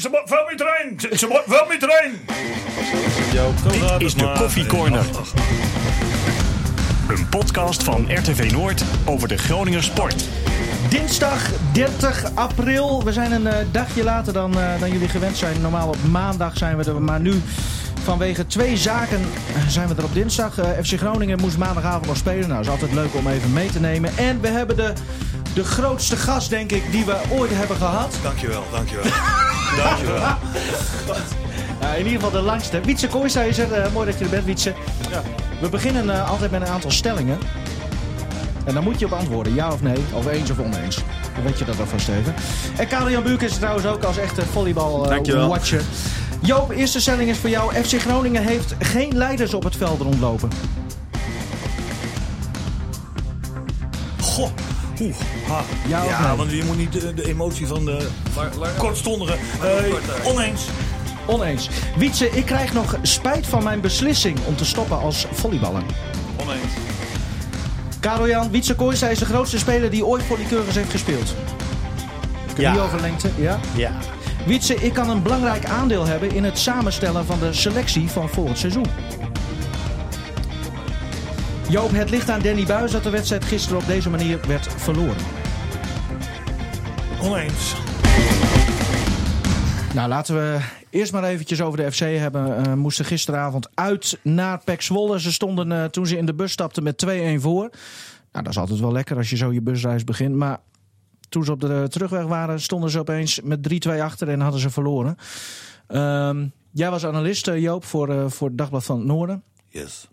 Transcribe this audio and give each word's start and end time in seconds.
Ze 0.00 0.08
moet 0.08 0.22
veel 0.24 0.44
meer 0.46 0.56
trainen. 0.56 1.18
Ze, 1.18 1.26
moet 1.26 1.42
veel 1.46 1.66
meer 1.68 1.78
trainen. 1.78 2.20
Dit 3.98 4.06
is 4.06 4.14
de 4.14 4.32
Koffie 4.38 4.66
Corner. 4.66 5.04
Een 7.08 7.28
podcast 7.28 7.82
van 7.82 8.12
RTV 8.12 8.50
Noord 8.52 8.84
over 9.04 9.28
de 9.28 9.38
Groninger 9.38 9.82
sport. 9.82 10.24
Dinsdag 10.88 11.50
30 11.72 12.34
april. 12.34 13.04
We 13.04 13.12
zijn 13.12 13.32
een 13.32 13.46
eh, 13.46 13.66
dagje 13.70 14.04
later 14.04 14.32
dan, 14.32 14.58
eh, 14.58 14.80
dan 14.80 14.92
jullie 14.92 15.08
gewend 15.08 15.36
zijn. 15.36 15.60
Normaal 15.60 15.88
op 15.88 16.04
maandag 16.10 16.56
zijn 16.56 16.76
we 16.76 16.84
er, 16.84 17.02
maar 17.02 17.20
nu 17.20 17.42
vanwege 18.04 18.46
twee 18.46 18.76
zaken 18.76 19.20
eh, 19.20 19.68
zijn 19.68 19.88
we 19.88 19.94
er 19.94 20.04
op 20.04 20.14
dinsdag. 20.14 20.54
FC 20.82 20.98
Groningen 20.98 21.40
moest 21.40 21.58
maandagavond 21.58 22.06
nog 22.06 22.16
spelen. 22.16 22.48
Nou, 22.48 22.60
is 22.60 22.68
altijd 22.68 22.92
leuk 22.92 23.14
om 23.14 23.26
even 23.26 23.52
mee 23.52 23.70
te 23.70 23.80
nemen. 23.80 24.16
En 24.16 24.40
we 24.40 24.48
hebben 24.48 24.76
de, 24.76 24.92
de 25.54 25.64
grootste 25.64 26.16
gast, 26.16 26.50
denk 26.50 26.72
ik, 26.72 26.92
die 26.92 27.04
we 27.04 27.16
ooit 27.30 27.50
hebben 27.54 27.76
gehad. 27.76 28.18
Dankjewel, 28.22 28.64
dankjewel. 28.70 29.04
dankjewel. 29.76 30.22
Nou, 31.80 31.92
in 31.92 32.04
ieder 32.04 32.20
geval 32.20 32.30
de 32.30 32.46
langste. 32.46 32.80
Wietse 32.80 33.08
Kooijsta 33.08 33.42
is 33.42 33.58
er. 33.58 33.72
Eh, 33.72 33.92
mooi 33.92 34.06
dat 34.06 34.18
je 34.18 34.24
er 34.24 34.30
bent, 34.30 34.44
Wietse. 34.44 34.74
Ja. 35.10 35.22
We 35.60 35.68
beginnen 35.68 36.10
eh, 36.10 36.30
altijd 36.30 36.50
met 36.50 36.60
een 36.60 36.66
aantal 36.66 36.90
stellingen. 36.90 37.38
En 38.64 38.74
dan 38.74 38.84
moet 38.84 38.98
je 38.98 39.06
op 39.06 39.12
antwoorden, 39.12 39.54
ja 39.54 39.72
of 39.72 39.82
nee, 39.82 39.96
of 40.12 40.26
eens 40.26 40.50
of 40.50 40.58
oneens. 40.58 40.96
Dan 41.34 41.44
weet 41.44 41.58
je 41.58 41.64
dat 41.64 41.80
alvast 41.80 42.08
even. 42.08 42.34
En 42.76 42.88
Karel-Jan 42.88 43.22
Buurk 43.22 43.42
is 43.42 43.52
er 43.52 43.58
trouwens 43.58 43.86
ook 43.86 44.02
als 44.02 44.16
echte 44.16 44.46
volleybal-watcher. 44.46 45.82
Joop, 46.40 46.70
eerste 46.70 47.00
stelling 47.00 47.30
is 47.30 47.38
voor 47.38 47.50
jou. 47.50 47.74
FC 47.84 48.00
Groningen 48.00 48.42
heeft 48.42 48.74
geen 48.78 49.16
leiders 49.16 49.54
op 49.54 49.64
het 49.64 49.76
veld 49.76 50.00
rondlopen. 50.00 50.48
Goh. 54.20 54.50
Oeh, 55.00 55.14
ha. 55.48 55.62
Ja 55.88 56.04
of 56.04 56.10
ja 56.10 56.26
nee? 56.28 56.36
want 56.36 56.50
je 56.50 56.64
moet 56.64 56.76
niet 56.76 56.92
de, 56.92 57.14
de 57.14 57.28
emotie 57.28 57.66
van 57.66 57.84
de 57.84 58.06
kortstondige... 58.78 59.32
eh, 59.62 60.28
oneens. 60.32 60.62
Oneens. 61.26 61.68
Wietse, 61.96 62.30
ik 62.30 62.44
krijg 62.46 62.72
nog 62.72 62.96
spijt 63.02 63.46
van 63.46 63.62
mijn 63.62 63.80
beslissing 63.80 64.38
om 64.46 64.56
te 64.56 64.64
stoppen 64.64 64.98
als 65.00 65.26
volleyballer. 65.32 65.82
Oneens. 66.40 66.72
Karel-Jan, 68.00 68.50
Wietse 68.50 68.74
Kooijsta 68.74 69.08
is 69.08 69.18
de 69.18 69.24
grootste 69.24 69.58
speler 69.58 69.90
die 69.90 70.06
ooit 70.06 70.22
voor 70.22 70.38
heeft 70.74 70.90
gespeeld. 70.90 71.34
Kun 72.54 72.64
je 72.64 72.76
Ja. 72.76 72.82
over 72.82 73.00
lengte? 73.00 73.30
Ja? 73.36 73.58
Ja. 73.76 73.92
Wietse, 74.46 74.74
ik 74.74 74.92
kan 74.92 75.10
een 75.10 75.22
belangrijk 75.22 75.64
aandeel 75.64 76.06
hebben 76.06 76.30
in 76.34 76.44
het 76.44 76.58
samenstellen 76.58 77.26
van 77.26 77.38
de 77.38 77.52
selectie 77.52 78.08
van 78.08 78.28
volgend 78.28 78.58
seizoen. 78.58 78.86
Joop, 81.70 81.90
het 81.90 82.10
ligt 82.10 82.30
aan 82.30 82.40
Danny 82.40 82.66
Buis 82.66 82.92
dat 82.92 83.02
de 83.02 83.10
wedstrijd 83.10 83.44
gisteren 83.44 83.78
op 83.78 83.86
deze 83.86 84.10
manier 84.10 84.40
werd 84.46 84.72
verloren. 84.72 85.24
Oneens. 87.22 87.74
Nou, 89.94 90.08
laten 90.08 90.34
we 90.34 90.58
eerst 90.90 91.12
maar 91.12 91.24
eventjes 91.24 91.60
over 91.60 91.78
de 91.78 91.92
FC 91.92 91.98
hebben. 91.98 92.64
Eh 92.64 92.74
moesten 92.74 93.04
gisteravond 93.04 93.68
uit 93.74 94.18
naar 94.22 94.60
Pek 94.64 94.82
Zwolle. 94.82 95.20
Ze 95.20 95.32
stonden 95.32 95.72
eh, 95.72 95.84
toen 95.84 96.06
ze 96.06 96.16
in 96.16 96.26
de 96.26 96.34
bus 96.34 96.52
stapten 96.52 96.82
met 96.82 97.06
2-1 97.06 97.08
voor. 97.40 97.70
Nou, 98.32 98.44
dat 98.44 98.48
is 98.48 98.58
altijd 98.58 98.80
wel 98.80 98.92
lekker 98.92 99.16
als 99.16 99.30
je 99.30 99.36
zo 99.36 99.52
je 99.52 99.62
busreis 99.62 100.04
begint. 100.04 100.34
Maar 100.34 100.58
toen 101.28 101.44
ze 101.44 101.52
op 101.52 101.60
de 101.60 101.86
terugweg 101.88 102.24
waren, 102.24 102.60
stonden 102.60 102.90
ze 102.90 102.98
opeens 102.98 103.40
met 103.40 103.86
3-2 103.88 104.00
achter 104.00 104.28
en 104.28 104.40
hadden 104.40 104.60
ze 104.60 104.70
verloren. 104.70 105.16
Ehm, 105.86 106.46
jij 106.70 106.90
was 106.90 107.06
analist, 107.06 107.48
eh, 107.48 107.60
Joop, 107.60 107.84
voor, 107.84 108.30
voor 108.30 108.48
het 108.48 108.58
Dagblad 108.58 108.84
van 108.84 108.98
het 108.98 109.06
Noorden. 109.06 109.42
Yes. 109.68 110.08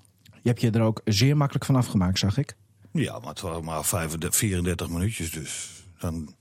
Je 0.48 0.54
hebt 0.54 0.66
je 0.66 0.80
er 0.80 0.86
ook 0.86 1.02
zeer 1.06 1.38
makkelijk 1.38 1.66
van 1.66 1.76
afgemaakt, 1.76 2.20
zag 2.20 2.38
ik. 2.38 2.56
Ja, 2.92 3.20
maar 3.20 3.30
het 3.30 3.42
waren 3.42 3.64
maar 3.64 3.86
35, 3.86 4.36
34 4.36 4.90
minuutjes, 4.90 5.32
dus 5.32 5.70
dan 6.00 6.36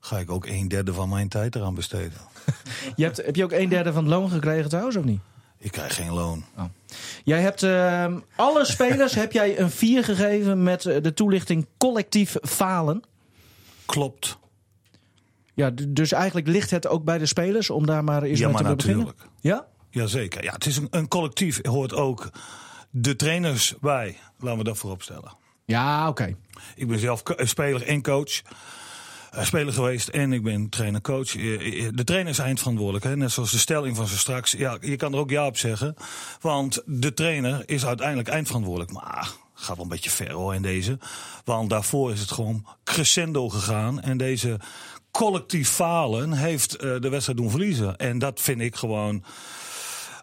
ga 0.00 0.18
ik 0.18 0.30
ook 0.30 0.46
een 0.46 0.68
derde 0.68 0.92
van 0.92 1.08
mijn 1.08 1.28
tijd 1.28 1.54
eraan 1.54 1.74
besteden. 1.74 2.18
Je 2.96 3.04
hebt, 3.04 3.16
heb 3.16 3.36
je 3.36 3.44
ook 3.44 3.52
een 3.52 3.68
derde 3.68 3.92
van 3.92 4.04
het 4.04 4.12
loon 4.12 4.30
gekregen 4.30 4.68
trouwens, 4.68 4.96
of 4.96 5.04
niet? 5.04 5.20
Ik 5.58 5.70
krijg 5.72 5.94
geen 5.94 6.12
loon. 6.12 6.44
Jij 7.24 7.40
hebt 7.40 7.62
ehm, 7.62 8.18
alle 8.36 8.64
spelers 8.64 9.14
heb 9.14 9.32
jij 9.32 9.58
een 9.58 9.70
4 9.70 10.04
gegeven 10.04 10.62
met 10.62 10.86
eh, 10.86 11.02
de 11.02 11.14
toelichting 11.14 11.66
collectief 11.78 12.36
falen. 12.42 13.02
Klopt. 13.86 14.38
Ja, 15.54 15.70
dus 15.88 16.12
eigenlijk 16.12 16.46
ligt 16.46 16.70
het 16.70 16.86
ook 16.86 17.04
bij 17.04 17.18
de 17.18 17.26
spelers 17.26 17.70
om 17.70 17.86
daar 17.86 18.04
maar 18.04 18.22
eens 18.22 18.38
Ja, 18.38 18.44
mee 18.48 18.54
maar 18.54 18.70
te 18.70 18.76
beginnen. 18.76 19.04
natuurlijk. 19.04 19.30
Ja? 19.40 19.66
Jazeker. 19.90 20.44
Ja, 20.44 20.52
het 20.52 20.66
is 20.66 20.76
een, 20.76 20.88
een 20.90 21.08
collectief. 21.08 21.66
Hoort 21.66 21.94
ook 21.94 22.30
de 22.90 23.16
trainers 23.16 23.74
bij. 23.80 24.16
Laten 24.38 24.58
we 24.58 24.64
dat 24.64 24.78
voorop 24.78 25.02
stellen. 25.02 25.32
Ja, 25.64 26.08
oké. 26.08 26.36
Ik 26.76 26.88
ben 26.88 26.98
zelf 26.98 27.22
co- 27.22 27.34
speler 27.44 27.82
en 27.86 28.02
coach. 28.02 28.42
eh, 29.30 29.44
speler 29.44 29.72
geweest 29.72 30.08
en 30.08 30.32
ik 30.32 30.42
ben 30.42 30.68
trainer-coach. 30.68 31.36
Eh, 31.36 31.84
eh, 31.86 31.92
De 31.94 32.04
trainer 32.04 32.32
is 32.32 32.38
eindverantwoordelijk. 32.38 33.04
Hè? 33.04 33.16
Net 33.16 33.30
zoals 33.32 33.50
de 33.50 33.58
stelling 33.58 33.96
van 33.96 34.06
zo 34.06 34.16
straks. 34.16 34.52
Ja, 34.52 34.76
je 34.80 34.96
kan 34.96 35.12
er 35.12 35.18
ook 35.18 35.30
ja 35.30 35.46
op 35.46 35.56
zeggen. 35.56 35.94
Want 36.40 36.82
de 36.86 37.14
trainer 37.14 37.62
is 37.66 37.86
uiteindelijk 37.86 38.28
eindverantwoordelijk. 38.28 38.92
Maar 38.92 39.30
gaat 39.54 39.74
wel 39.76 39.84
een 39.84 39.90
beetje 39.90 40.10
ver 40.10 40.32
hoor 40.32 40.54
in 40.54 40.62
deze. 40.62 40.98
Want 41.44 41.70
daarvoor 41.70 42.12
is 42.12 42.20
het 42.20 42.30
gewoon 42.30 42.66
crescendo 42.84 43.48
gegaan. 43.48 44.00
En 44.00 44.16
deze 44.16 44.56
collectief 45.10 45.68
falen 45.68 46.32
heeft 46.32 46.74
eh, 46.76 47.00
de 47.00 47.08
wedstrijd 47.08 47.38
doen 47.38 47.50
verliezen. 47.50 47.96
En 47.96 48.18
dat 48.18 48.40
vind 48.40 48.60
ik 48.60 48.76
gewoon... 48.76 49.24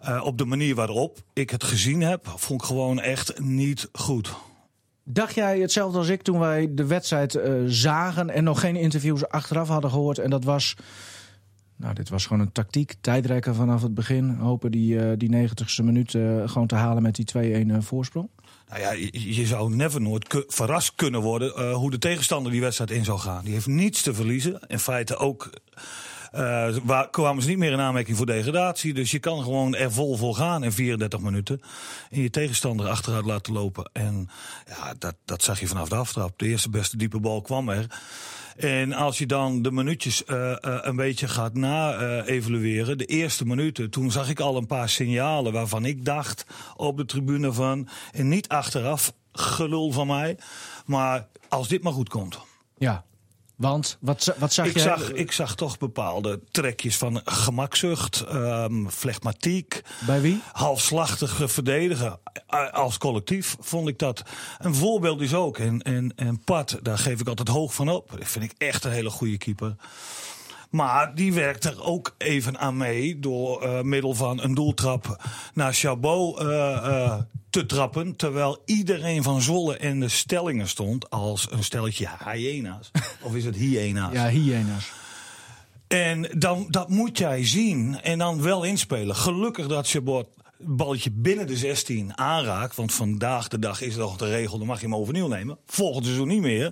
eh, 0.02 0.26
op 0.26 0.38
de 0.38 0.46
manier 0.46 0.76
waarop 0.76 1.18
ik 1.34 1.50
het 1.50 1.64
gezien 1.64 2.02
heb, 2.02 2.34
vond 2.36 2.62
ik 2.62 2.68
gewoon 2.68 3.00
echt 3.00 3.40
niet 3.40 3.90
goed. 3.92 4.36
Dacht 5.10 5.36
jij 5.36 5.60
hetzelfde 5.60 5.98
als 5.98 6.10
ik 6.10 6.22
toen 6.22 6.40
wij 6.40 6.68
de 6.74 6.86
wedstrijd 6.86 7.36
eh, 7.36 7.54
zagen 7.66 8.30
en 8.30 8.44
nog 8.44 8.60
geen 8.60 8.76
interviews 8.76 9.28
achteraf 9.28 9.68
hadden 9.68 9.92
gehoord? 9.92 10.18
En 10.18 10.30
dat 10.30 10.44
was. 10.44 10.76
Nou, 11.76 11.94
dit 11.94 12.10
was 12.10 12.26
gewoon 12.26 12.42
een 12.42 12.52
tactiek. 12.52 12.94
Tijdrekken 13.02 13.56
vanaf 13.56 13.82
het 13.82 13.94
begin. 13.94 14.30
Hopen 14.30 14.72
die, 14.72 15.00
eh, 15.00 15.18
die 15.18 15.30
90ste 15.30 15.84
minuut 15.84 16.12
gewoon 16.46 16.68
te 16.68 16.76
halen 16.76 17.04
met 17.04 17.16
die 17.16 17.26
2-1 17.26 17.72
eh, 17.72 17.82
voorsprong. 17.82 18.30
Nou 18.70 18.82
ja, 18.82 18.92
je, 18.92 19.36
je 19.36 19.46
zou 19.46 19.76
never 19.76 20.02
nooit 20.02 20.46
verrast 20.48 20.96
kunnen 20.96 21.22
worden 21.22 21.74
hoe 21.74 21.92
de 21.92 21.98
tegenstander 21.98 22.52
die 22.52 22.62
wedstrijd 22.62 22.92
in 22.92 23.06
zou 23.06 23.20
gaan. 23.20 23.44
Die 23.44 23.54
heeft 23.54 23.68
niets 23.68 24.02
te 24.02 24.14
verliezen. 24.14 24.60
In 24.68 24.80
feite 24.80 25.18
ook 25.18 25.50
eh, 26.32 26.76
waar, 26.84 27.10
kwamen 27.10 27.44
ze 27.44 27.50
niet 27.50 27.58
meer 27.58 27.72
in 27.72 27.80
aanmerking 27.80 28.18
voor 28.18 28.26
degradatie. 28.26 28.94
Dus 28.94 29.12
je 29.12 29.20
kan 29.20 29.44
gewoon 29.44 29.76
er 29.76 29.92
vol 29.92 30.18
voor 30.18 30.36
gaan 30.36 30.64
in 30.64 30.72
34 30.72 31.20
minuten. 31.20 31.62
En 32.10 32.22
je 32.22 32.30
tegenstander 32.30 32.88
achteruit 32.88 33.26
laten 33.26 33.54
lopen. 33.54 33.90
En 33.94 34.30
ja, 34.68 34.94
dat, 35.00 35.16
dat 35.26 35.44
zag 35.44 35.60
je 35.60 35.68
vanaf 35.68 35.90
de 35.90 35.96
aftrap. 35.96 36.40
De 36.40 36.48
eerste 36.48 36.70
beste 36.70 36.98
diepe 36.98 37.20
bal 37.20 37.42
kwam 37.42 37.70
er. 37.70 37.88
En 38.58 38.94
als 38.94 39.18
je 39.18 39.26
dan 39.26 39.62
de 39.62 39.72
minuutjes 39.72 40.26
eh, 40.26 40.52
eh, 40.52 40.58
een 40.82 40.96
beetje 40.96 41.28
gaat 41.28 41.54
na-evalueren, 41.54 42.98
de 42.98 43.06
eerste 43.06 43.46
minuten, 43.46 43.90
toen 43.90 44.12
zag 44.12 44.30
ik 44.30 44.40
al 44.40 44.58
een 44.58 44.66
paar 44.66 44.90
signalen 44.90 45.54
waarvan 45.54 45.86
ik 45.86 46.06
dacht 46.06 46.46
op 46.76 46.98
de 46.98 47.06
tribune 47.06 47.54
van, 47.54 47.88
en 48.12 48.28
niet 48.28 48.48
achteraf 48.48 49.14
gelul 49.32 49.92
van 49.92 50.08
mij, 50.08 50.38
maar 50.86 51.28
als 51.50 51.68
dit 51.68 51.84
maar 51.84 51.94
goed 51.94 52.10
komt. 52.10 52.40
Ja. 52.78 53.06
Want 53.58 53.98
wat, 54.00 54.36
wat 54.38 54.54
zag 54.54 54.66
Ik 54.66 54.74
je? 54.74 54.80
zag, 54.80 55.12
ik 55.12 55.32
zag 55.32 55.56
toch 55.56 55.78
bepaalde 55.78 56.40
trekjes 56.52 56.98
van 56.98 57.22
gemakzucht, 57.26 58.22
ehm 58.22 58.88
flegmatiek, 58.88 59.82
Bij 60.06 60.22
wie? 60.22 60.42
halfslachtige 60.52 61.48
verdedigen. 61.48 62.20
Als 62.72 62.98
collectief 62.98 63.56
vond 63.60 63.88
ik 63.88 64.00
dat. 64.00 64.24
Een 64.58 64.76
voorbeeld 64.76 65.22
is 65.22 65.34
ook, 65.34 65.58
en, 65.58 65.82
en, 65.82 66.14
en 66.16 66.40
Pat, 66.44 66.80
daar 66.82 66.98
geef 66.98 67.20
ik 67.20 67.28
altijd 67.28 67.48
hoog 67.48 67.74
van 67.74 67.90
op. 67.90 68.12
Dat 68.20 68.28
vind 68.28 68.46
ik 68.46 68.54
echt 68.58 68.84
een 68.84 68.92
hele 68.92 69.10
goede 69.10 69.38
keeper. 69.38 69.76
Maar 70.78 71.16
die 71.16 71.34
werkt 71.34 71.64
er 71.64 71.84
ook 71.84 72.16
even 72.18 72.60
aan 72.60 72.78
mee 72.78 73.20
door 73.20 73.62
eh, 73.62 73.82
middel 73.82 74.14
van 74.14 74.42
een 74.42 74.54
doeltrap 74.54 75.24
naar 75.54 75.74
Chabot 75.74 76.40
eh, 76.40 76.76
eh, 76.76 77.20
te 77.50 77.66
trappen. 77.66 78.16
Terwijl 78.16 78.62
iedereen 78.66 79.24
van 79.24 79.42
Zwolle 79.42 79.78
in 79.78 80.00
de 80.00 80.10
stellingen 80.10 80.68
stond 80.68 81.10
als 81.10 81.48
een 81.52 81.64
stelletje 81.64 82.08
hyena's. 82.26 82.92
of 83.22 83.36
is 83.36 83.46
het 83.46 83.56
hyena's? 83.56 84.14
Ja, 84.14 84.30
hyena's. 84.30 84.92
En 85.88 86.30
dan, 86.38 86.66
dat 86.70 86.90
moet 86.90 87.18
jij 87.18 87.46
zien 87.46 88.02
en 88.02 88.18
dan 88.18 88.42
wel 88.42 88.64
inspelen. 88.64 89.16
Gelukkig 89.16 89.68
dat 89.68 89.90
Chabot 89.90 90.28
balletje 90.60 91.12
binnen 91.12 91.48
de 91.48 91.58
16 91.58 92.18
aanraakt. 92.18 92.76
Want 92.76 92.94
vandaag 92.94 93.48
de 93.48 93.60
dag 93.60 93.82
is 93.82 93.94
het 93.94 94.02
nog 94.02 94.18
de 94.18 94.30
regel, 94.30 94.58
dan 94.58 94.68
mag 94.68 94.80
je 94.80 94.86
hem 94.86 94.96
overnieuw 94.96 95.28
nemen. 95.28 95.58
Volgend 95.66 96.06
seizoen 96.06 96.28
niet 96.28 96.42
meer. 96.42 96.72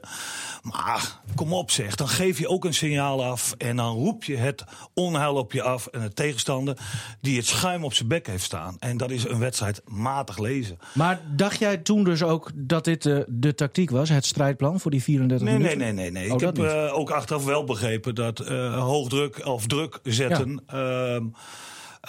Maar 0.62 1.22
kom 1.36 1.54
op 1.54 1.72
zeg, 1.72 1.96
dan 1.96 2.08
geef 2.08 2.40
je 2.40 2.48
ook 2.48 2.66
een 2.66 2.74
signaal 2.74 3.24
af. 3.24 3.54
En 3.58 3.76
dan 3.76 3.96
roep 3.96 4.24
je 4.24 4.36
het 4.36 4.64
onheil 4.94 5.36
op 5.36 5.52
je 5.52 5.62
af. 5.62 5.88
En 5.88 6.02
de 6.02 6.14
tegenstander 6.14 6.78
die 7.22 7.38
het 7.38 7.46
schuim 7.46 7.84
op 7.84 7.94
zijn 7.94 8.08
bek 8.08 8.28
heeft 8.28 8.44
staan. 8.44 8.76
En 8.80 8.98
dat 8.98 9.12
is 9.12 9.28
een 9.28 9.40
wedstrijd 9.40 9.82
matig 9.86 10.38
lezen. 10.38 10.78
Maar 10.94 11.22
dacht 11.36 11.60
jij 11.60 11.78
toen 11.78 12.04
dus 12.04 12.24
ook 12.24 12.52
dat 12.56 12.84
dit 12.84 13.04
de, 13.04 13.26
de 13.28 13.56
tactiek 13.56 13.90
was, 13.90 14.10
het 14.10 14.26
strijdplan 14.26 14.80
voor 14.80 14.92
die 14.92 15.04
34 15.04 15.48
Nee, 15.48 15.58
nee, 15.58 15.68
minuten? 15.76 15.96
nee, 15.96 16.12
nee. 16.12 16.24
nee. 16.24 16.30
Oh, 16.30 16.36
ik 16.36 16.46
heb 16.46 16.60
eh, 16.60 16.98
ook 16.98 17.10
achteraf 17.10 17.46
wel 17.46 17.64
begrepen 17.64 18.16
dat 18.16 18.40
eh 18.40 18.84
hoogdruk 18.84 19.46
of 19.46 19.68
druk 19.68 20.00
zetten 20.04 20.64
ehm, 20.68 20.80
eh, 21.16 21.22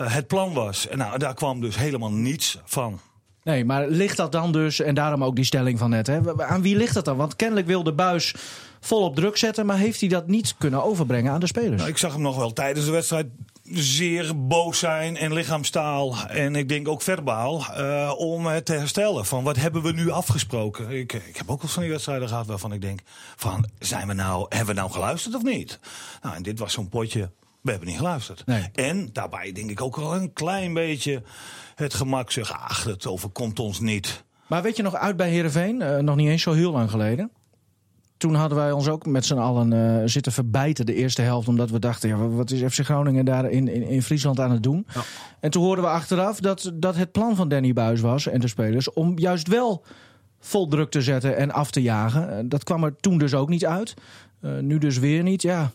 het 0.03 0.27
plan 0.27 0.53
was. 0.53 0.89
En 0.89 0.99
nou, 0.99 1.19
daar 1.19 1.35
kwam 1.35 1.61
dus 1.61 1.77
helemaal 1.77 2.13
niets 2.13 2.59
van. 2.65 3.01
Nee, 3.43 3.65
maar 3.65 3.89
ligt 3.89 4.17
dat 4.17 4.33
dan 4.33 4.53
dus, 4.53 4.81
en 4.81 4.95
daarom 4.95 5.25
ook 5.25 5.37
die 5.37 5.45
stelling 5.45 5.79
van 5.79 5.91
net, 5.91 6.07
hè, 6.07 6.45
aan 6.45 6.63
wie 6.63 6.77
ligt 6.77 6.95
dat 6.95 7.05
dan? 7.05 7.17
Want 7.17 7.37
kennelijk 7.37 7.67
wil 7.67 7.83
de 7.83 7.93
buis 7.93 8.35
volop 8.81 9.15
druk 9.17 9.37
zetten, 9.37 9.67
maar 9.67 9.79
heeft 9.79 10.01
hij 10.01 10.09
dat 10.09 10.27
niet 10.27 10.55
kunnen 10.59 10.85
overbrengen 10.85 11.33
aan 11.33 11.41
de 11.41 11.47
spelers? 11.47 11.77
Nou, 11.77 11.89
ik 11.89 11.99
zag 11.99 12.13
hem 12.13 12.23
nog 12.23 12.37
wel 12.37 12.53
tijdens 12.53 12.87
de 12.87 12.93
wedstrijd 12.93 13.27
zeer 13.73 14.47
boos 14.47 14.79
zijn 14.79 15.17
en 15.17 15.33
lichaamstaal 15.33 16.17
en 16.29 16.57
ik 16.57 16.69
denk 16.69 16.89
ook 16.89 17.03
verbaal 17.03 17.65
eh, 17.67 18.13
om 18.17 18.47
het 18.47 18.65
te 18.65 18.73
herstellen. 18.73 19.27
Van 19.27 19.45
wat 19.45 19.57
hebben 19.57 19.83
we 19.83 19.93
nu 19.93 20.11
afgesproken? 20.11 20.91
Ik, 20.91 21.13
ik 21.13 21.37
heb 21.37 21.51
ook 21.51 21.63
wel 21.63 21.71
van 21.71 21.83
die 21.83 21.91
wedstrijden 21.91 22.29
gehad 22.29 22.47
waarvan 22.47 22.73
ik 22.73 22.81
denk 22.81 23.01
van 23.37 23.69
zijn 23.79 24.07
we 24.07 24.13
nou, 24.13 24.47
hebben 24.49 24.75
we 24.75 24.81
nou 24.81 24.93
geluisterd 24.93 25.35
of 25.35 25.43
niet? 25.43 25.79
Nou, 26.23 26.37
en 26.37 26.43
dit 26.43 26.59
was 26.59 26.73
zo'n 26.73 26.89
potje. 26.89 27.31
We 27.67 27.73
hebben 27.73 27.89
niet 27.89 27.99
geluisterd. 27.99 28.47
Nee. 28.47 28.69
En 28.73 29.09
daarbij 29.13 29.53
denk 29.53 29.71
ik 29.71 29.81
ook 29.81 29.97
wel 29.97 30.15
een 30.15 30.33
klein 30.33 30.75
beetje 30.75 31.23
het 31.75 31.95
gemak 31.95 32.31
zeggen, 32.31 32.61
ach, 32.61 32.85
het 32.85 33.07
overkomt 33.07 33.59
ons 33.59 33.81
niet. 33.81 34.25
Maar 34.47 34.63
weet 34.63 34.77
je 34.77 34.83
nog 34.83 34.95
uit 34.95 35.17
bij 35.17 35.31
Heerenveen? 35.31 35.83
Eh, 35.83 35.99
nog 35.99 36.17
niet 36.17 36.29
eens 36.29 36.43
zo 36.43 36.53
heel 36.53 36.73
lang 36.73 36.91
geleden. 36.91 37.31
Toen 38.17 38.35
hadden 38.35 38.59
wij 38.59 38.73
ons 38.73 38.89
ook 38.89 39.07
met 39.07 39.25
z'n 39.25 39.39
allen 39.39 39.73
eh, 39.73 40.03
zitten 40.05 40.33
verbijten 40.33 40.87
de 40.87 40.95
eerste 40.95 41.23
helft. 41.23 41.49
Omdat 41.49 41.71
we 41.71 41.79
dachten, 41.79 42.09
ja, 42.09 42.17
wat 42.17 42.51
is 42.51 42.73
FC 42.75 42.85
Groningen 42.85 43.25
daar 43.25 43.51
in, 43.51 43.69
in, 43.69 43.83
in 43.83 44.03
Friesland 44.03 44.41
aan 44.41 44.51
het 44.51 44.63
doen? 44.63 44.87
En 45.41 45.51
toen 45.51 45.63
hoorden 45.63 45.85
we 45.85 45.91
achteraf 45.91 46.41
dat, 46.41 46.73
dat 46.75 46.97
het 46.97 47.13
plan 47.13 47.37
van 47.37 47.49
Danny 47.49 47.73
Buis 47.73 48.01
was 48.01 48.27
en 48.27 48.41
de 48.41 48.49
spelers... 48.49 48.93
om 48.93 49.19
juist 49.19 49.49
wel 49.49 49.85
vol 50.41 50.69
druk 50.69 50.91
te 50.91 51.03
zetten 51.03 51.37
en 51.37 51.51
af 51.51 51.71
te 51.71 51.83
jagen. 51.83 52.39
Eh, 52.39 52.45
dat 52.45 52.65
kwam 52.65 52.85
er 52.85 52.97
toen 52.97 53.19
dus 53.19 53.35
ook 53.35 53.49
niet 53.49 53.67
uit. 53.67 53.95
Nu 54.61 54.79
dus 54.79 54.99
weer 54.99 55.23
niet, 55.23 55.43
ja... 55.43 55.73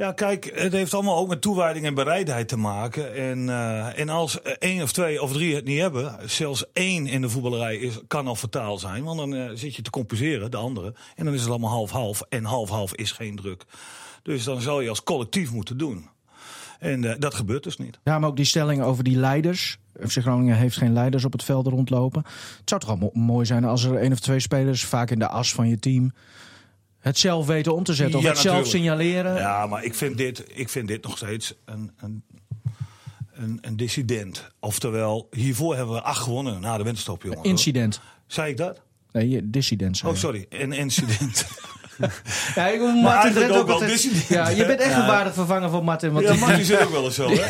Ja, 0.00 0.12
kijk, 0.12 0.50
het 0.54 0.72
heeft 0.72 0.94
allemaal 0.94 1.16
ook 1.16 1.28
met 1.28 1.40
toewijding 1.40 1.86
en 1.86 1.94
bereidheid 1.94 2.48
te 2.48 2.56
maken. 2.56 3.14
En, 3.14 3.48
eh, 3.48 3.98
en 3.98 4.08
als 4.08 4.42
één 4.42 4.82
of 4.82 4.92
twee 4.92 5.22
of 5.22 5.32
drie 5.32 5.54
het 5.54 5.64
niet 5.64 5.80
hebben, 5.80 6.18
zelfs 6.26 6.64
één 6.72 7.06
in 7.06 7.20
de 7.20 7.28
voetballerij 7.28 7.76
is, 7.76 7.98
kan 8.06 8.26
al 8.26 8.34
fataal 8.34 8.78
zijn. 8.78 9.04
Want 9.04 9.18
dan 9.18 9.34
eh, 9.34 9.50
zit 9.54 9.74
je 9.74 9.82
te 9.82 9.90
compenseren, 9.90 10.50
de 10.50 10.56
andere. 10.56 10.94
En 11.16 11.24
dan 11.24 11.34
is 11.34 11.40
het 11.40 11.50
allemaal 11.50 11.70
half-half. 11.70 12.22
En 12.28 12.44
half-half 12.44 12.94
is 12.94 13.12
geen 13.12 13.36
druk. 13.36 13.64
Dus 14.22 14.44
dan 14.44 14.60
zal 14.60 14.80
je 14.80 14.88
als 14.88 15.02
collectief 15.02 15.52
moeten 15.52 15.78
doen. 15.78 16.08
En 16.78 17.04
eh, 17.04 17.14
dat 17.18 17.34
gebeurt 17.34 17.62
dus 17.62 17.76
niet. 17.76 17.98
Ja, 18.04 18.18
maar 18.18 18.28
ook 18.28 18.36
die 18.36 18.44
stelling 18.44 18.82
over 18.82 19.04
die 19.04 19.16
leiders. 19.16 19.78
FC 20.08 20.18
Groningen 20.18 20.56
heeft 20.56 20.76
geen 20.76 20.92
leiders 20.92 21.24
op 21.24 21.32
het 21.32 21.44
veld 21.44 21.66
rondlopen. 21.66 22.22
Het 22.58 22.68
zou 22.68 22.80
toch 22.80 22.98
mo- 22.98 23.10
mooi 23.12 23.46
zijn 23.46 23.64
als 23.64 23.84
er 23.84 23.96
één 23.96 24.12
of 24.12 24.20
twee 24.20 24.40
spelers, 24.40 24.84
vaak 24.84 25.10
in 25.10 25.18
de 25.18 25.28
as 25.28 25.52
van 25.52 25.68
je 25.68 25.78
team, 25.78 26.12
het 27.00 27.18
zelf 27.18 27.46
weten 27.46 27.74
om 27.74 27.84
te 27.84 27.94
zetten. 27.94 28.18
Of 28.18 28.24
Ja, 28.24 28.30
het 28.30 28.38
zelf 28.38 28.66
signaleren. 28.66 29.34
Ja, 29.34 29.66
maar 29.66 29.84
ik 29.84 29.94
vind 29.94 30.16
dit, 30.16 30.44
ik 30.54 30.68
vind 30.68 30.88
dit 30.88 31.02
nog 31.02 31.16
steeds 31.16 31.54
een, 31.64 31.90
een, 32.00 32.22
een, 33.32 33.58
een 33.60 33.76
dissident. 33.76 34.50
Oftewel, 34.58 35.28
hiervoor 35.30 35.76
hebben 35.76 35.94
we 35.94 36.02
acht 36.02 36.22
gewonnen 36.22 36.60
na 36.60 36.76
de 36.76 36.84
winterstop, 36.84 37.22
jongen. 37.22 37.42
Incident. 37.42 38.00
Zei 38.26 38.50
ik 38.50 38.56
dat? 38.56 38.80
Nee, 39.12 39.50
dissident. 39.50 39.96
zei 39.96 40.12
Oh, 40.12 40.18
sorry. 40.18 40.46
Een 40.48 40.72
incident. 40.72 41.46
Ja, 42.54 42.66
ik, 42.66 42.80
Martin 42.80 43.32
Drent 43.32 43.50
ook 43.56 43.66
wel 43.66 43.74
altijd-. 43.74 44.24
Ja, 44.28 44.48
je 44.48 44.66
bent 44.66 44.80
echt 44.80 44.94
een 44.94 45.06
waardig 45.06 45.34
vervanger 45.34 45.70
van 45.70 45.84
Martin. 45.84 46.12
Want 46.12 46.26
Ja, 46.26 46.34
Martin 46.34 46.64
zit 46.64 46.82
ook 46.82 46.90
wel 46.90 47.04
eens 47.04 47.14
zo, 47.14 47.28
hè? 47.30 47.44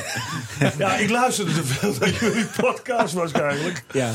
Ja, 0.78 0.96
ik 0.96 1.10
luisterde 1.10 1.52
te 1.52 1.64
veel 1.64 1.94
naar 2.00 2.08
jullie 2.08 2.44
podcast 2.60 3.14
waarschijnlijk. 3.14 3.84
ja. 3.92 4.10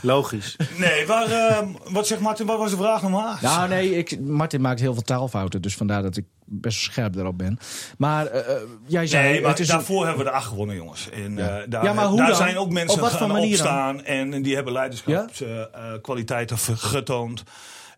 Logisch. 0.00 0.56
Nee, 0.76 1.06
waar, 1.06 1.30
ehm, 1.30 1.66
wat 1.84 2.06
zegt 2.06 2.20
Martin, 2.20 2.46
wat 2.46 2.58
was 2.58 2.70
de 2.70 2.76
vraag 2.76 3.02
normaal? 3.02 3.36
Nou, 3.40 3.68
nee, 3.68 3.96
ik, 3.98 4.20
Martin 4.20 4.60
maakt 4.60 4.80
heel 4.80 4.92
veel 4.94 5.02
taalfouten. 5.02 5.62
Dus 5.62 5.74
vandaar 5.74 6.02
dat 6.02 6.16
ik 6.16 6.24
best 6.44 6.80
scherp 6.80 7.16
erop 7.16 7.38
ben. 7.38 7.58
Maar 7.98 8.26
eh, 8.26 8.54
eh, 8.54 8.60
jij 8.86 9.06
zei... 9.06 9.28
Nee, 9.30 9.40
maar 9.40 9.50
het 9.50 9.58
is 9.60 9.68
een- 9.68 9.74
daarvoor 9.74 10.06
hebben 10.06 10.24
we 10.24 10.30
de 10.30 10.36
acht 10.36 10.46
gewonnen, 10.46 10.76
jongens. 10.76 11.08
En, 11.10 11.36
Ja. 11.36 11.58
eh, 11.58 11.64
daar 11.68 11.84
Ja, 11.84 11.92
maar 11.92 12.04
hoe 12.06 12.16
daar 12.18 12.26
dan? 12.26 12.36
zijn 12.36 12.56
ook 12.58 12.70
mensen 12.70 12.94
Op 12.96 13.00
wat 13.02 13.10
voor 13.18 13.28
gaan 13.28 13.36
opstaan 13.38 14.04
en 14.04 14.42
die 14.42 14.54
hebben 14.54 14.72
leiderschapskwaliteiten 14.72 16.58
getoond. 16.58 17.42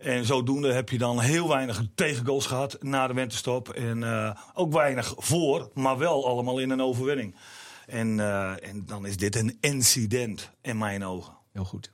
En 0.04 0.24
zodoende 0.24 0.72
heb 0.72 0.88
je 0.88 0.98
dan 0.98 1.20
heel 1.20 1.48
weinig 1.48 1.82
tegengoals 1.94 2.46
gehad 2.46 2.76
na 2.80 3.06
de 3.06 3.14
winterstop. 3.14 3.68
En 3.68 4.02
eh, 4.02 4.36
ook 4.54 4.72
weinig 4.72 5.14
voor, 5.16 5.70
maar 5.74 5.98
wel 5.98 6.26
allemaal 6.28 6.58
in 6.58 6.70
een 6.70 6.82
overwinning. 6.82 7.34
En, 7.86 8.20
eh, 8.20 8.68
en 8.68 8.82
dan 8.86 9.06
is 9.06 9.16
dit 9.16 9.36
een 9.36 9.56
incident 9.60 10.50
in 10.60 10.78
mijn 10.78 11.04
ogen. 11.04 11.34
Heel 11.52 11.64
goed. 11.64 11.92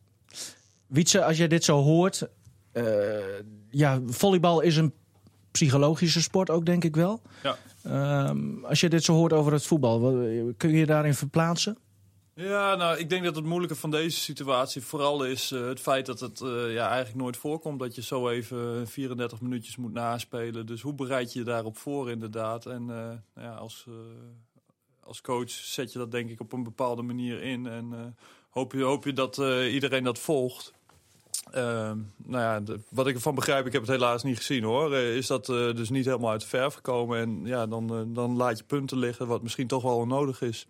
Wietse, 0.86 1.24
als 1.24 1.36
jij 1.36 1.48
dit 1.48 1.64
zo 1.64 1.82
hoort... 1.82 2.28
eh, 2.72 2.84
ja, 3.70 4.00
volleybal 4.06 4.60
is 4.60 4.76
een 4.76 4.92
psychologische 5.50 6.22
sport 6.22 6.50
ook, 6.50 6.66
denk 6.66 6.84
ik 6.84 6.96
wel. 6.96 7.22
Ja. 7.42 7.56
Ehm, 7.82 8.64
als 8.64 8.80
je 8.80 8.88
dit 8.88 9.04
zo 9.04 9.14
hoort 9.14 9.32
over 9.32 9.52
het 9.52 9.66
voetbal, 9.66 10.00
kun 10.56 10.70
je 10.70 10.78
je 10.78 10.86
daarin 10.86 11.14
verplaatsen? 11.14 11.78
Ja, 12.40 12.74
nou, 12.74 12.98
ik 12.98 13.08
denk 13.08 13.24
dat 13.24 13.36
het 13.36 13.44
moeilijke 13.44 13.76
van 13.76 13.90
deze 13.90 14.20
situatie 14.20 14.82
vooral 14.82 15.24
is 15.24 15.50
eh, 15.50 15.66
het 15.66 15.80
feit 15.80 16.06
dat 16.06 16.20
het 16.20 16.40
eh, 16.40 16.72
ja, 16.72 16.88
eigenlijk 16.88 17.22
nooit 17.22 17.36
voorkomt 17.36 17.78
dat 17.78 17.94
je 17.94 18.02
zo 18.02 18.28
even 18.28 18.88
34 18.88 19.40
minuutjes 19.40 19.76
moet 19.76 19.92
naspelen. 19.92 20.66
Dus 20.66 20.80
hoe 20.80 20.94
bereid 20.94 21.32
je 21.32 21.38
je 21.38 21.44
daarop 21.44 21.78
voor 21.78 22.10
inderdaad? 22.10 22.66
En 22.66 22.80
eh, 22.80 22.96
nou 23.34 23.48
ja, 23.48 23.54
als, 23.54 23.86
als 25.00 25.20
coach 25.20 25.50
zet 25.50 25.92
je 25.92 25.98
dat 25.98 26.10
denk 26.10 26.30
ik 26.30 26.40
op 26.40 26.52
een 26.52 26.62
bepaalde 26.62 27.02
manier 27.02 27.42
in 27.42 27.66
en 27.66 28.16
hoop, 28.50 28.72
je, 28.72 28.82
hoop 28.82 29.04
je 29.04 29.12
dat 29.12 29.36
iedereen 29.70 30.04
dat 30.04 30.18
volgt. 30.18 30.72
Ehm, 31.50 31.98
nou 32.16 32.42
ja, 32.66 32.78
wat 32.88 33.06
ik 33.06 33.14
ervan 33.14 33.34
begrijp, 33.34 33.66
ik 33.66 33.72
heb 33.72 33.82
het 33.82 33.90
helaas 33.90 34.22
niet 34.22 34.36
gezien 34.36 34.64
hoor, 34.64 34.94
is 34.94 35.26
dat 35.26 35.46
dus 35.46 35.90
niet 35.90 36.04
helemaal 36.04 36.30
uit 36.30 36.40
de 36.40 36.46
verf 36.46 36.74
gekomen. 36.74 37.18
En 37.18 37.40
ja, 37.44 37.66
dan, 37.66 38.12
dan 38.14 38.36
laat 38.36 38.58
je 38.58 38.64
punten 38.64 38.98
liggen, 38.98 39.26
wat 39.26 39.42
misschien 39.42 39.66
toch 39.66 39.82
wel 39.82 39.96
onnodig 39.96 40.42
is. 40.42 40.66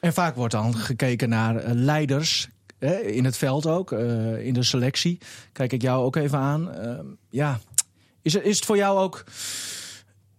En 0.00 0.12
vaak 0.12 0.34
wordt 0.34 0.52
dan 0.52 0.74
gekeken 0.74 1.28
naar 1.28 1.56
eh, 1.56 1.70
leiders 1.74 2.48
hè, 2.78 2.98
in 3.00 3.24
het 3.24 3.36
veld 3.36 3.66
ook, 3.66 3.92
eh, 3.92 4.46
in 4.46 4.54
de 4.54 4.62
selectie. 4.62 5.18
Kijk 5.52 5.72
ik 5.72 5.82
jou 5.82 6.04
ook 6.04 6.16
even 6.16 6.38
aan. 6.38 6.72
Ehm, 6.72 7.06
ja, 7.30 7.60
is 8.22 8.32
het, 8.32 8.44
is 8.44 8.56
het 8.56 8.64
voor 8.64 8.76
jou 8.76 8.98
ook... 8.98 9.24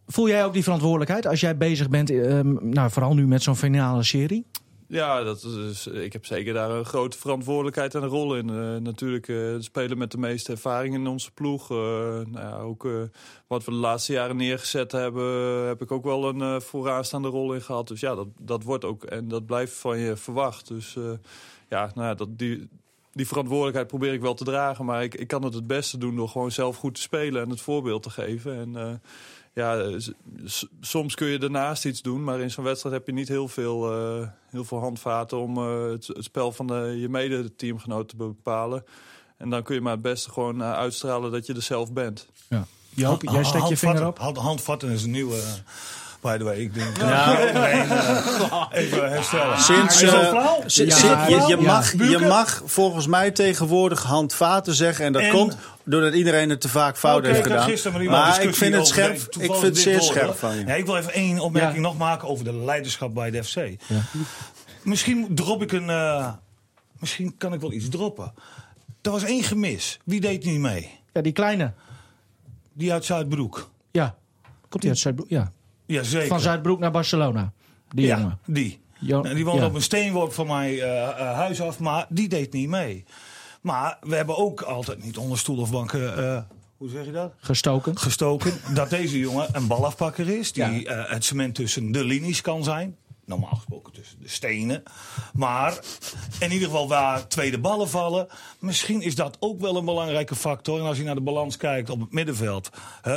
Voel 0.08 0.28
jij 0.28 0.46
ook 0.46 0.54
die 0.54 0.64
verantwoordelijkheid 0.64 1.28
als 1.28 1.40
jij 1.40 1.58
bezig 1.58 1.90
bent, 1.90 2.10
ehm, 2.10 2.70
nou, 2.70 2.92
vooral 2.92 3.14
nu 3.14 3.28
met 3.28 3.44
zo'n 3.44 3.56
finale 3.56 4.04
serie? 4.04 4.46
Ja, 4.90 5.24
dat 5.24 5.44
is, 5.44 5.88
ik 5.88 6.14
heb 6.14 6.26
zeker 6.26 6.54
daar 6.54 6.70
een 6.70 6.86
grote 6.86 7.18
verantwoordelijkheid 7.18 7.96
en 7.96 8.04
een 8.04 8.10
rol 8.10 8.36
in. 8.36 8.50
Eh, 8.50 8.76
natuurlijk 8.76 9.26
de 9.26 9.58
speler 9.60 9.98
met 9.98 10.12
de 10.12 10.18
meeste 10.18 10.52
ervaring 10.52 10.96
in 10.96 11.08
onze 11.08 11.32
ploeg. 11.32 11.72
Eh, 11.72 11.78
nou 11.78 12.40
ja, 12.40 12.58
ook 12.58 12.88
wat 13.48 13.64
we 13.66 13.72
de 13.72 13.78
laatste 13.78 14.14
jaren 14.14 14.36
neergezet 14.36 14.92
hebben, 14.92 15.68
heb 15.68 15.82
ik 15.82 15.92
ook 15.92 16.04
wel 16.04 16.30
een 16.30 16.62
vooraanstaande 16.62 17.28
rol 17.28 17.54
in 17.54 17.62
gehad. 17.62 17.88
Dus 17.88 18.00
ja, 18.00 18.16
dat, 18.16 18.28
dat 18.40 18.64
wordt 18.64 18.86
ook 18.86 19.04
en 19.04 19.28
dat 19.28 19.46
blijft 19.46 19.74
van 19.74 20.00
je 20.00 20.16
verwacht. 20.16 20.68
Dus 20.68 20.98
ja, 21.70 21.92
nou 21.96 22.08
ja, 22.08 22.14
dat, 22.14 22.38
die, 22.38 22.68
die 23.12 23.28
verantwoordelijkheid 23.28 23.88
probeer 23.88 24.14
ik 24.14 24.22
wel 24.22 24.34
te 24.34 24.44
dragen. 24.44 24.86
Maar 24.86 25.04
ik, 25.04 25.16
ik 25.16 25.28
kan 25.28 25.44
het 25.44 25.54
het 25.54 25.68
beste 25.68 25.98
doen 25.98 26.16
door 26.16 26.30
gewoon 26.30 26.52
zelf 26.52 26.78
goed 26.78 26.96
te 26.96 27.02
spelen 27.02 27.42
en 27.42 27.50
het 27.50 27.62
voorbeeld 27.62 28.04
te 28.04 28.10
geven. 28.10 28.56
En 28.56 29.02
ja, 29.54 29.98
soms 30.82 31.16
kun 31.16 31.28
je 31.28 31.40
daarnaast 31.40 31.86
iets 31.86 32.02
doen, 32.02 32.24
maar 32.24 32.40
in 32.40 32.52
zo'n 32.52 32.64
wedstrijd 32.64 32.96
heb 32.96 33.06
je 33.06 33.14
niet 33.14 33.28
heel 33.28 33.48
veel, 33.48 33.92
eh, 33.92 34.28
heel 34.50 34.64
veel 34.64 34.80
handvaten 34.80 35.38
om 35.38 35.58
eh, 35.58 35.90
het, 35.90 36.08
het 36.08 36.24
spel 36.24 36.52
van 36.52 36.68
de, 36.68 36.96
je 37.00 37.10
mede-teamgenoot 37.10 38.10
te 38.10 38.16
bepalen. 38.16 38.84
En 39.38 39.50
dan 39.50 39.64
kun 39.64 39.76
je 39.76 39.82
maar 39.82 39.94
het 39.94 40.02
beste 40.02 40.32
gewoon 40.32 40.62
eh, 40.62 40.74
uitstralen 40.74 41.32
dat 41.32 41.46
je 41.46 41.54
er 41.54 41.62
zelf 41.62 41.94
bent. 41.94 42.28
Ja. 42.50 42.66
Joop, 42.90 43.24
jij 43.24 43.44
steekt 43.44 43.68
je 43.68 43.78
vinger 43.78 44.08
op. 44.08 44.20
Hand, 44.20 44.38
handvatten 44.38 44.90
is 44.90 45.04
een 45.04 45.12
nieuwe. 45.12 45.42
Eh, 46.22 46.32
by 46.32 46.38
the 46.38 46.44
way, 46.44 46.56
ik 46.58 46.74
denk. 46.74 46.98
Ja. 46.98 47.38
even 48.72 49.12
herstellen. 49.12 49.60
Sinds, 49.60 50.02
eh, 50.02 50.12
Ja, 50.12 50.64
si- 50.66 50.84
je, 50.84 51.44
je, 51.48 51.48
ja. 51.48 51.62
mag, 51.62 51.92
je 51.92 52.18
mag 52.28 52.62
volgens 52.66 53.08
mij 53.08 53.32
tegenwoordig 53.32 54.04
handvaten 54.04 54.74
zeggen. 54.74 55.06
En 55.06 55.14
dat 55.14 55.22
En- 55.22 55.32
komt 55.32 55.58
doordat 55.84 56.14
iedereen 56.14 56.50
het 56.50 56.62
te 56.62 56.70
vaak 56.70 56.98
fout 56.98 57.26
heeft 57.26 57.42
gedaan. 57.42 57.70
Maar 58.10 58.42
ik 58.44 58.56
vind 58.56 58.76
het, 58.76 58.88
scherp, 58.88 59.16
de- 59.34 59.44
ik 59.44 59.52
vind 59.52 59.62
het 59.64 59.78
zeer 59.78 59.94
woord, 60.00 60.04
scherp 60.10 60.36
van 60.38 60.56
je. 60.56 60.66
Ja, 60.66 60.74
ik 60.74 60.86
wil 60.86 60.98
even 60.98 61.14
één 61.14 61.40
opmerking 61.40 61.76
Ja. 61.76 61.82
nog 61.82 61.98
maken 61.98 62.28
over 62.28 62.44
de 62.46 62.54
leiderschap 62.56 63.14
bij 63.14 63.32
de 63.32 63.44
FC. 63.44 63.58
Misschien 64.84 65.28
drop 65.36 65.62
ik 65.62 65.72
een. 65.72 65.90
eh, 65.90 66.28
misschien 67.00 67.38
kan 67.38 67.54
ik 67.54 67.62
wel 67.62 67.72
iets 67.72 67.90
droppen. 67.90 68.34
Er 69.02 69.12
was 69.12 69.24
één 69.24 69.44
gemis. 69.44 70.00
Wie 70.04 70.20
deed 70.22 70.46
niet 70.46 70.60
mee? 70.60 71.00
Ja, 71.14 71.22
die 71.22 71.32
kleine. 71.32 71.74
Die 72.74 72.94
uit 72.94 73.06
Zuidbroek. 73.06 73.70
Ja. 73.92 74.16
Komt 74.70 74.84
hij 74.84 74.92
uit 74.92 75.02
Zuidbroek? 75.02 75.30
Ja. 75.30 75.52
Jazeker. 75.94 76.28
Van 76.28 76.40
Zuidbroek 76.40 76.80
naar 76.80 76.92
Barcelona. 76.92 77.52
Die 77.90 78.06
ja, 78.06 78.18
jongen. 78.18 78.40
die. 78.46 78.80
Jo- 79.00 79.22
Nou, 79.22 79.36
die 79.36 79.46
woonde 79.46 79.62
ja. 79.62 79.68
op 79.68 79.74
een 79.76 79.82
steenworp 79.82 80.34
van 80.34 80.48
mijn 80.48 80.74
eh, 80.80 81.02
eh, 81.10 81.16
huis 81.36 81.62
af, 81.62 81.80
maar 81.80 82.06
die 82.10 82.28
deed 82.30 82.54
niet 82.54 82.70
mee. 82.70 83.06
Maar 83.62 83.98
we 84.02 84.16
hebben 84.16 84.38
ook 84.38 84.62
altijd 84.62 85.04
niet 85.04 85.18
onder 85.18 85.38
stoel 85.38 85.58
of 85.58 85.72
banken. 85.72 86.18
eh, 86.18 86.42
hoe 86.78 86.90
zeg 86.90 87.06
je 87.06 87.12
dat? 87.12 87.34
Gestoken. 87.40 87.98
gestoken 87.98 88.54
dat 88.74 88.90
deze 88.90 89.20
jongen 89.20 89.48
een 89.52 89.68
balafpakker 89.68 90.30
is. 90.30 90.52
Die 90.52 90.82
Ja. 90.82 91.06
het 91.08 91.24
cement 91.26 91.56
tussen 91.56 91.92
de 91.92 92.04
linies 92.04 92.42
kan 92.42 92.64
zijn. 92.64 92.96
Normaal 93.30 93.56
gesproken 93.56 93.94
tussen 93.94 94.20
de 94.22 94.28
stenen. 94.28 94.84
Maar 95.34 95.80
in 96.40 96.52
ieder 96.52 96.68
geval 96.68 96.88
waar 96.88 97.28
tweede 97.28 97.60
ballen 97.60 97.90
vallen. 97.90 98.28
Misschien 98.60 99.02
is 99.02 99.16
dat 99.16 99.38
ook 99.40 99.60
wel 99.60 99.76
een 99.78 99.86
belangrijke 99.86 100.36
factor. 100.36 100.80
En 100.80 100.86
als 100.86 100.98
je 100.98 101.04
naar 101.04 101.16
de 101.16 101.22
balans 101.22 101.58
kijkt 101.58 101.90
op 101.90 102.00
het 102.00 102.12
middenveld 102.14 102.70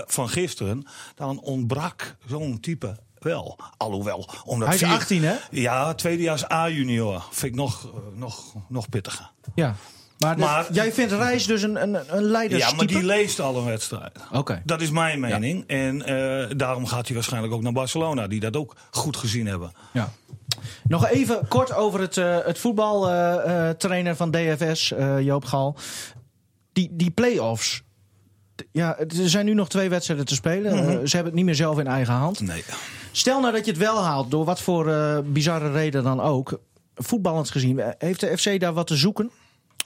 van 0.07 0.29
gisteren. 0.29 0.87
Dan 1.15 1.41
ontbrak 1.41 2.17
zo'n 2.29 2.61
type 2.61 2.97
wel. 3.19 3.59
Alhoewel. 3.77 4.29
Omdat 4.45 4.69
Hij 4.69 4.77
is 4.77 4.83
vier- 4.83 4.93
18, 4.93 5.23
hè? 5.25 5.35
Ja, 5.51 5.95
tweedejaars 5.95 6.51
A-junior. 6.51 7.25
Vind 7.31 7.53
ik 7.53 7.59
nog, 7.59 7.85
eh, 7.85 7.91
nog, 8.19 8.55
nog 8.69 8.89
pittiger. 8.89 9.31
Ja. 9.55 9.75
Maar, 10.23 10.73
jij 10.73 10.93
vindt 10.93 11.13
Reis 11.13 11.47
dus 11.47 11.63
een, 11.63 11.83
een, 11.83 11.99
een 12.09 12.49
Ja, 12.49 12.73
maar 12.73 12.87
die 12.87 13.03
leest 13.03 13.41
al 13.41 13.57
een 13.57 13.65
wedstrijd. 13.65 14.19
Oké. 14.33 14.63
Dat 14.65 14.81
is 14.81 14.91
mijn 14.91 15.21
mening. 15.21 15.65
En 15.67 16.03
eh, 16.03 16.57
daarom 16.57 16.87
gaat 16.87 17.07
hij 17.07 17.15
waarschijnlijk 17.15 17.55
ook 17.55 17.63
naar 17.63 17.73
Barcelona, 17.73 18.27
die 18.27 18.41
dat 18.41 18.57
ook 18.57 18.77
goed 18.91 19.17
gezien 19.17 19.47
hebben. 19.47 19.73
Ja. 19.93 20.13
Nog 20.85 21.09
even 21.09 21.49
kort 21.49 21.75
over 21.75 22.01
het, 22.01 22.17
eh 22.17 22.39
het 22.45 22.59
voetbaltrainer 22.59 24.17
van 24.17 24.31
DFS, 24.31 24.93
eh, 24.93 25.21
Joop 25.21 25.45
Gal. 25.45 25.77
Die, 26.73 26.89
die 26.93 27.11
play-offs. 27.11 27.83
Ja, 28.73 28.99
er 28.99 29.29
zijn 29.29 29.45
nu 29.45 29.55
nog 29.55 29.69
twee 29.69 29.89
wedstrijden 29.89 30.27
te 30.27 30.35
spelen. 30.35 30.73
Eh, 30.73 30.85
ze 30.85 31.17
hebben 31.17 31.25
het 31.25 31.35
niet 31.35 31.45
meer 31.45 31.55
zelf 31.55 31.79
in 31.79 31.87
eigen 31.87 32.15
hand. 32.15 32.41
Nee. 32.41 32.65
Stel 33.13 33.41
nou 33.41 33.53
dat 33.53 33.65
je 33.65 33.71
het 33.71 33.81
wel 33.81 34.03
haalt, 34.03 34.31
door 34.31 34.45
wat 34.45 34.61
voor 34.61 34.89
eh, 34.89 35.19
bizarre 35.25 35.73
reden 35.73 36.03
dan 36.03 36.21
ook. 36.21 36.61
Voetballend 36.95 37.51
gezien, 37.51 37.79
eh, 37.79 37.89
heeft 37.99 38.21
de 38.21 38.39
FC 38.39 38.61
daar 38.61 38.73
wat 38.73 38.87
te 38.87 38.97
zoeken? 38.97 39.31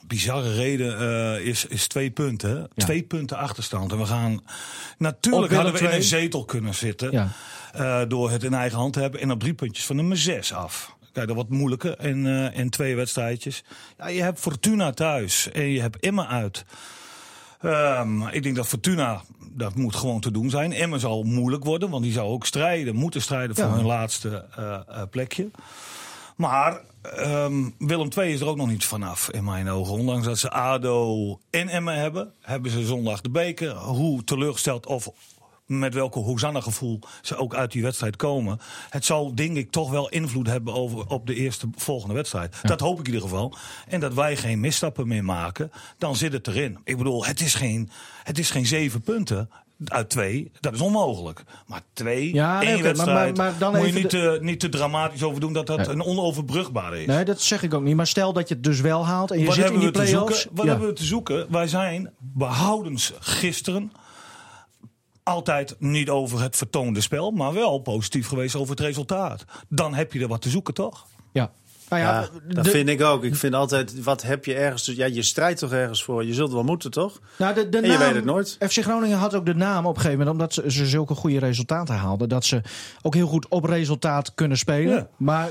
Bizarre 0.07 0.53
reden 0.55 0.99
eh, 0.99 1.47
is, 1.47 1.65
is 1.67 1.87
twee 1.87 2.11
punten. 2.11 2.57
Ja. 2.75 2.85
Twee 2.85 3.03
punten 3.03 3.37
achterstand. 3.37 3.93
En 3.93 3.99
we 3.99 4.07
gaan. 4.07 4.41
Natuurlijk 4.99 5.53
hadden 5.53 5.73
we 5.73 5.79
in 5.79 5.91
een 5.91 6.03
zetel 6.03 6.45
kunnen 6.45 6.75
zitten. 6.75 7.11
Ja. 7.13 7.29
eh, 7.73 8.03
door 8.09 8.31
het 8.31 8.43
in 8.45 8.55
eigen 8.55 8.79
hand 8.79 8.93
te 8.93 9.01
hebben. 9.01 9.21
En 9.21 9.31
op 9.31 9.41
drie 9.41 9.55
puntjes 9.55 9.87
van 9.87 9.97
nummer 9.97 10.17
zes 10.17 10.53
af. 10.53 10.95
Kijk, 11.13 11.27
dat 11.27 11.37
wat 11.37 11.49
moeilijker. 11.49 11.97
En, 11.99 12.27
eh 12.27 12.59
en 12.59 12.71
twee 12.71 12.97
wedstrijdjes. 12.97 13.65
Ja, 13.99 14.09
je 14.09 14.23
hebt 14.23 14.41
Fortuna 14.41 14.93
thuis. 14.93 15.51
En 15.53 15.69
je 15.69 15.81
hebt 15.81 15.99
Emma 16.01 16.27
uit. 16.29 16.65
Ehm, 17.61 18.27
ik 18.27 18.43
denk 18.43 18.57
dat 18.57 18.67
Fortuna, 18.67 19.23
dat 19.51 19.75
moet 19.75 19.97
gewoon 19.97 20.21
te 20.21 20.31
doen 20.31 20.51
zijn. 20.51 20.73
Emma 20.73 20.99
zal 20.99 21.23
moeilijk 21.23 21.65
worden, 21.65 21.91
want 21.91 22.03
die 22.03 22.13
zou 22.13 22.29
ook 22.29 22.47
strijden, 22.47 22.95
moeten 22.95 23.23
strijden 23.23 23.57
voor 23.57 23.65
Ja. 23.65 23.75
hun 23.75 23.85
laatste 23.87 24.45
plekje. 25.11 25.51
Maar 26.37 26.81
ehm, 27.03 27.71
Willem 27.79 28.09
II 28.17 28.33
is 28.33 28.41
er 28.41 28.47
ook 28.47 28.57
nog 28.57 28.69
niet 28.69 28.85
vanaf, 28.85 29.31
in 29.31 29.45
mijn 29.45 29.69
ogen. 29.69 29.95
Ondanks 29.95 30.27
dat 30.27 30.39
ze 30.39 30.51
ADO 30.51 31.39
en 31.51 31.69
Emma 31.69 31.93
hebben, 31.93 32.33
hebben 32.41 32.71
ze 32.71 32.87
zondag 32.87 33.21
de 33.21 33.31
beker. 33.31 33.75
Hoe 33.77 34.25
teleurgesteld 34.25 34.87
of 34.87 35.09
met 35.67 35.95
welke 35.95 36.19
Hosanna-gevoel 36.19 37.01
ze 37.23 37.37
ook 37.37 37.55
uit 37.55 37.73
die 37.73 37.83
wedstrijd 37.83 38.17
komen. 38.17 38.61
Het 38.91 39.05
zal, 39.05 39.35
denk 39.35 39.57
ik, 39.57 39.71
toch 39.71 39.91
wel 39.91 40.09
invloed 40.09 40.47
hebben 40.47 40.75
over, 40.75 41.07
op 41.07 41.27
de 41.27 41.35
eerste 41.35 41.69
volgende 41.77 42.15
wedstrijd. 42.15 42.57
Dat 42.63 42.81
hoop 42.81 42.99
ik 42.99 43.07
in 43.07 43.13
ieder 43.13 43.29
geval. 43.29 43.55
En 43.89 44.01
dat 44.01 44.15
wij 44.15 44.37
geen 44.37 44.61
misstappen 44.61 45.09
meer 45.09 45.25
maken, 45.25 45.71
dan 45.99 46.17
zit 46.17 46.33
het 46.33 46.47
erin. 46.47 46.79
Ik 46.85 46.97
bedoel, 46.97 47.25
het 47.25 47.41
is 47.41 47.55
geen, 47.55 47.91
het 48.23 48.39
is 48.39 48.51
geen 48.51 48.67
zeven 48.67 49.01
punten. 49.01 49.51
Uit 49.85 50.09
twee, 50.11 50.51
dat 50.61 50.75
is 50.75 50.81
onmogelijk. 50.81 51.43
Maar 51.67 51.81
twee, 51.93 52.35
Ja, 52.35 52.59
nee, 52.59 52.69
één 52.75 52.83
wedstrijd, 52.83 53.37
maar- 53.37 53.51
maar 53.51 53.59
dan 53.59 53.77
moet 53.77 53.87
je 53.87 53.93
niet, 53.93 54.03
de- 54.03 54.09
te, 54.09 54.39
niet 54.41 54.61
te 54.61 54.69
dramatisch 54.69 55.23
over 55.23 55.41
doen 55.41 55.53
dat 55.53 55.67
dat 55.67 55.77
Nee. 55.79 55.89
een 55.89 56.03
onoverbrugbare 56.03 57.01
is. 57.01 57.07
Nee, 57.07 57.25
dat 57.25 57.41
zeg 57.41 57.63
ik 57.63 57.75
ook 57.75 57.83
niet. 57.83 57.97
Maar 57.97 58.07
stel 58.07 58.33
dat 58.33 58.49
je 58.49 58.55
het 58.55 58.65
dus 58.65 58.81
wel 58.81 59.07
haalt 59.07 59.31
en 59.31 59.39
je 59.39 59.47
Wat 59.47 59.55
zit 59.55 59.71
in 59.71 59.79
die 59.81 59.91
play-offs. 59.91 60.41
zoeken? 60.41 60.57
Wat 60.57 60.65
Ja. 60.65 60.71
hebben 60.71 60.89
we 60.89 60.95
te 60.95 61.05
zoeken? 61.05 61.53
Wij 61.53 61.67
zijn 61.69 62.11
behoudens 62.19 63.13
gisteren 63.21 63.93
altijd 65.23 65.77
niet 65.79 66.11
over 66.11 66.41
het 66.41 66.57
vertoonde 66.57 67.01
spel, 67.01 67.31
maar 67.31 67.53
wel 67.55 67.79
positief 67.79 68.29
geweest 68.29 68.55
over 68.55 68.71
het 68.71 68.81
resultaat. 68.81 69.45
Dan 69.69 69.95
heb 69.95 70.13
je 70.13 70.21
er 70.21 70.29
wat 70.29 70.43
te 70.43 70.51
zoeken, 70.51 70.75
toch? 70.75 71.07
Ja. 71.33 71.51
Nou 71.89 72.03
ja, 72.03 72.21
Ja, 72.21 72.29
dat 72.55 72.65
de- 72.65 72.71
vind 72.71 72.89
ik 72.89 73.03
ook. 73.03 73.25
Ik 73.25 73.35
vind 73.37 73.55
altijd, 73.55 74.03
wat 74.03 74.23
heb 74.23 74.45
je 74.45 74.55
ergens... 74.55 74.87
Ja, 74.87 75.07
je 75.07 75.23
strijdt 75.23 75.59
toch 75.59 75.73
ergens 75.73 76.05
voor. 76.05 76.25
Je 76.25 76.35
zult 76.35 76.53
wel 76.53 76.63
moeten, 76.63 76.91
toch? 76.91 77.21
Nou, 77.39 77.55
de, 77.55 77.69
de 77.69 77.77
En 77.79 77.83
je 77.83 77.89
naam, 77.89 77.99
weet 77.99 78.15
het 78.15 78.25
nooit. 78.25 78.57
FC 78.69 78.83
Groningen 78.83 79.19
had 79.19 79.35
ook 79.35 79.47
de 79.47 79.55
naam 79.55 79.87
op 79.87 79.95
een 79.97 80.01
gegeven 80.01 80.19
moment, 80.27 80.37
omdat 80.37 80.55
ze, 80.55 80.71
ze 80.73 80.87
zulke 80.87 81.15
goede 81.15 81.39
resultaten 81.39 81.95
haalden, 81.95 82.29
dat 82.29 82.45
ze 82.45 82.61
ook 83.03 83.15
heel 83.15 83.27
goed 83.27 83.49
op 83.49 83.65
resultaat 83.65 84.35
kunnen 84.35 84.59
spelen. 84.59 84.95
Ja. 84.95 85.09
Maar 85.17 85.49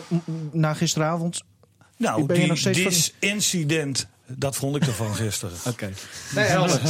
na 0.51 0.73
gisteravond. 0.73 1.43
Nou, 1.97 2.25
Ben 2.25 2.35
je 2.35 2.41
die, 2.41 2.49
nog 2.49 2.57
steeds 2.57 2.83
dit 2.83 3.13
incident, 3.19 4.07
dat 4.27 4.55
vond 4.55 4.75
ik 4.75 4.85
ervan 4.87 5.15
gisteren. 5.15 5.55
Oké. 5.71 5.89
Nee, 6.35 6.45
helder. 6.45 6.81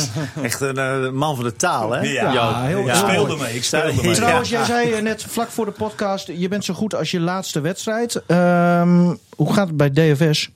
Echt 0.42 0.62
een 0.62 0.78
eh, 0.78 1.10
man 1.12 1.36
van 1.36 1.44
de 1.44 1.56
taal, 1.56 1.92
hè? 1.92 2.00
Ja, 2.02 2.32
Ja, 2.34 2.64
heel- 2.64 2.80
ik 2.80 2.86
heel 2.86 2.96
speelde 2.96 3.36
mee. 3.38 3.56
Ik 3.56 3.64
speelde 3.64 3.94
Ja. 3.96 4.02
mee. 4.02 4.14
Trouwens, 4.16 4.50
jij 4.50 4.66
zei 4.66 4.92
eh, 4.94 5.02
net 5.02 5.24
vlak 5.24 5.50
voor 5.50 5.66
de 5.66 5.72
podcast, 5.72 6.28
je 6.28 6.48
bent 6.48 6.66
zo 6.66 6.74
goed 6.74 6.96
als 6.96 7.12
je 7.12 7.20
laatste 7.20 7.60
wedstrijd. 7.60 8.24
Ehm, 8.28 9.16
hoe 9.36 9.54
gaat 9.54 9.68
het 9.68 9.78
bij 9.78 9.92
DFS? 9.92 10.50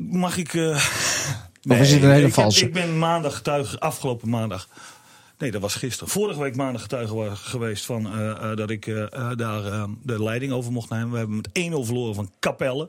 Mag 0.00 0.36
ik. 0.36 0.54
eh, 0.54 0.68
Of 1.68 1.78
is 1.78 1.90
het 1.92 2.02
een 2.02 2.08
hele 2.08 2.14
ik 2.16 2.22
heb- 2.22 2.32
valse? 2.32 2.64
ik 2.66 2.72
ben 2.72 2.98
maandag 2.98 3.34
getuige, 3.36 3.80
afgelopen 3.80 4.28
maandag. 4.28 4.68
Nee, 5.38 5.50
dat 5.50 5.60
was 5.60 5.74
gisteren. 5.74 6.08
Vorige 6.12 6.40
week 6.40 6.56
maandag 6.56 6.82
getuige 6.82 7.14
was 7.14 7.40
geweest 7.40 7.84
van 7.84 8.02
dat 8.56 8.70
ik 8.70 8.84
daar 9.36 9.64
eh, 9.64 9.84
de 10.02 10.22
leiding 10.22 10.52
over 10.52 10.72
mocht 10.72 10.90
nemen. 10.90 11.10
We 11.10 11.18
hebben 11.18 11.36
met 11.36 11.48
1-0 11.52 11.84
verloren 11.84 12.14
van 12.14 12.30
Capelle. 12.40 12.88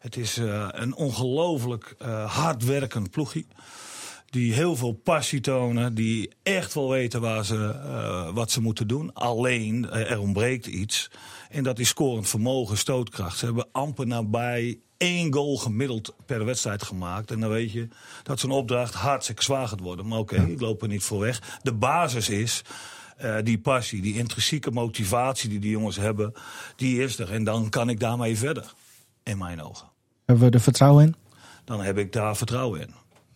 Het 0.00 0.16
is 0.16 0.36
eh, 0.36 0.68
een 0.70 0.94
ongelooflijk 0.94 1.94
eh, 1.98 2.36
hardwerkend 2.36 3.10
ploegie. 3.10 3.46
Die 4.30 4.52
heel 4.52 4.76
veel 4.76 4.92
passie 4.92 5.40
tonen. 5.40 5.94
Die 5.94 6.30
echt 6.42 6.74
wel 6.74 6.90
weten 6.90 7.20
waar 7.20 7.44
ze, 7.44 7.68
eh, 7.84 8.34
wat 8.34 8.50
ze 8.50 8.60
moeten 8.60 8.88
doen. 8.88 9.14
Alleen, 9.14 9.90
er 9.90 10.20
ontbreekt 10.20 10.66
iets. 10.66 11.10
En 11.50 11.62
dat 11.62 11.78
is 11.78 11.88
scorend 11.88 12.28
vermogen, 12.28 12.78
stootkracht. 12.78 13.38
Ze 13.38 13.44
hebben 13.44 13.68
amper 13.72 14.06
nabij 14.06 14.78
één 14.96 15.32
goal 15.32 15.56
gemiddeld 15.56 16.14
per 16.26 16.44
wedstrijd 16.44 16.82
gemaakt. 16.82 17.30
En 17.30 17.40
dan 17.40 17.50
weet 17.50 17.72
je 17.72 17.88
dat 18.22 18.40
zo'n 18.40 18.50
opdracht 18.50 18.94
hartstikke 18.94 19.42
zwaar 19.42 19.68
gaat 19.68 19.80
worden. 19.80 20.06
Maar 20.06 20.18
oké, 20.18 20.36
ik 20.36 20.60
loop 20.60 20.82
er 20.82 20.88
niet 20.88 21.02
voor 21.02 21.20
weg. 21.20 21.58
De 21.62 21.74
basis 21.74 22.28
is 22.28 22.62
die 23.42 23.58
passie, 23.58 24.02
die 24.02 24.16
intrinsieke 24.16 24.70
motivatie 24.70 25.48
die 25.48 25.58
die 25.58 25.70
jongens 25.70 25.96
hebben. 25.96 26.32
Die 26.76 27.02
is 27.02 27.18
er. 27.18 27.32
En 27.32 27.44
dan 27.44 27.68
kan 27.68 27.88
ik 27.88 28.00
daarmee 28.00 28.38
verder. 28.38 28.72
In 29.22 29.38
mijn 29.38 29.62
ogen. 29.62 29.89
Hebben 30.30 30.48
we 30.50 30.54
er 30.56 30.62
vertrouwen 30.62 31.04
in? 31.04 31.14
Dan 31.64 31.80
heb 31.82 31.98
ik 31.98 32.12
daar 32.12 32.36
vertrouwen 32.36 32.80
in. 32.80 32.94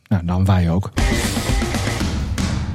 Nou, 0.08 0.24
dan 0.24 0.44
wij 0.44 0.70
ook. 0.70 0.90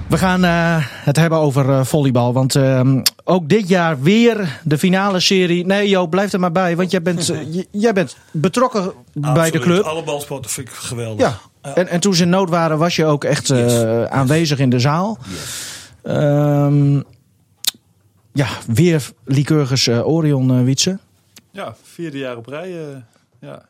We 0.09 0.17
gaan 0.17 0.43
eh, 0.43 0.75
het 0.81 1.15
hebben 1.15 1.37
over 1.39 1.69
eh, 1.69 1.83
volleybal. 1.85 2.33
Want 2.33 2.55
ehm, 2.55 3.03
ook 3.23 3.49
dit 3.49 3.67
jaar 3.67 4.01
weer 4.01 4.59
de 4.63 4.77
finale 4.77 5.19
serie. 5.19 5.65
Nee, 5.65 5.89
Joop, 5.89 6.09
blijf 6.09 6.33
er 6.33 6.39
maar 6.39 6.51
bij. 6.51 6.75
Want 6.75 6.91
jij 6.91 7.01
bent, 7.01 7.29
eh, 7.29 7.63
jij 7.71 7.93
bent 7.93 8.17
betrokken 8.31 8.93
bij 9.13 9.51
de 9.51 9.59
club. 9.59 9.83
Alle 9.83 10.03
balsporten 10.03 10.51
vind 10.51 10.67
ik 10.67 10.73
geweldig. 10.73 11.19
Ja. 11.61 11.71
En, 11.75 11.87
en 11.87 11.99
toen 11.99 12.13
ze 12.15 12.23
in 12.23 12.29
nood 12.29 12.49
waren, 12.49 12.77
was 12.77 12.95
je 12.95 13.05
ook 13.05 13.23
echt 13.23 13.49
eh, 13.49 13.59
Yes. 13.59 14.09
aanwezig 14.09 14.59
in 14.59 14.69
de 14.69 14.79
zaal. 14.79 15.17
Ehm, 16.03 16.95
ja, 18.33 18.47
weer 18.67 19.11
Lycurgus 19.25 19.89
Orion 19.89 20.51
uh, 20.59 20.63
Wietse. 20.63 20.99
Ja, 21.51 21.75
vierde 21.83 22.17
jaar 22.17 22.37
op 22.37 22.45
rij. 22.47 22.69
eh, 22.89 22.95
ja. 23.39 23.67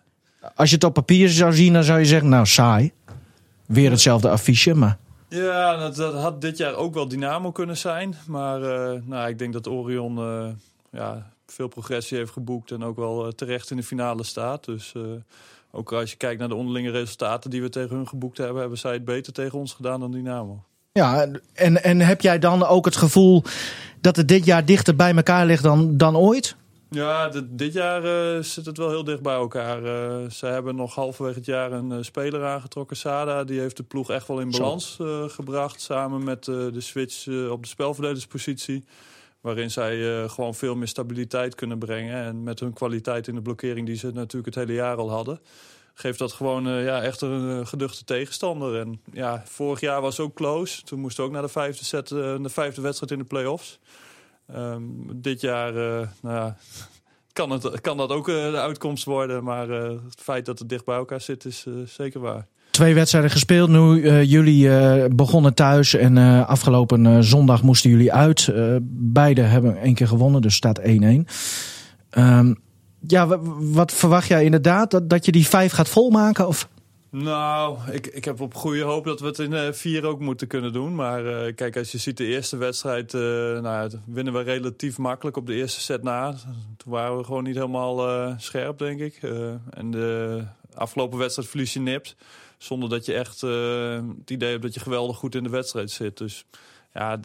Als 0.55 0.69
je 0.69 0.75
het 0.75 0.83
op 0.83 0.93
papier 0.93 1.29
zou 1.29 1.53
zien, 1.53 1.73
dan 1.73 1.83
zou 1.83 1.99
je 1.99 2.05
zeggen, 2.05 2.29
nou 2.29 2.45
saai. 2.45 2.91
Weer 3.65 3.91
hetzelfde 3.91 4.29
affiche, 4.29 4.73
maar... 4.73 4.97
Ja, 5.29 5.77
dat, 5.77 5.95
dat 5.95 6.13
had 6.13 6.41
dit 6.41 6.57
jaar 6.57 6.75
ook 6.75 6.93
wel 6.93 7.07
Dynamo 7.07 7.51
kunnen 7.51 7.77
zijn. 7.77 8.15
Maar 8.27 8.63
eh, 8.63 9.01
nou, 9.05 9.29
ik 9.29 9.39
denk 9.39 9.53
dat 9.53 9.67
Orion 9.67 10.17
eh, 10.17 10.47
ja, 10.91 11.31
veel 11.47 11.67
progressie 11.67 12.17
heeft 12.17 12.31
geboekt 12.31 12.71
en 12.71 12.83
ook 12.83 12.95
wel 12.95 13.25
eh, 13.25 13.31
terecht 13.31 13.71
in 13.71 13.77
de 13.77 13.83
finale 13.83 14.23
staat. 14.23 14.65
Dus 14.65 14.93
ook 15.71 15.93
als 15.93 16.11
je 16.11 16.17
kijkt 16.17 16.39
naar 16.39 16.49
de 16.49 16.55
onderlinge 16.55 16.91
resultaten 16.91 17.49
die 17.49 17.61
we 17.61 17.69
tegen 17.69 17.95
hun 17.95 18.07
geboekt 18.07 18.37
hebben, 18.37 18.59
hebben 18.59 18.77
zij 18.77 18.93
het 18.93 19.05
beter 19.05 19.33
tegen 19.33 19.59
ons 19.59 19.73
gedaan 19.73 19.99
dan 19.99 20.11
Dynamo. 20.11 20.63
Ja, 20.91 21.27
en, 21.53 21.83
en 21.83 21.99
heb 21.99 22.21
jij 22.21 22.39
dan 22.39 22.65
ook 22.65 22.85
het 22.85 22.95
gevoel 22.95 23.43
dat 24.01 24.15
het 24.15 24.27
dit 24.27 24.45
jaar 24.45 24.65
dichter 24.65 24.95
bij 24.95 25.15
elkaar 25.15 25.45
ligt 25.45 25.63
dan, 25.63 25.97
dan 25.97 26.17
ooit? 26.17 26.55
Ja, 26.89 27.31
dit, 27.49 27.73
jaar 27.73 28.03
eh, 28.03 28.43
zit 28.43 28.65
het 28.65 28.77
wel 28.77 28.89
heel 28.89 29.03
dicht 29.03 29.21
bij 29.21 29.33
elkaar. 29.33 29.83
Eh 29.83 30.29
ze 30.29 30.45
hebben 30.45 30.75
nog 30.75 30.95
halverwege 30.95 31.37
het 31.37 31.45
jaar 31.45 31.71
een 31.71 31.91
eh, 31.91 31.97
speler 32.01 32.45
aangetrokken, 32.45 32.97
Sada. 32.97 33.43
Die 33.43 33.59
heeft 33.59 33.77
de 33.77 33.83
ploeg 33.83 34.09
echt 34.09 34.27
wel 34.27 34.39
in 34.39 34.51
balans 34.51 34.97
gebracht. 35.27 35.81
Samen 35.81 36.23
met 36.23 36.43
de 36.43 36.81
switch 36.81 37.27
op 37.27 37.63
de 37.63 37.69
spelverdelerpositie. 37.69 38.85
Waarin 39.41 39.71
zij 39.71 40.27
gewoon 40.29 40.55
veel 40.55 40.75
meer 40.75 40.87
stabiliteit 40.87 41.55
kunnen 41.55 41.79
brengen. 41.79 42.23
En 42.23 42.43
met 42.43 42.59
hun 42.59 42.73
kwaliteit 42.73 43.27
in 43.27 43.35
de 43.35 43.41
blokkering 43.41 43.85
die 43.85 43.95
ze 43.95 44.11
natuurlijk 44.11 44.55
het 44.55 44.65
hele 44.65 44.73
jaar 44.73 44.97
al 44.97 45.11
hadden. 45.11 45.39
Geeft 45.93 46.19
dat 46.19 46.31
gewoon 46.31 46.67
ja, 46.67 47.01
echt 47.01 47.21
een 47.21 47.67
geduchte 47.67 48.03
tegenstander. 48.03 48.79
En 48.79 49.01
ja, 49.13 49.43
vorig 49.45 49.79
jaar 49.79 50.01
was 50.01 50.19
ook 50.19 50.33
close. 50.35 50.83
Toen 50.83 50.99
moesten 50.99 51.23
we 51.23 51.29
ook 51.29 51.35
naar 51.35 51.45
de 51.45 51.49
vijfde, 51.49 51.85
set, 51.85 52.07
de 52.07 52.39
vijfde 52.43 52.81
wedstrijd 52.81 53.11
in 53.11 53.19
de 53.19 53.25
play-offs. 53.25 53.79
Ehm, 54.53 54.81
dit 55.15 55.41
jaar 55.41 55.75
eh, 55.75 56.07
nou 56.21 56.35
ja, 56.35 56.55
kan, 57.33 57.49
het, 57.49 57.81
kan 57.81 57.97
dat 57.97 58.09
ook 58.11 58.29
eh, 58.29 58.51
de 58.51 58.59
uitkomst 58.59 59.03
worden. 59.05 59.43
Maar 59.43 59.69
eh, 59.69 59.89
het 59.89 60.21
feit 60.21 60.45
dat 60.45 60.59
het 60.59 60.69
dicht 60.69 60.85
bij 60.85 60.95
elkaar 60.95 61.21
zit 61.21 61.45
is 61.45 61.65
zeker 61.85 62.19
waar. 62.19 62.47
Twee 62.71 62.93
wedstrijden 62.93 63.31
gespeeld. 63.31 63.69
Nu 63.69 64.09
jullie 64.21 64.69
begonnen 65.15 65.53
thuis 65.53 65.93
en 65.93 66.17
afgelopen 66.45 67.23
zondag 67.23 67.63
moesten 67.63 67.89
jullie 67.89 68.13
uit. 68.13 68.49
Beide 68.91 69.41
hebben 69.41 69.77
één 69.77 69.93
keer 69.93 70.07
gewonnen, 70.07 70.41
dus 70.41 70.55
staat 70.55 70.79
1-1. 70.79 71.27
Ehm, 72.09 72.53
ja, 73.07 73.27
wa- 73.27 73.39
wat 73.59 73.91
verwacht 73.93 74.27
jij 74.27 74.43
inderdaad? 74.43 74.91
Dat, 74.91 75.09
dat 75.09 75.25
je 75.25 75.31
die 75.31 75.47
vijf 75.47 75.71
gaat 75.71 75.89
volmaken? 75.89 76.47
Of? 76.47 76.69
Nou, 77.11 77.91
ik, 77.91 78.07
ik 78.07 78.25
heb 78.25 78.41
op 78.41 78.53
goede 78.53 78.81
hoop 78.81 79.05
dat 79.05 79.19
we 79.19 79.25
het 79.25 79.39
in 79.39 79.53
eh, 79.53 79.71
vier 79.71 80.05
ook 80.05 80.19
moeten 80.19 80.47
kunnen 80.47 80.73
doen. 80.73 80.95
Maar 80.95 81.25
eh, 81.25 81.55
kijk, 81.55 81.77
als 81.77 81.91
je 81.91 81.97
ziet 81.97 82.17
de 82.17 82.25
eerste 82.25 82.57
wedstrijd, 82.57 83.13
eh, 83.13 83.21
nou, 83.59 83.91
winnen 84.05 84.33
we 84.33 84.41
relatief 84.41 84.97
makkelijk 84.97 85.37
op 85.37 85.47
de 85.47 85.53
eerste 85.53 85.79
set 85.79 86.03
na. 86.03 86.31
Toen 86.77 86.91
waren 86.91 87.17
we 87.17 87.23
gewoon 87.23 87.43
niet 87.43 87.55
helemaal 87.55 88.35
scherp, 88.39 88.77
denk 88.77 88.99
ik. 88.99 89.19
En 89.69 89.91
de 89.91 90.43
afgelopen 90.73 91.17
wedstrijd 91.17 91.49
verlies 91.49 91.73
je 91.73 91.79
nipt. 91.79 92.15
Zonder 92.57 92.89
dat 92.89 93.05
je 93.05 93.13
echt 93.13 93.41
het 93.41 94.29
idee 94.29 94.49
hebt 94.49 94.61
dat 94.61 94.73
je 94.73 94.79
geweldig 94.79 95.17
goed 95.17 95.35
in 95.35 95.43
de 95.43 95.49
wedstrijd 95.49 95.91
zit. 95.91 96.17
Dus 96.17 96.45
ja, 96.93 97.19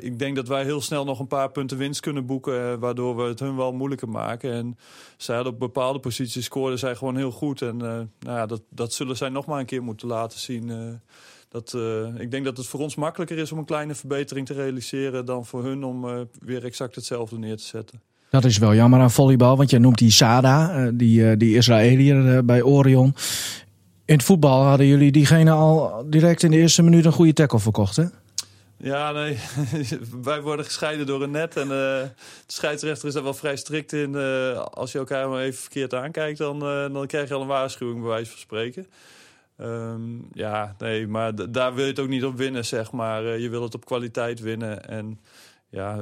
ik 0.00 0.18
denk 0.18 0.36
dat 0.36 0.48
wij 0.48 0.64
heel 0.64 0.80
snel 0.80 1.04
nog 1.04 1.20
een 1.20 1.26
paar 1.26 1.50
punten 1.50 1.76
winst 1.78 2.00
kunnen 2.00 2.26
boeken. 2.26 2.72
eh, 2.72 2.74
waardoor 2.78 3.16
we 3.16 3.22
het 3.22 3.40
hun 3.40 3.56
wel 3.56 3.72
moeilijker 3.72 4.08
maken. 4.08 4.52
En 4.52 4.78
zij 5.16 5.34
hadden 5.34 5.52
op 5.52 5.58
bepaalde 5.58 5.98
posities 5.98 6.44
scoorden 6.44 6.78
zij 6.78 6.94
gewoon 6.94 7.16
heel 7.16 7.30
goed. 7.30 7.62
En 7.62 7.74
eh, 7.74 7.88
nou 7.88 8.06
ja, 8.38 8.46
dat, 8.46 8.62
dat 8.68 8.92
zullen 8.92 9.16
zij 9.16 9.28
nog 9.28 9.46
maar 9.46 9.58
een 9.60 9.66
keer 9.66 9.82
moeten 9.82 10.08
laten 10.08 10.38
zien. 10.38 10.70
eh. 10.70 10.76
dat, 11.48 11.76
ik 12.18 12.30
denk 12.30 12.44
dat 12.44 12.56
het 12.56 12.66
voor 12.66 12.80
ons 12.80 12.94
makkelijker 12.94 13.38
is 13.38 13.52
om 13.52 13.58
een 13.58 13.64
kleine 13.64 13.94
verbetering 13.94 14.46
te 14.46 14.54
realiseren... 14.54 15.24
dan 15.24 15.46
voor 15.46 15.64
hun 15.64 15.84
om 15.84 16.26
weer 16.40 16.64
exact 16.64 16.94
hetzelfde 16.94 17.38
neer 17.38 17.56
te 17.56 17.64
zetten. 17.64 18.00
Dat 18.30 18.44
is 18.44 18.58
wel 18.58 18.74
jammer 18.74 19.00
aan 19.00 19.10
volleybal, 19.10 19.56
want 19.56 19.70
jij 19.70 19.78
noemt 19.78 19.98
die 19.98 20.10
Sada, 20.10 20.90
die, 20.90 21.36
die 21.36 21.56
Israëliër 21.56 22.44
bij 22.44 22.62
Orion. 22.62 23.14
In 24.04 24.14
het 24.14 24.22
voetbal 24.22 24.62
hadden 24.62 24.86
jullie 24.86 25.12
diegene 25.12 25.50
al 25.50 26.04
direct 26.06 26.42
in 26.42 26.50
de 26.50 26.56
eerste 26.56 26.82
minuut 26.82 27.04
een 27.04 27.12
goede 27.12 27.32
tackle 27.32 27.58
verkocht, 27.58 27.96
hè? 27.96 28.04
Ja, 28.82 29.12
nee. 29.12 29.38
Wij 30.22 30.42
worden 30.42 30.64
gescheiden 30.64 31.06
door 31.06 31.22
een 31.22 31.30
net. 31.30 31.56
En 31.56 31.62
eh, 31.62 31.68
de 31.68 32.12
scheidsrechter 32.46 33.08
is 33.08 33.14
daar 33.14 33.22
wel 33.22 33.34
vrij 33.34 33.56
strikt 33.56 33.92
in. 33.92 34.14
Eh, 34.14 34.58
als 34.58 34.92
je 34.92 34.98
elkaar 34.98 35.28
maar 35.28 35.42
even 35.42 35.60
verkeerd 35.60 35.94
aankijkt, 35.94 36.38
dan, 36.38 36.62
eh, 36.62 36.92
dan 36.92 37.06
krijg 37.06 37.28
je 37.28 37.34
al 37.34 37.40
een 37.40 37.46
waarschuwing, 37.46 38.00
bij 38.00 38.08
wijze 38.08 38.30
van 38.30 38.38
spreken. 38.38 38.86
Ehm, 39.56 40.02
ja, 40.32 40.74
nee, 40.78 41.06
maar 41.06 41.50
daar 41.52 41.74
wil 41.74 41.84
je 41.84 41.90
het 41.90 42.00
ook 42.00 42.08
niet 42.08 42.24
op 42.24 42.36
winnen, 42.36 42.64
zeg 42.64 42.92
maar. 42.92 43.38
Je 43.38 43.48
wil 43.48 43.62
het 43.62 43.74
op 43.74 43.84
kwaliteit 43.84 44.40
winnen. 44.40 44.88
En 44.88 45.20
ja, 45.68 46.00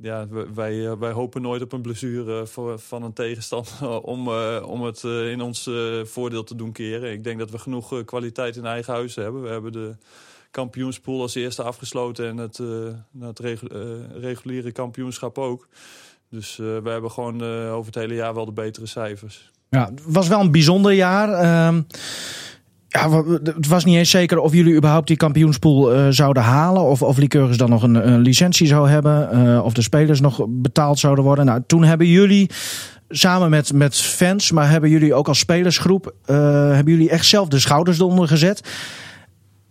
ja 0.00 0.26
wij, 0.54 0.98
wij 0.98 1.12
hopen 1.12 1.42
nooit 1.42 1.62
op 1.62 1.72
een 1.72 1.82
blessure 1.82 2.46
voor, 2.46 2.78
van 2.78 3.02
een 3.02 3.12
tegenstander 3.12 4.00
om, 4.12 4.28
om 4.58 4.82
het 4.82 5.02
in 5.04 5.40
ons 5.40 5.70
voordeel 6.02 6.44
te 6.44 6.54
doen 6.54 6.72
keren. 6.72 7.12
Ik 7.12 7.24
denk 7.24 7.38
dat 7.38 7.50
we 7.50 7.58
genoeg 7.58 8.04
kwaliteit 8.04 8.56
in 8.56 8.66
eigen 8.66 8.92
huis 8.92 9.14
hebben. 9.14 9.42
We 9.42 9.48
hebben 9.48 9.72
de 9.72 9.94
kampioenspool 10.52 11.20
als 11.20 11.34
eerste 11.34 11.62
afgesloten 11.62 12.28
en 12.28 12.36
het, 12.36 12.58
eh, 12.58 13.26
het 13.26 13.40
eh, 13.40 13.80
reguliere 14.20 14.72
kampioenschap 14.72 15.38
ook. 15.38 15.68
Dus 16.30 16.58
eh, 16.58 16.66
we 16.82 16.90
hebben 16.90 17.10
gewoon 17.10 17.42
over 17.70 17.86
het 17.86 17.94
hele 17.94 18.14
jaar 18.14 18.34
wel 18.34 18.44
de 18.44 18.52
betere 18.52 18.86
cijfers. 18.86 19.50
Ja, 19.68 19.84
het 19.84 20.00
was 20.06 20.28
wel 20.28 20.40
een 20.40 20.50
bijzonder 20.50 20.92
jaar. 20.92 21.28
Ehm, 21.28 21.82
ja, 22.88 23.24
het 23.42 23.66
was 23.66 23.84
niet 23.84 23.96
eens 23.96 24.10
zeker 24.10 24.38
of 24.38 24.52
jullie 24.52 24.74
überhaupt 24.74 25.06
die 25.06 25.16
kampioenspool 25.16 26.12
zouden 26.12 26.42
halen. 26.42 26.82
Of, 26.82 27.02
of 27.02 27.16
Lycurgus 27.16 27.56
dan 27.56 27.70
nog 27.70 27.82
een, 27.82 28.08
een 28.08 28.20
licentie 28.20 28.66
zou 28.66 28.88
hebben. 28.88 29.62
of 29.64 29.72
de 29.72 29.82
spelers 29.82 30.20
nog 30.20 30.44
betaald 30.48 30.98
zouden 30.98 31.24
worden. 31.24 31.44
Nou, 31.44 31.62
toen 31.66 31.84
hebben 31.84 32.06
jullie 32.06 32.50
samen 33.08 33.50
met, 33.50 33.72
met 33.72 33.96
fans, 33.96 34.50
maar 34.50 34.70
hebben 34.70 34.90
jullie 34.90 35.14
ook 35.14 35.28
als 35.28 35.38
spelersgroep, 35.38 36.14
hebben 36.24 36.92
jullie 36.92 37.10
echt 37.10 37.26
zelf 37.26 37.48
de 37.48 37.58
schouders 37.58 37.98
eronder 37.98 38.28
gezet. 38.28 38.62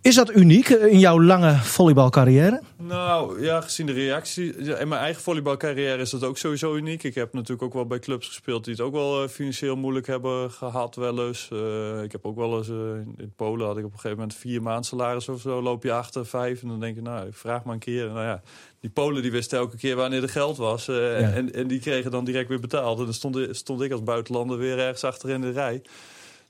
Is 0.02 0.14
dat 0.14 0.34
uniek 0.34 0.68
in 0.68 0.98
jouw 0.98 1.20
lange 1.22 1.54
volleybalcarrière? 1.54 2.60
Nou 2.76 3.42
ja, 3.42 3.60
gezien 3.60 3.86
de 3.86 3.92
reactie. 3.92 4.64
Ja, 4.64 4.76
in 4.76 4.88
mijn 4.88 5.00
eigen 5.00 5.22
volleybalcarrière 5.22 6.02
is 6.02 6.10
dat 6.10 6.24
ook 6.24 6.38
sowieso 6.38 6.74
uniek. 6.74 7.02
Ik 7.02 7.14
heb 7.14 7.32
natuurlijk 7.32 7.62
ook 7.62 7.72
wel 7.72 7.86
bij 7.86 7.98
clubs 7.98 8.26
gespeeld 8.26 8.64
die 8.64 8.72
het 8.74 8.82
ook 8.82 8.92
wel 8.92 9.22
eh, 9.22 9.28
financieel 9.28 9.76
moeilijk 9.76 10.06
hebben 10.06 10.50
gehad, 10.50 10.94
wel 10.96 11.26
eens. 11.26 11.48
Eh, 11.52 12.02
ik 12.02 12.12
heb 12.12 12.24
ook 12.26 12.36
wel 12.36 12.56
eens 12.58 12.68
eh, 12.68 12.74
in 13.16 13.32
Polen 13.36 13.66
had 13.66 13.76
ik 13.76 13.84
op 13.84 13.90
een 13.92 13.96
gegeven 13.98 14.16
moment 14.18 14.36
vier 14.36 14.62
maand 14.62 14.86
salaris 14.86 15.28
of 15.28 15.40
zo. 15.40 15.62
Loop 15.62 15.82
je 15.82 15.92
achter 15.92 16.26
vijf 16.26 16.62
en 16.62 16.68
dan 16.68 16.80
denk 16.80 16.94
je, 16.94 17.02
nou, 17.02 17.26
ik 17.26 17.34
vraag 17.34 17.64
maar 17.64 17.74
een 17.74 17.80
keer. 17.80 18.06
Nou 18.06 18.24
ja, 18.24 18.42
die 18.80 18.90
Polen 18.90 19.22
die 19.22 19.32
wisten 19.32 19.58
elke 19.58 19.76
keer 19.76 19.96
wanneer 19.96 20.20
de 20.20 20.28
geld 20.28 20.56
was. 20.56 20.88
eh, 20.88 21.20
Ja. 21.20 21.30
en, 21.32 21.52
en 21.54 21.66
die 21.66 21.80
kregen 21.80 22.10
dan 22.10 22.24
direct 22.24 22.48
weer 22.48 22.60
betaald. 22.60 22.98
En 22.98 23.04
dan 23.04 23.14
stond, 23.14 23.38
stond 23.50 23.80
ik 23.82 23.92
als 23.92 24.02
buitenlander 24.02 24.58
weer 24.58 24.78
ergens 24.78 25.04
achter 25.04 25.30
in 25.30 25.40
de 25.40 25.50
rij. 25.50 25.82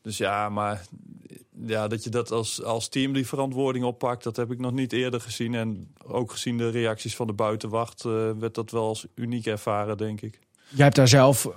Dus 0.03 0.17
ja, 0.19 0.49
maar 0.49 0.85
ja, 1.67 1.89
dat 1.89 2.05
je 2.05 2.11
dat 2.11 2.31
als, 2.31 2.63
als 2.63 2.89
team 2.89 3.13
die 3.13 3.27
verantwoording 3.27 3.85
oppakt, 3.85 4.25
dat 4.25 4.37
heb 4.37 4.51
ik 4.51 4.59
nog 4.59 4.73
niet 4.73 4.93
eerder 4.93 5.21
gezien. 5.21 5.55
En 5.55 5.95
ook 6.07 6.31
gezien 6.31 6.59
de 6.59 6.71
reacties 6.71 7.17
van 7.17 7.27
de 7.27 7.33
buitenwacht, 7.33 8.05
eh, 8.05 8.31
werd 8.39 8.55
dat 8.55 8.71
wel 8.71 8.87
als 8.87 9.07
uniek 9.15 9.47
ervaren, 9.47 9.97
denk 9.97 10.21
ik. 10.21 10.39
Jij 10.75 10.85
hebt 10.85 10.97
daar 10.97 11.09
zelf 11.09 11.49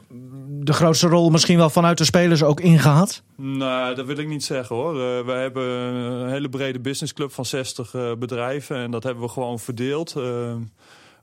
de 0.50 0.74
grootste 0.74 1.08
rol 1.08 1.30
misschien 1.30 1.58
wel 1.58 1.70
vanuit 1.70 1.98
de 1.98 2.04
spelers 2.04 2.44
ook 2.44 2.60
in 2.60 2.80
gehad. 2.80 3.24
Nou, 3.36 3.96
dat 3.96 4.06
wil 4.06 4.18
ik 4.18 4.28
niet 4.28 4.44
zeggen 4.44 4.76
hoor. 4.76 4.96
Uh, 4.96 5.26
wij 5.26 5.42
hebben 5.42 5.64
een 5.64 6.30
hele 6.30 6.50
brede 6.50 6.80
businessclub 6.80 7.32
van 7.32 7.46
60 7.46 7.94
uh, 7.94 8.12
bedrijven 8.16 8.78
en 8.78 8.92
dat 8.92 9.04
hebben 9.04 9.24
we 9.24 9.30
gewoon 9.30 9.60
verdeeld. 9.60 10.16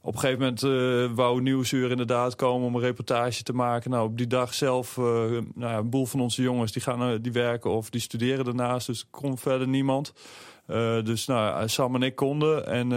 Op 0.05 0.15
een 0.15 0.21
gegeven 0.21 0.41
moment 0.41 0.63
uh, 0.63 1.17
wou 1.17 1.43
Nieuwsuur 1.43 1.91
inderdaad 1.91 2.35
komen 2.35 2.67
om 2.67 2.75
een 2.75 2.81
reportage 2.81 3.43
te 3.43 3.53
maken. 3.53 3.91
Nou, 3.91 4.09
op 4.09 4.19
die 4.19 4.27
dag 4.27 4.55
zelf, 4.55 4.97
uh, 4.97 5.05
nou 5.05 5.43
ja, 5.55 5.77
een 5.77 5.91
boel 5.91 6.07
van 6.07 6.21
onze 6.21 6.43
jongens 6.43 6.73
die, 6.73 6.83
gaan, 6.83 7.13
uh, 7.13 7.19
die 7.21 7.33
werken 7.33 7.71
of 7.71 7.91
die 7.91 8.01
studeren 8.01 8.45
daarnaast. 8.45 8.87
Dus 8.87 9.01
er 9.01 9.07
kon 9.11 9.39
verder 9.39 9.69
niemand. 9.69 10.13
Dus 11.05 11.27
nou, 11.27 11.69
Sam 11.69 11.95
en 11.95 12.03
ik 12.03 12.17
konden. 12.17 12.67
En 12.67 12.89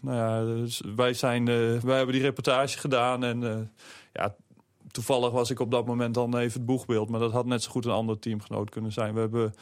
nou 0.00 0.16
ja, 0.16 0.44
dus 0.44 0.82
wij, 0.96 1.14
zijn, 1.14 1.44
wij 1.80 1.96
hebben 1.96 2.14
die 2.14 2.22
reportage 2.22 2.78
gedaan. 2.78 3.24
En 3.24 3.70
ja, 4.12 4.34
toevallig 4.90 5.30
was 5.30 5.50
ik 5.50 5.60
op 5.60 5.70
dat 5.70 5.86
moment 5.86 6.14
dan 6.14 6.36
even 6.36 6.52
het 6.52 6.66
boegbeeld. 6.66 7.08
Maar 7.08 7.20
dat 7.20 7.32
had 7.32 7.46
net 7.46 7.62
zo 7.62 7.70
goed 7.70 7.84
een 7.84 7.90
ander 7.90 8.18
teamgenoot 8.18 8.70
kunnen 8.70 8.92
zijn. 8.92 9.14
We 9.14 9.20
hebben 9.20 9.54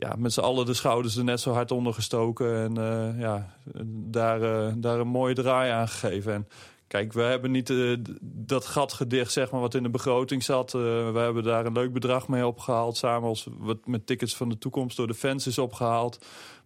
ja, 0.00 0.14
met 0.18 0.32
z'n 0.32 0.40
allen 0.40 0.66
de 0.66 0.74
schouders 0.74 1.16
er 1.16 1.24
net 1.24 1.40
zo 1.40 1.52
hard 1.52 1.70
onder 1.70 1.94
gestoken. 1.94 2.56
En 2.56 2.78
uh, 2.78 3.20
ja, 3.20 3.54
daar, 3.86 4.42
uh, 4.42 4.72
daar 4.76 5.00
een 5.00 5.08
mooie 5.08 5.34
draai 5.34 5.70
aan 5.70 5.88
gegeven. 5.88 6.32
En 6.32 6.48
kijk, 6.86 7.12
we 7.12 7.22
hebben 7.22 7.50
niet 7.50 7.70
uh, 7.70 7.96
dat 8.22 8.66
gat 8.66 8.92
gedicht, 8.92 9.32
zeg 9.32 9.50
maar, 9.50 9.60
wat 9.60 9.74
in 9.74 9.82
de 9.82 9.90
begroting 9.90 10.42
zat. 10.42 10.72
We 10.72 11.12
hebben 11.14 11.42
daar 11.42 11.66
een 11.66 11.72
leuk 11.72 11.92
bedrag 11.92 12.28
mee 12.28 12.46
opgehaald. 12.46 12.96
Samen 12.96 13.28
als 13.28 13.48
wat 13.58 13.86
met 13.86 14.06
tickets 14.06 14.36
van 14.36 14.48
de 14.48 14.58
toekomst 14.58 14.96
door 14.96 15.06
de 15.06 15.14
fans 15.14 15.46
is 15.46 15.58
opgehaald. 15.58 16.18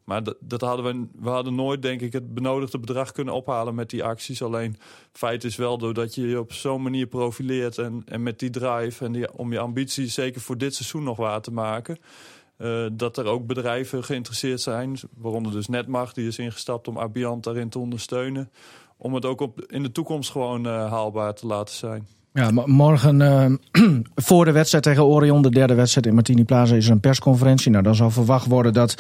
Maar 0.05 0.23
dat, 0.23 0.37
dat 0.41 0.61
hadden 0.61 0.85
we, 0.85 1.07
we 1.23 1.29
hadden 1.29 1.55
nooit, 1.55 1.83
denk 1.83 2.01
ik, 2.01 2.13
het 2.13 2.35
benodigde 2.35 2.79
bedrag 2.79 3.13
kunnen 3.13 3.35
ophalen 3.35 3.75
met 3.75 3.91
die 3.91 4.05
acties. 4.05 4.43
Alleen 4.43 4.77
feit 5.13 5.45
is 5.45 5.57
wel, 5.57 5.79
doordat 5.79 6.15
je 6.15 6.29
je 6.29 6.39
op 6.39 6.53
zo'n 6.53 6.83
manier 6.83 7.07
profileert 7.07 7.79
en, 7.79 8.03
en 8.07 8.23
met 8.23 8.39
die 8.39 8.51
drive 8.51 9.05
en 9.05 9.13
die, 9.13 9.33
om 9.33 9.53
je 9.53 9.59
ambitie 9.59 10.07
zeker 10.07 10.41
voor 10.41 10.59
dit 10.59 10.75
seizoen 10.75 11.03
nog 11.03 11.17
waar 11.17 11.41
te 11.41 11.53
maken. 11.53 11.99
Uh, 12.59 12.87
dat 12.93 13.17
er 13.17 13.27
ook 13.27 13.47
bedrijven 13.47 14.05
geïnteresseerd 14.05 14.61
zijn, 14.61 14.99
waaronder 15.17 15.53
dus 15.53 15.69
Netmag, 15.69 16.13
die 16.13 16.27
is 16.27 16.39
ingestapt 16.39 16.89
om 16.89 16.99
Abiant 16.99 17.45
daarin 17.45 17.69
te 17.69 17.79
ondersteunen. 17.79 18.51
Om 18.97 19.15
het 19.15 19.25
ook 19.25 19.41
op, 19.41 19.61
in 19.67 19.83
de 19.83 19.93
toekomst 19.93 20.31
gewoon 20.31 20.67
uh, 20.67 20.91
haalbaar 20.91 21.35
te 21.35 21.47
laten 21.47 21.75
zijn. 21.75 22.07
Ja, 22.33 22.51
morgen 22.67 23.21
uh, 23.21 23.47
voor 24.29 24.45
de 24.45 24.53
wedstrijd 24.53 24.85
tegen 24.85 25.05
Orion, 25.05 25.43
de 25.43 25.51
derde 25.51 25.75
wedstrijd 25.75 26.07
in 26.07 26.15
Martini 26.15 26.45
Plaza, 26.45 26.75
is 26.75 26.87
er 26.87 26.93
een 26.93 27.01
persconferentie. 27.01 27.71
Nou, 27.71 27.83
dan 27.83 27.95
zal 27.95 28.11
verwacht 28.11 28.47
worden 28.47 28.73
dat 28.73 28.95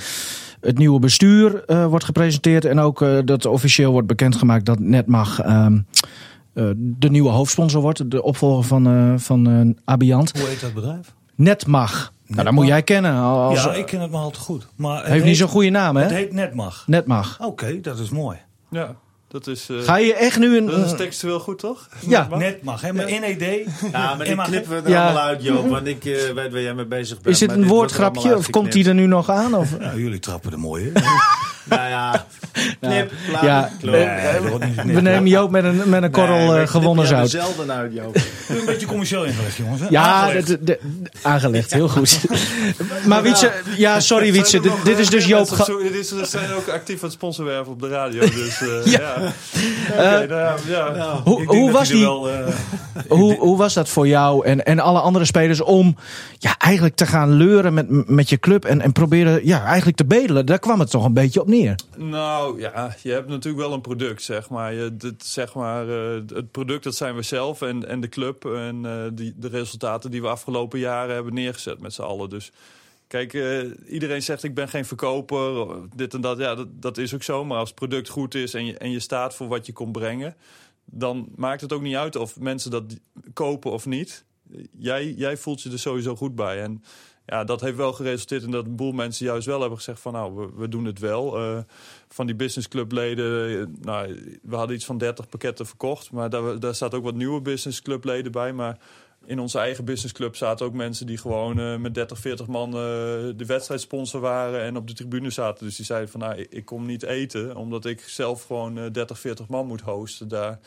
het 0.61 0.79
nieuwe 0.79 0.99
bestuur 0.99 1.62
uh, 1.67 1.87
wordt 1.87 2.05
gepresenteerd 2.05 2.64
en 2.64 2.79
ook 2.79 3.01
uh, 3.01 3.19
dat 3.25 3.47
officieel 3.47 3.93
wordt 3.93 4.07
bekendgemaakt 4.07 4.67
dat 4.67 4.79
Netmag 4.79 5.47
uh, 5.47 5.67
de 6.77 7.11
nieuwe 7.11 7.31
hoofdsponsor 7.31 7.81
wordt, 7.81 8.11
de 8.11 8.23
opvolger 8.23 8.64
van, 8.64 8.88
uh, 8.88 9.19
van 9.19 9.77
Abiant. 9.85 10.38
Hoe 10.38 10.49
heet 10.49 10.61
dat 10.61 10.75
bedrijf? 10.75 11.14
Netmag. 11.35 12.12
Nou, 12.35 12.44
dat 12.44 12.55
moet 12.55 12.66
jij 12.66 12.83
kennen. 12.83 13.14
Als... 13.14 13.64
Ja, 13.64 13.73
ik 13.73 13.87
ken 13.87 14.01
het 14.01 14.11
maar 14.11 14.20
al 14.20 14.31
te 14.31 14.40
goed. 14.40 14.66
Maar 14.77 14.97
het 14.97 15.07
heeft 15.07 15.16
heet, 15.16 15.25
niet 15.25 15.37
zo'n 15.37 15.49
goede 15.49 15.70
naam, 15.70 15.97
hè? 15.97 16.03
Het 16.03 16.12
heet 16.12 16.33
Netmag. 16.33 16.85
Netmag. 16.87 17.37
Oké, 17.38 17.49
okay, 17.49 17.81
dat 17.81 17.99
is 17.99 18.11
mooi. 18.11 18.38
Ja. 18.70 18.94
Dat 19.35 19.47
is, 19.47 19.70
uh, 19.70 19.83
Ga 19.83 19.97
je 19.97 20.14
echt 20.14 20.38
nu 20.38 20.57
een... 20.57 20.66
Dat 20.66 20.85
is 20.85 20.97
textueel 20.97 21.40
goed, 21.40 21.59
toch? 21.59 21.88
Ja. 22.09 22.29
Net 22.31 22.62
mag, 22.62 22.81
hè? 22.81 22.92
Maar 22.92 23.05
NED. 23.05 23.68
Ja, 23.92 24.14
maar 24.14 24.27
die 24.27 24.42
knippen 24.42 24.70
we 24.70 24.77
er 24.77 24.88
ja. 24.88 25.05
allemaal 25.05 25.23
uit, 25.23 25.42
Joop. 25.42 25.68
Want 25.70 25.87
ik 25.87 26.05
uh, 26.05 26.31
weet 26.31 26.53
waar 26.53 26.61
jij 26.61 26.75
mee 26.75 26.85
bezig 26.85 27.20
bent. 27.20 27.35
Is 27.35 27.38
dit 27.38 27.51
een 27.51 27.66
woordgrapje 27.66 28.37
of 28.37 28.51
komt 28.51 28.73
die 28.73 28.88
er 28.88 28.94
nu 28.94 29.07
nog 29.07 29.31
aan? 29.31 29.55
Of? 29.55 29.77
Ja, 29.81 29.94
jullie 29.94 30.18
trappen 30.18 30.53
er 30.53 30.59
mooi 30.59 30.85
in. 30.85 30.92
nou 31.64 31.88
ja, 31.88 32.27
knip, 32.87 33.12
plaat, 33.29 33.42
ja, 33.42 33.70
we 34.85 35.01
nemen 35.01 35.27
Joop 35.27 35.51
met 35.51 35.64
een, 35.64 35.83
met 35.87 36.03
een 36.03 36.11
korrel 36.11 36.53
nee, 36.53 36.62
uh, 36.62 36.68
gewonnen 36.68 37.07
zout. 37.07 37.31
zelden 37.31 37.73
uit, 37.73 37.92
Joop. 37.92 38.16
een 38.49 38.64
beetje 38.66 38.87
commercieel 38.87 39.25
ingelegd, 39.25 39.57
jongens. 39.57 39.81
Hè? 39.81 39.87
Ja, 39.90 40.03
aangelegd, 40.03 40.47
de, 40.47 40.59
de, 40.62 40.79
aangelegd 41.23 41.73
heel 41.73 41.88
goed. 41.88 42.20
maar 43.09 43.23
Wietse, 43.23 43.53
ja, 43.77 44.01
sorry 44.01 44.33
Wietse, 44.33 44.61
dit, 44.61 44.73
dit 44.85 44.99
is 44.99 45.09
dus 45.11 45.27
Joop... 45.27 45.66
Dit 45.92 46.14
zijn 46.23 46.53
ook 46.53 46.68
actief 46.68 46.97
aan 46.97 47.05
het 47.05 47.12
sponsorwerven 47.12 47.73
op 47.73 47.81
de 47.81 47.88
radio, 47.88 48.20
dus 48.20 48.61
uh, 48.61 48.85
ja. 48.92 49.01
ja. 49.01 50.23
Okay, 50.23 50.27
nou, 50.27 50.61
ja. 50.68 50.90
Nou, 50.90 51.44
hoe, 51.47 51.70
was 51.70 51.88
die? 51.88 52.07
Hoe, 53.09 53.37
hoe 53.38 53.57
was 53.57 53.75
dat 53.75 53.88
voor 53.88 54.07
jou 54.07 54.47
en, 54.47 54.64
en 54.64 54.81
alle 54.81 55.01
andere 55.01 55.25
spelers 55.25 55.61
om 55.61 55.97
ja, 56.38 56.59
eigenlijk 56.59 56.94
te 56.94 57.07
gaan 57.07 57.33
leuren 57.33 57.75
met, 57.75 58.09
met 58.09 58.29
je 58.29 58.38
club 58.38 58.64
en, 58.64 58.81
en 58.81 58.92
proberen 58.92 59.47
ja, 59.47 59.64
eigenlijk 59.64 59.97
te 59.97 60.05
bedelen? 60.05 60.47
Daar 60.47 60.59
kwam 60.59 60.81
het 60.81 60.90
toch 60.90 61.05
een 61.05 61.12
beetje 61.12 61.40
op 61.40 61.49
neer. 61.49 61.75
Nou 61.97 62.61
ja, 62.61 62.70
je 63.02 63.10
hebt 63.10 63.28
natuurlijk 63.28 63.64
wel 63.64 63.72
een 63.72 63.80
product, 63.80 64.22
zeg 64.22 64.50
maar. 64.50 64.74
Je, 64.74 65.14
zeg 65.18 65.54
maar 65.54 65.88
uh, 65.88 66.22
het 66.28 66.50
product 66.50 66.84
dat 66.84 66.94
zijn 66.94 67.14
we 67.14 67.22
zelf 67.22 67.62
en, 67.62 67.88
en 67.88 68.00
de 68.00 68.08
club 68.08 68.44
en 68.44 68.84
uh, 68.84 69.04
die, 69.12 69.34
de 69.37 69.48
resultaten 69.48 70.10
die 70.10 70.22
we 70.22 70.28
afgelopen 70.28 70.78
jaren 70.78 71.14
hebben 71.14 71.34
neergezet 71.34 71.80
met 71.80 71.92
z'n 71.92 72.02
allen. 72.02 72.30
Dus 72.30 72.52
Kijk, 73.06 73.32
uh, 73.32 73.70
iedereen 73.88 74.22
zegt 74.22 74.42
ik 74.42 74.54
ben 74.54 74.68
geen 74.68 74.84
verkoper, 74.84 75.66
dit 75.96 76.14
en 76.14 76.20
dat. 76.20 76.38
Ja, 76.38 76.54
dat, 76.54 76.68
dat 76.82 76.98
is 76.98 77.14
ook 77.14 77.22
zo. 77.22 77.44
Maar 77.44 77.58
als 77.58 77.68
het 77.68 77.78
product 77.78 78.08
goed 78.08 78.34
is 78.34 78.54
en 78.54 78.66
je, 78.66 78.78
en 78.78 78.90
je 78.90 79.00
staat 79.00 79.34
voor 79.34 79.48
wat 79.48 79.66
je 79.66 79.72
komt 79.72 79.92
brengen... 79.92 80.37
dan 80.84 81.28
maakt 81.37 81.60
het 81.60 81.72
ook 81.72 81.82
niet 81.82 81.96
uit 81.96 82.16
of 82.16 82.40
mensen 82.40 82.70
dat 82.70 82.84
kopen 83.32 83.72
of 83.72 83.87
niet. 83.87 84.24
jij, 84.78 85.12
jij 85.12 85.37
voelt 85.37 85.62
je 85.62 85.70
er 85.70 85.78
sowieso 85.78 86.16
goed 86.16 86.34
bij. 86.34 86.62
En 86.62 86.82
ja, 87.26 87.44
dat 87.44 87.60
heeft 87.60 87.76
wel 87.76 87.92
geresulteerd 87.92 88.42
in 88.42 88.50
dat 88.50 88.66
een 88.66 88.76
boel 88.76 88.92
mensen 88.92 89.26
juist 89.26 89.46
wel 89.46 89.60
hebben 89.60 89.78
gezegd 89.78 90.00
van 90.00 90.12
nou, 90.12 90.34
we, 90.34 90.50
we 90.56 90.68
doen 90.68 90.84
het 90.84 90.98
wel. 90.98 91.40
Uh, 91.40 91.58
van 92.08 92.26
die 92.26 92.34
businessclubleden, 92.34 93.50
uh, 93.50 93.66
nou, 93.80 94.38
we 94.42 94.56
hadden 94.56 94.76
iets 94.76 94.84
van 94.84 94.98
30 94.98 95.28
pakketten 95.28 95.66
verkocht. 95.66 96.10
Maar 96.10 96.30
daar, 96.30 96.60
daar 96.60 96.74
staat 96.74 96.94
ook 96.94 97.04
wat 97.04 97.14
nieuwe 97.14 97.40
businessclubleden 97.40 98.32
bij. 98.32 98.52
Maar 98.52 98.78
in 99.24 99.38
onze 99.38 99.58
eigen 99.58 99.84
businessclub 99.84 100.37
zaten 100.37 100.66
ook 100.66 100.72
mensen 100.72 101.06
die 101.06 101.18
gewoon 101.18 101.58
uh, 101.58 101.76
met 101.76 101.94
30, 101.94 102.18
40 102.18 102.46
man 102.46 102.70
de 102.70 103.44
wedstrijdsponsor 103.46 104.20
waren 104.20 104.60
en 104.60 104.76
op 104.76 104.87
de 104.87 104.94
tribune 104.94 105.30
zaten. 105.30 105.64
Dus 105.64 105.76
die 105.76 105.84
zeiden 105.84 106.10
van 106.10 106.20
nou, 106.20 106.34
ik, 106.34 106.52
ik 106.52 106.64
kom 106.64 106.87
niet 106.87 107.02
eten, 107.02 107.56
omdat 107.56 107.84
ik 107.84 108.00
zelf 108.00 108.44
gewoon 108.44 108.78
uh, 108.78 108.84
30, 108.92 109.18
40 109.18 109.48
man 109.48 109.66
moet 109.66 109.80
hosten 109.80 110.28
daar. 110.28 110.58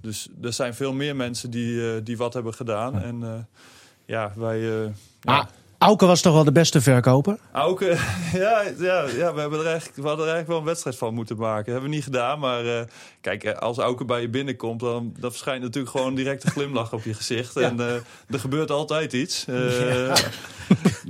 Dus 0.00 0.28
er 0.42 0.52
zijn 0.52 0.74
veel 0.74 0.92
meer 0.92 1.16
mensen 1.16 1.50
die, 1.50 2.02
die 2.02 2.16
wat 2.16 2.34
hebben 2.34 2.54
gedaan. 2.54 3.02
En 3.02 3.48
ja, 4.06 4.32
wij... 4.36 4.84
Ah. 4.84 4.92
Ja. 5.20 5.48
Auke 5.82 6.06
was 6.06 6.20
toch 6.20 6.34
wel 6.34 6.44
de 6.44 6.52
beste 6.52 6.80
verkoper? 6.80 7.38
Auke, 7.52 7.86
ja, 8.32 8.62
ja, 8.78 9.04
ja 9.16 9.34
we, 9.34 9.40
hebben 9.40 9.58
er 9.58 9.66
eigenlijk, 9.66 9.96
we 9.96 10.06
hadden 10.06 10.26
er 10.26 10.32
eigenlijk 10.32 10.48
wel 10.48 10.58
een 10.58 10.64
wedstrijd 10.64 10.96
van 10.96 11.14
moeten 11.14 11.36
maken. 11.36 11.64
Dat 11.64 11.72
hebben 11.72 11.90
we 11.90 11.96
niet 11.96 12.04
gedaan, 12.04 12.38
maar 12.38 12.64
uh, 12.64 12.80
kijk, 13.20 13.52
als 13.52 13.78
Auke 13.78 14.04
bij 14.04 14.20
je 14.20 14.28
binnenkomt... 14.28 14.80
dan, 14.80 15.14
dan 15.18 15.30
verschijnt 15.30 15.62
natuurlijk 15.62 15.96
gewoon 15.96 16.14
direct 16.14 16.44
een 16.44 16.50
glimlach 16.50 16.92
op 16.92 17.02
je 17.04 17.14
gezicht. 17.14 17.54
Ja. 17.62 17.68
En 17.68 17.76
uh, 17.76 17.94
er 18.28 18.38
gebeurt 18.38 18.70
altijd 18.70 19.12
iets. 19.12 19.44
Uh, 19.48 20.06
ja. 20.06 20.14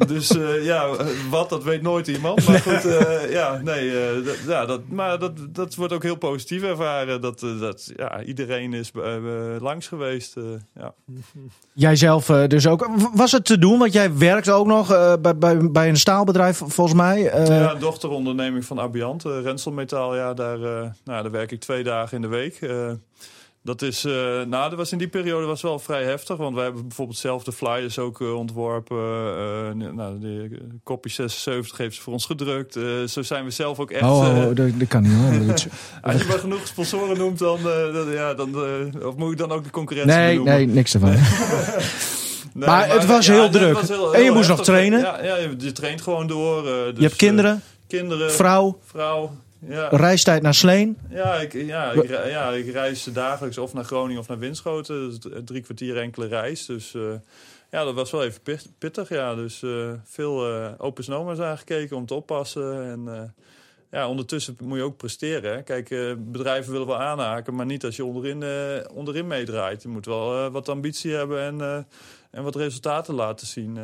Dus 0.07 0.29
ja, 0.63 0.89
wat, 1.31 1.49
dat 1.49 1.65
weet 1.65 1.83
nooit 1.83 2.07
iemand. 2.07 2.49
Maar 2.49 2.59
goed, 2.59 2.83
ja, 3.31 3.61
nee, 3.65 3.93
ja, 4.47 4.67
dat, 4.67 4.81
maar 4.89 5.19
dat, 5.19 5.33
dat 5.55 5.75
wordt 5.75 5.93
ook 5.93 6.03
heel 6.03 6.17
positief 6.17 6.63
ervaren. 6.63 7.21
Dat, 7.21 7.41
dat 7.41 7.93
ja, 7.97 8.23
iedereen 8.23 8.75
is 8.75 8.91
langs 9.59 9.87
geweest, 9.87 10.37
ja. 10.75 10.95
Jijzelf 11.73 12.27
dus 12.27 12.67
ook. 12.67 12.91
Was 13.15 13.33
het 13.33 13.45
te 13.45 13.59
doen, 13.59 13.79
want 13.79 13.93
jij 13.93 14.17
werkt 14.17 14.49
ook 14.49 14.62
nog 14.67 14.93
uh, 14.93 15.13
bij, 15.21 15.37
bij, 15.37 15.71
bij 15.71 15.89
een 15.89 15.97
staalbedrijf, 15.97 16.57
volgens 16.57 16.97
mij. 16.97 17.41
Uh... 17.41 17.47
Ja, 17.47 17.75
dochteronderneming 17.75 18.65
van 18.65 18.81
Abiant, 18.81 19.25
uh, 19.25 19.33
Renselmetaal. 19.43 20.17
Ja, 20.17 20.35
daar, 20.35 20.59
nou, 20.59 20.93
daar 21.05 21.31
werk 21.31 21.53
ik 21.53 21.61
twee 21.61 21.83
dagen 21.83 22.17
in 22.17 22.23
de 22.23 22.29
week. 22.29 22.59
dat 23.63 23.83
is, 23.83 24.03
nou, 24.03 24.49
dat 24.49 24.75
was 24.75 24.93
in 24.93 24.99
die 24.99 25.09
periode 25.09 25.47
was 25.47 25.63
wel 25.63 25.79
vrij 25.79 26.05
heftig. 26.05 26.37
Want 26.37 26.55
wij 26.55 26.65
hebben 26.65 26.83
bijvoorbeeld 26.83 27.19
zelf 27.19 27.45
de 27.45 27.53
flyers 27.53 27.99
ook 27.99 28.21
ontworpen. 28.21 28.97
nou, 29.95 30.19
de 30.19 30.59
kopie 30.83 31.13
76 31.13 31.79
heeft 31.79 31.95
ze 31.95 32.03
voor 32.03 32.13
ons 32.13 32.27
gedrukt. 32.27 32.73
zo 33.07 33.23
zijn 33.23 33.45
we 33.45 33.51
zelf 33.51 33.79
ook 33.79 33.91
echt... 33.91 34.03
Oh, 34.03 34.19
oh 34.19 34.55
dat, 34.55 34.79
dat, 34.79 34.89
kan 34.89 35.03
niet 35.03 35.13
hoor. 35.13 35.55
Als 36.13 36.23
je 36.23 36.29
maar 36.29 36.39
genoeg 36.39 36.67
sponsoren 36.67 37.19
noemt, 37.19 37.39
dan, 37.39 37.59
ja, 38.11 38.35
dan 38.35 38.57
of 39.05 39.17
moet 39.17 39.33
ik 39.33 39.39
dan 39.39 39.53
ook 39.53 39.65
de 39.65 39.71
concurrentie 39.71 40.17
nee, 40.17 40.35
noemen? 40.35 40.55
Nee, 40.55 40.67
niks 40.67 40.95
ervan. 40.95 41.11
Nee, 41.11 41.21
maar, 42.55 42.69
maar, 42.69 42.91
het 42.91 43.07
was 43.07 43.27
ja, 43.27 43.33
heel 43.33 43.51
druk. 43.51 43.75
Was 43.75 43.89
heel, 43.89 43.99
heel 43.99 44.15
en 44.15 44.23
je 44.23 44.31
moest 44.31 44.49
nog 44.49 44.63
trainen. 44.65 45.01
Ja, 45.01 45.23
ja, 45.23 45.37
je 45.59 45.73
traint 45.73 46.01
gewoon 46.01 46.27
door. 46.27 46.67
Uh, 46.67 46.85
dus, 46.85 46.93
je 46.97 47.03
hebt 47.03 47.17
kinderen. 47.17 47.55
Uh, 47.55 47.61
kinderen. 47.87 48.33
Vrouw. 48.33 48.79
Vrouw. 48.85 49.31
Ja. 49.69 49.89
Reistijd 49.89 50.43
naar 50.43 50.55
Sleen. 50.55 50.99
Ja 51.11 51.35
ik, 51.35 51.53
ja, 51.53 51.91
ik, 51.91 52.09
ja, 52.09 52.51
ik 52.51 52.73
reis 52.73 53.05
dagelijks 53.05 53.59
of 53.59 53.75
naar 53.75 53.85
Groningen 53.85 54.21
of 54.21 54.29
naar 54.29 54.39
Winschoten. 54.39 55.09
Dus 55.09 55.43
drie 55.45 55.63
kwartier 55.63 55.99
enkele 55.99 56.27
reis. 56.27 56.67
Dus 56.67 56.95
uh, 56.95 57.03
ja, 57.71 57.85
dat 57.85 57.95
was 57.95 58.11
wel 58.11 58.25
even 58.25 58.41
pittig. 58.79 59.09
Ja. 59.09 59.35
Dus 59.35 59.63
veel 60.05 60.47
open 60.79 61.05
snowma's 61.05 61.39
aangekeken 61.39 61.97
om 61.97 62.07
te 62.07 62.15
oppassen. 62.15 62.85
En 62.85 63.33
ja, 63.93 64.09
ondertussen 64.09 64.57
moet 64.63 64.79
je 64.79 64.85
ook 64.85 64.97
presteren. 64.97 65.53
Hè. 65.53 65.63
Kijk, 65.63 65.91
uh, 65.91 66.13
bedrijven 66.19 66.73
willen 66.73 66.87
wel 66.87 67.01
aanhaken, 67.01 67.55
maar 67.55 67.67
niet 67.67 67.85
als 67.85 67.97
je 67.97 68.05
onderin, 68.05 68.41
uh, 68.43 68.97
onderin 68.97 69.27
meedraait. 69.27 69.83
Je 69.83 69.89
moet 69.89 70.07
wel 70.07 70.45
uh, 70.45 70.53
wat 70.53 70.69
ambitie 70.69 71.13
hebben 71.13 71.41
en, 71.41 71.87
en 72.33 72.43
wat 72.43 72.57
resultaten 72.57 73.15
laten 73.15 73.47
zien. 73.47 73.79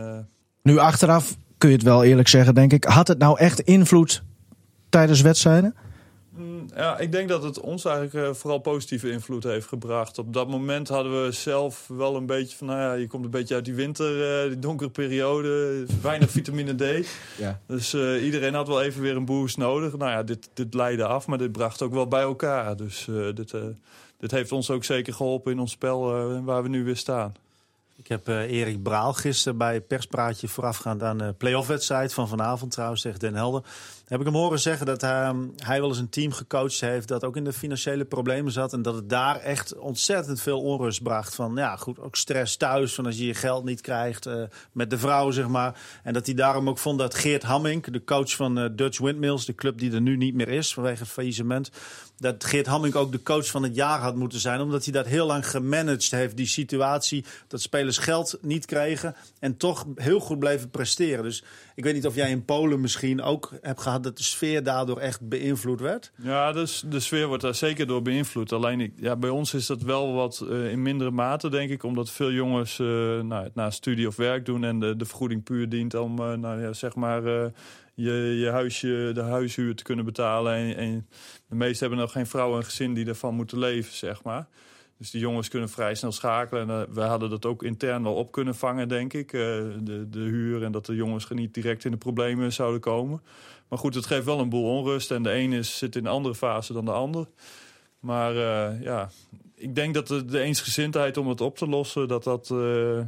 Nu 0.62 0.78
achteraf 0.78 1.36
kun 1.58 1.68
je 1.68 1.74
het 1.74 1.84
wel 1.84 2.04
eerlijk 2.04 2.28
zeggen, 2.28 2.54
denk 2.54 2.72
ik. 2.72 2.84
Had 2.84 3.08
het 3.08 3.18
nou 3.18 3.38
echt 3.38 3.60
invloed 3.60 4.22
tijdens 4.88 5.20
wedstrijden? 5.20 5.74
Ja, 6.74 6.98
ik 6.98 7.12
denk 7.12 7.28
dat 7.28 7.42
het 7.42 7.60
ons 7.60 7.84
eigenlijk 7.84 8.28
uh, 8.28 8.34
vooral 8.34 8.58
positieve 8.58 9.10
invloed 9.10 9.44
heeft 9.44 9.66
gebracht. 9.66 10.18
Op 10.18 10.32
dat 10.32 10.48
moment 10.48 10.88
hadden 10.88 11.24
we 11.24 11.32
zelf 11.32 11.88
wel 11.88 12.16
een 12.16 12.26
beetje 12.26 12.56
van... 12.56 12.66
nou 12.66 12.80
ja, 12.80 12.92
je 12.92 13.06
komt 13.06 13.24
een 13.24 13.30
beetje 13.30 13.54
uit 13.54 13.64
die 13.64 13.74
winter, 13.74 14.42
uh, 14.44 14.48
die 14.48 14.58
donkere 14.58 14.90
periode. 14.90 15.84
Weinig 16.02 16.30
vitamine 16.30 16.74
D. 16.74 16.82
Ja. 17.38 17.60
Dus 17.66 17.94
uh, 17.94 18.24
iedereen 18.24 18.54
had 18.54 18.68
wel 18.68 18.82
even 18.82 19.02
weer 19.02 19.16
een 19.16 19.24
boost 19.24 19.56
nodig. 19.56 19.96
Nou 19.96 20.10
ja, 20.10 20.22
dit, 20.22 20.50
dit 20.54 20.74
leidde 20.74 21.06
af, 21.06 21.26
maar 21.26 21.38
dit 21.38 21.52
bracht 21.52 21.82
ook 21.82 21.92
wel 21.92 22.08
bij 22.08 22.22
elkaar. 22.22 22.76
Dus 22.76 23.08
dit, 23.34 23.54
dit 24.18 24.30
heeft 24.30 24.52
ons 24.52 24.70
ook 24.70 24.84
zeker 24.84 25.14
geholpen 25.14 25.52
in 25.52 25.58
ons 25.58 25.70
spel 25.70 26.00
waar 26.44 26.62
we 26.62 26.68
nu 26.68 26.84
weer 26.84 26.96
staan. 26.96 27.34
Ik 27.98 28.08
heb 28.08 28.28
uh, 28.28 28.50
Erik 28.50 28.82
Braal 28.82 29.12
gisteren 29.12 29.58
bij 29.58 29.80
perspraatje 29.80 30.48
voorafgaand 30.48 31.02
aan 31.02 31.18
de 31.18 31.32
playoff-wedstrijd 31.32 32.14
van 32.14 32.28
vanavond 32.28 32.72
trouwens 32.72 33.02
tegen 33.02 33.18
Den 33.18 33.34
Helder. 33.34 33.62
Heb 34.08 34.20
ik 34.20 34.26
hem 34.26 34.34
horen 34.34 34.60
zeggen 34.60 34.86
dat 34.86 35.00
hij, 35.00 35.34
hij 35.56 35.80
wel 35.80 35.88
eens 35.88 35.98
een 35.98 36.08
team 36.08 36.32
gecoacht 36.32 36.80
heeft 36.80 37.08
dat 37.08 37.24
ook 37.24 37.36
in 37.36 37.44
de 37.44 37.52
financiële 37.52 38.04
problemen 38.04 38.52
zat. 38.52 38.72
En 38.72 38.82
dat 38.82 38.94
het 38.94 39.08
daar 39.08 39.36
echt 39.36 39.78
ontzettend 39.78 40.40
veel 40.40 40.60
onrust 40.60 41.02
bracht. 41.02 41.34
Van 41.34 41.52
ja, 41.56 41.76
goed, 41.76 42.00
ook 42.00 42.16
stress 42.16 42.56
thuis. 42.56 42.94
Van 42.94 43.06
als 43.06 43.18
je 43.18 43.26
je 43.26 43.34
geld 43.34 43.64
niet 43.64 43.80
krijgt 43.80 44.26
uh, 44.26 44.42
met 44.72 44.90
de 44.90 44.98
vrouw, 44.98 45.30
zeg 45.30 45.48
maar. 45.48 45.80
En 46.02 46.12
dat 46.12 46.26
hij 46.26 46.34
daarom 46.34 46.68
ook 46.68 46.78
vond 46.78 46.98
dat 46.98 47.14
Geert 47.14 47.42
Hamming, 47.42 47.84
de 47.84 48.04
coach 48.04 48.36
van 48.36 48.58
uh, 48.58 48.64
Dutch 48.72 48.98
Windmills, 48.98 49.46
de 49.46 49.54
club 49.54 49.78
die 49.78 49.92
er 49.92 50.00
nu 50.00 50.16
niet 50.16 50.34
meer 50.34 50.48
is 50.48 50.74
vanwege 50.74 51.06
faillissement 51.06 51.70
dat 52.18 52.44
Geert 52.44 52.66
Hamming 52.66 52.94
ook 52.94 53.12
de 53.12 53.22
coach 53.22 53.46
van 53.46 53.62
het 53.62 53.74
jaar 53.74 53.98
had 53.98 54.16
moeten 54.16 54.40
zijn. 54.40 54.60
Omdat 54.60 54.84
hij 54.84 54.92
dat 54.92 55.06
heel 55.06 55.26
lang 55.26 55.50
gemanaged 55.50 56.10
heeft. 56.10 56.36
Die 56.36 56.46
situatie 56.46 57.24
dat 57.48 57.60
spelers 57.60 57.98
geld 57.98 58.38
niet 58.40 58.66
kregen 58.66 59.16
en 59.38 59.56
toch 59.56 59.86
heel 59.94 60.20
goed 60.20 60.38
bleven 60.38 60.70
presteren. 60.70 61.24
Dus 61.24 61.44
ik 61.78 61.84
weet 61.84 61.94
niet 61.94 62.06
of 62.06 62.14
jij 62.14 62.30
in 62.30 62.44
Polen 62.44 62.80
misschien 62.80 63.22
ook 63.22 63.52
hebt 63.60 63.80
gehad 63.80 64.02
dat 64.02 64.16
de 64.16 64.22
sfeer 64.22 64.62
daardoor 64.62 64.98
echt 64.98 65.28
beïnvloed 65.28 65.80
werd. 65.80 66.12
Ja, 66.22 66.52
dus 66.52 66.84
de 66.86 67.00
sfeer 67.00 67.26
wordt 67.26 67.42
daar 67.42 67.54
zeker 67.54 67.86
door 67.86 68.02
beïnvloed. 68.02 68.52
Alleen 68.52 68.80
ik, 68.80 68.92
ja, 68.96 69.16
bij 69.16 69.30
ons 69.30 69.54
is 69.54 69.66
dat 69.66 69.82
wel 69.82 70.12
wat 70.12 70.44
uh, 70.48 70.70
in 70.70 70.82
mindere 70.82 71.10
mate, 71.10 71.50
denk 71.50 71.70
ik. 71.70 71.82
Omdat 71.82 72.10
veel 72.10 72.32
jongens 72.32 72.78
uh, 72.78 73.20
nou, 73.20 73.48
na 73.54 73.70
studie 73.70 74.06
of 74.06 74.16
werk 74.16 74.46
doen 74.46 74.64
en 74.64 74.78
de, 74.78 75.04
vergoeding 75.04 75.44
puur 75.44 75.68
dient 75.68 75.94
om, 75.94 76.20
uh, 76.20 76.32
nou 76.32 76.60
ja, 76.60 76.72
zeg 76.72 76.94
maar 76.94 77.22
je, 77.94 78.36
je 78.38 78.48
huisje, 78.50 79.10
de 79.14 79.22
huishuur 79.22 79.74
te 79.74 79.82
kunnen 79.82 80.04
betalen. 80.04 80.54
En, 80.54 80.76
en 80.76 81.08
de 81.48 81.54
meesten 81.54 81.80
hebben 81.80 82.04
nog 82.04 82.12
geen 82.12 82.26
vrouw 82.26 82.56
en 82.56 82.64
gezin 82.64 82.94
die 82.94 83.06
ervan 83.06 83.34
moeten 83.34 83.58
leven, 83.58 83.94
zeg 83.94 84.22
maar. 84.22 84.46
Dus 84.98 85.10
die 85.10 85.20
jongens 85.20 85.48
kunnen 85.48 85.68
vrij 85.68 85.94
snel 85.94 86.12
schakelen. 86.12 86.68
En 86.70 86.88
uh, 86.88 86.94
wij 86.94 87.08
hadden 87.08 87.30
dat 87.30 87.46
ook 87.46 87.62
intern 87.62 88.02
wel 88.02 88.14
op 88.14 88.32
kunnen 88.32 88.54
vangen, 88.54 88.88
denk 88.88 89.12
ik. 89.12 89.32
Uh, 89.32 89.40
de, 89.80 90.08
de 90.08 90.18
huur 90.18 90.62
en 90.62 90.72
dat 90.72 90.86
de 90.86 90.94
jongens 90.94 91.28
niet 91.28 91.54
direct 91.54 91.84
in 91.84 91.90
de 91.90 91.96
problemen 91.96 92.52
zouden 92.52 92.80
komen. 92.80 93.22
Maar 93.68 93.78
goed, 93.78 93.94
het 93.94 94.06
geeft 94.06 94.24
wel 94.24 94.40
een 94.40 94.48
boel 94.48 94.76
onrust. 94.76 95.10
En 95.10 95.22
de 95.22 95.30
ene 95.30 95.56
is, 95.56 95.78
zit 95.78 95.96
in 95.96 96.04
een 96.04 96.12
andere 96.12 96.34
fase 96.34 96.72
dan 96.72 96.84
de 96.84 96.92
ander. 96.92 97.26
Maar 98.00 98.34
uh, 98.34 98.82
ja, 98.82 99.10
ik 99.54 99.74
denk 99.74 99.94
dat 99.94 100.06
de, 100.06 100.40
eensgezindheid 100.40 101.16
om 101.16 101.28
het 101.28 101.40
op 101.40 101.56
te 101.56 101.68
lossen... 101.68 102.08
dat 102.08 102.24
dat, 102.24 102.48
nou 102.48 103.06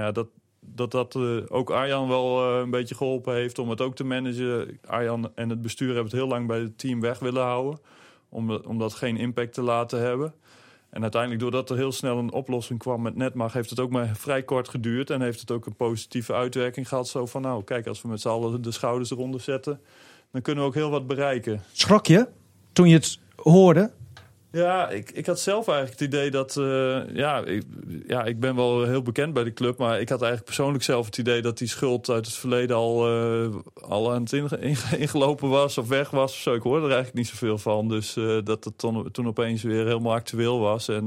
ja, 0.00 0.12
dat, 0.12 0.28
dat 0.60 0.90
dat 0.90 1.16
ook 1.48 1.70
Arjan 1.70 2.08
wel 2.08 2.52
een 2.60 2.70
beetje 2.70 2.94
geholpen 2.94 3.34
heeft 3.34 3.58
om 3.58 3.70
het 3.70 3.80
ook 3.80 3.94
te 3.94 4.04
managen. 4.04 4.80
Arjan 4.86 5.30
en 5.34 5.50
het 5.50 5.62
bestuur 5.62 5.86
hebben 5.86 6.04
het 6.04 6.20
heel 6.20 6.28
lang 6.28 6.46
bij 6.46 6.58
het 6.58 6.78
team 6.78 7.00
weg 7.00 7.18
willen 7.18 7.42
houden. 7.42 7.80
Om, 8.28 8.50
om 8.50 8.78
dat 8.78 8.94
geen 8.94 9.16
impact 9.16 9.54
te 9.54 9.62
laten 9.62 10.00
hebben. 10.00 10.34
En 10.90 11.02
uiteindelijk, 11.02 11.40
doordat 11.40 11.70
er 11.70 11.76
heel 11.76 11.92
snel 11.92 12.18
een 12.18 12.32
oplossing 12.32 12.78
kwam 12.78 13.02
met 13.02 13.16
Netmag... 13.16 13.52
heeft 13.52 13.70
het 13.70 13.80
ook 13.80 13.90
maar 13.90 14.16
vrij 14.16 14.42
kort 14.42 14.68
geduurd. 14.68 15.10
En 15.10 15.22
heeft 15.22 15.40
het 15.40 15.50
ook 15.50 15.66
een 15.66 15.76
positieve 15.76 16.34
uitwerking 16.34 16.88
gehad. 16.88 17.08
Zo 17.08 17.26
van, 17.26 17.42
nou, 17.42 17.64
kijk, 17.64 17.86
als 17.86 18.02
we 18.02 18.08
met 18.08 18.20
z'n 18.20 18.28
allen 18.28 18.62
de 18.62 18.70
schouders 18.70 19.10
eronder 19.10 19.40
zetten... 19.40 19.80
dan 20.32 20.42
kunnen 20.42 20.62
we 20.62 20.68
ook 20.68 20.74
heel 20.74 20.90
wat 20.90 21.06
bereiken. 21.06 21.62
Schrok 21.72 22.06
je 22.06 22.28
toen 22.72 22.88
je 22.88 22.94
het 22.94 23.18
hoorde? 23.36 23.90
Ja, 24.50 24.88
ik, 24.88 25.10
ik 25.10 25.26
had 25.26 25.40
zelf 25.40 25.68
eigenlijk 25.68 26.00
het 26.00 26.08
idee 26.08 26.30
dat... 26.30 26.56
Uh, 26.58 26.98
ja, 27.14 27.44
ik, 27.44 27.62
ja, 28.06 28.24
ik 28.24 28.40
ben 28.40 28.56
wel 28.56 28.84
heel 28.84 29.02
bekend 29.02 29.34
bij 29.34 29.44
de 29.44 29.52
club... 29.52 29.78
maar 29.78 30.00
ik 30.00 30.08
had 30.08 30.18
eigenlijk 30.18 30.44
persoonlijk 30.44 30.84
zelf 30.84 31.06
het 31.06 31.18
idee... 31.18 31.42
dat 31.42 31.58
die 31.58 31.68
schuld 31.68 32.10
uit 32.10 32.26
het 32.26 32.34
verleden 32.34 32.76
al, 32.76 33.12
uh, 33.12 33.54
al 33.74 34.12
aan 34.12 34.22
het 34.22 34.32
ingelopen 34.98 35.48
was 35.48 35.78
of 35.78 35.88
weg 35.88 36.10
was. 36.10 36.32
Of 36.32 36.38
zo. 36.38 36.54
Ik 36.54 36.62
hoorde 36.62 36.86
er 36.86 36.92
eigenlijk 36.92 37.16
niet 37.16 37.26
zoveel 37.28 37.58
van. 37.58 37.88
Dus 37.88 38.16
uh, 38.16 38.38
dat 38.44 38.64
het 38.64 38.78
toen, 38.78 39.10
toen 39.10 39.26
opeens 39.26 39.62
weer 39.62 39.86
helemaal 39.86 40.12
actueel 40.12 40.58
was. 40.58 40.88
En, 40.88 41.06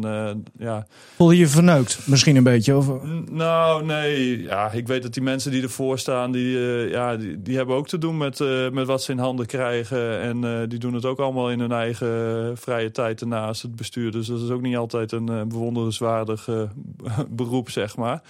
ja. 0.58 0.88
Voel 1.16 1.32
je 1.32 1.40
je 1.40 1.48
verneukt 1.48 2.00
misschien 2.06 2.36
een 2.36 2.44
beetje? 2.44 2.76
Of? 2.76 3.04
Nou, 3.30 3.86
nee. 3.86 4.42
Ja, 4.42 4.72
ik 4.72 4.88
weet 4.88 5.04
dat 5.04 5.14
die 5.14 5.24
mensen 5.24 5.52
die 5.52 5.64
ervoor 5.64 6.00
staan... 6.00 6.32
die, 6.32 6.58
ja, 6.90 7.16
die, 7.16 7.42
die, 7.42 7.58
hebben 7.58 7.76
ook 7.76 7.88
te 7.88 7.98
doen 7.98 8.18
met, 8.18 8.40
met 8.72 8.88
wat 8.88 9.04
ze 9.04 9.12
in 9.12 9.18
handen 9.18 9.46
krijgen. 9.46 10.20
En 10.20 10.70
die 10.70 10.80
doen 10.80 10.94
het 10.94 11.06
ook 11.06 11.20
allemaal 11.20 11.52
in 11.52 11.60
hun 11.60 11.72
eigen 11.72 12.58
vrije 12.58 12.92
tijd 12.92 13.22
naast 13.32 13.62
het 13.62 13.76
bestuur. 13.76 14.12
Dus 14.12 14.28
dat 14.28 14.42
is 14.42 14.50
ook 14.50 14.62
niet 14.62 14.76
altijd 14.76 15.12
een 15.12 15.32
uh, 15.32 15.42
bewonderenswaardig 15.42 16.48
uh, 16.48 16.70
beroep, 17.30 17.70
zeg 17.70 17.98
maar. 17.98 18.22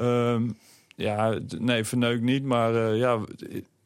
Um, 0.00 0.56
ja, 0.96 1.38
nee, 1.58 1.84
verneuk 1.84 2.20
niet. 2.20 2.44
Maar 2.44 2.74
uh, 2.74 2.98
ja, 2.98 3.18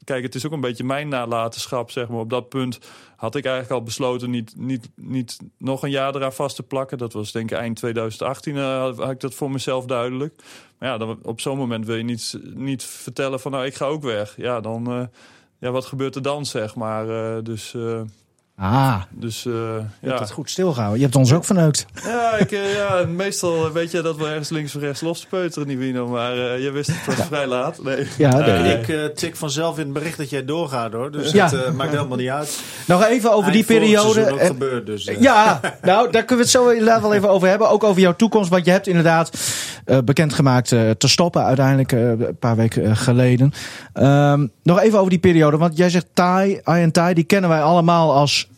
kijk, 0.05 0.23
het 0.23 0.35
is 0.35 0.47
ook 0.47 0.53
een 0.53 0.61
beetje 0.61 0.85
mijn 0.85 1.09
nalatenschap, 1.09 1.91
zeg 1.91 2.09
maar. 2.09 2.19
Op 2.19 2.31
dat 2.31 2.49
punt 2.49 2.79
had 3.17 3.35
ik 3.35 3.45
eigenlijk 3.45 3.75
al 3.75 3.83
besloten 3.83 4.31
niet, 4.31 4.57
niet, 4.57 4.91
niet 4.95 5.39
nog 5.59 5.83
een 5.83 5.91
jaar 5.91 6.15
eraan 6.15 6.33
vast 6.33 6.57
te 6.57 6.63
plakken. 6.63 6.99
Dat 6.99 7.13
was 7.13 7.33
denk 7.33 7.51
ik 7.51 7.59
eind 7.59 7.77
2018 7.77 8.55
uh, 8.55 8.97
had 8.97 9.11
ik 9.11 9.21
dat 9.21 9.35
voor 9.35 9.51
mezelf 9.51 9.87
duidelijk. 9.87 10.35
Maar 10.79 10.89
ja, 10.89 10.99
dan, 10.99 11.19
op 11.23 11.41
zo'n 11.41 11.59
moment 11.59 11.87
wil 11.87 11.97
je 11.97 12.05
niet, 12.05 12.39
niet 12.55 12.85
vertellen 12.85 13.41
van 13.41 13.53
nou, 13.53 13.65
ik 13.65 13.75
ga 13.75 13.85
ook 13.85 14.03
weg. 14.03 14.37
Ja, 14.37 14.61
dan, 14.61 15.11
ja, 15.59 15.71
wat 15.71 15.85
gebeurt 15.85 16.15
er 16.15 16.23
dan, 16.23 16.47
zeg 16.47 16.75
maar. 16.75 17.43
Dus... 17.43 17.75
Ah, 18.65 19.03
dus, 19.11 19.45
uh, 19.45 19.53
je 19.55 19.83
ja. 20.01 20.09
hebt 20.09 20.19
het 20.21 20.31
goed 20.31 20.51
stilgehouden. 20.51 20.99
Je 20.99 21.05
hebt 21.05 21.17
ons 21.17 21.33
ook 21.33 21.45
verneukt. 21.45 21.87
Ja, 22.05 22.37
ik, 22.37 22.51
uh, 22.51 22.75
ja, 22.75 23.05
meestal 23.07 23.73
weet 23.73 23.91
je 23.91 24.03
dat 24.03 24.17
we 24.17 24.27
ergens 24.27 24.49
links 24.49 24.77
of 24.77 24.83
rechts 24.83 25.01
los 25.01 25.21
te 25.21 25.27
peuteren, 25.27 25.69
Nivino. 25.69 26.07
Maar 26.09 26.37
uh, 26.37 26.63
je 26.63 26.71
wist 26.71 26.89
het 26.89 27.17
pas 27.17 27.27
vrij 27.27 27.47
laat. 27.47 27.83
Nee. 27.83 28.07
Ja, 28.19 28.39
nee. 28.39 28.79
ik 28.81 29.17
tik 29.17 29.37
vanzelf 29.37 29.79
in 29.79 29.85
het 29.85 29.93
bericht 29.93 30.17
dat 30.19 30.31
jij 30.31 30.45
doorgaat 30.45 30.93
hoor. 30.93 31.11
Dus 31.11 31.31
Ja. 31.33 31.49
dat 31.49 31.73
maakt 31.73 31.91
helemaal 31.93 32.17
niet 32.17 32.29
uit. 32.29 32.61
Nog 32.87 33.05
even 33.05 33.33
over 33.33 33.53
die 33.53 33.67
Eind 33.67 33.81
periode. 33.81 34.21
En- 34.23 34.47
gebeurd, 34.47 34.87
dus, 34.87 35.07
eh. 35.07 35.21
Ja, 35.21 35.61
nou, 35.83 36.11
daar 36.11 36.25
kunnen 36.25 36.37
we 36.37 36.43
het 36.43 36.63
zo 36.63 36.69
inderdaad 36.69 37.01
wel 37.01 37.15
even 37.15 37.31
over 37.31 37.49
hebben. 37.49 37.71
Ook 37.71 37.85
over 37.85 38.01
jouw 38.01 38.17
toekomst. 38.17 38.51
Want 38.51 38.65
je 38.65 38.71
hebt 38.71 38.87
inderdaad 38.87 39.31
eh, 39.85 39.99
bekendgemaakt 40.05 40.73
eh, 40.73 40.91
te 40.91 41.09
stoppen 41.09 41.45
uiteindelijk 41.45 41.93
eh, 41.93 42.09
een 42.09 42.37
paar 42.39 42.57
weken 42.57 42.85
eh, 42.85 42.97
geleden. 42.97 43.53
Ehm, 43.93 44.47
nog 44.63 44.81
even 44.81 44.99
over 44.99 45.11
die 45.11 45.19
periode. 45.19 45.57
Want 45.57 45.77
jij 45.77 45.91
zegt 45.91 46.07
Thai, 46.13 46.51
I 46.53 46.61
en 46.65 46.93
Thai, 46.93 47.15
die 47.15 47.25
kennen 47.25 47.51
wij 47.51 47.63
allemaal 47.63 48.13
als 48.15 48.51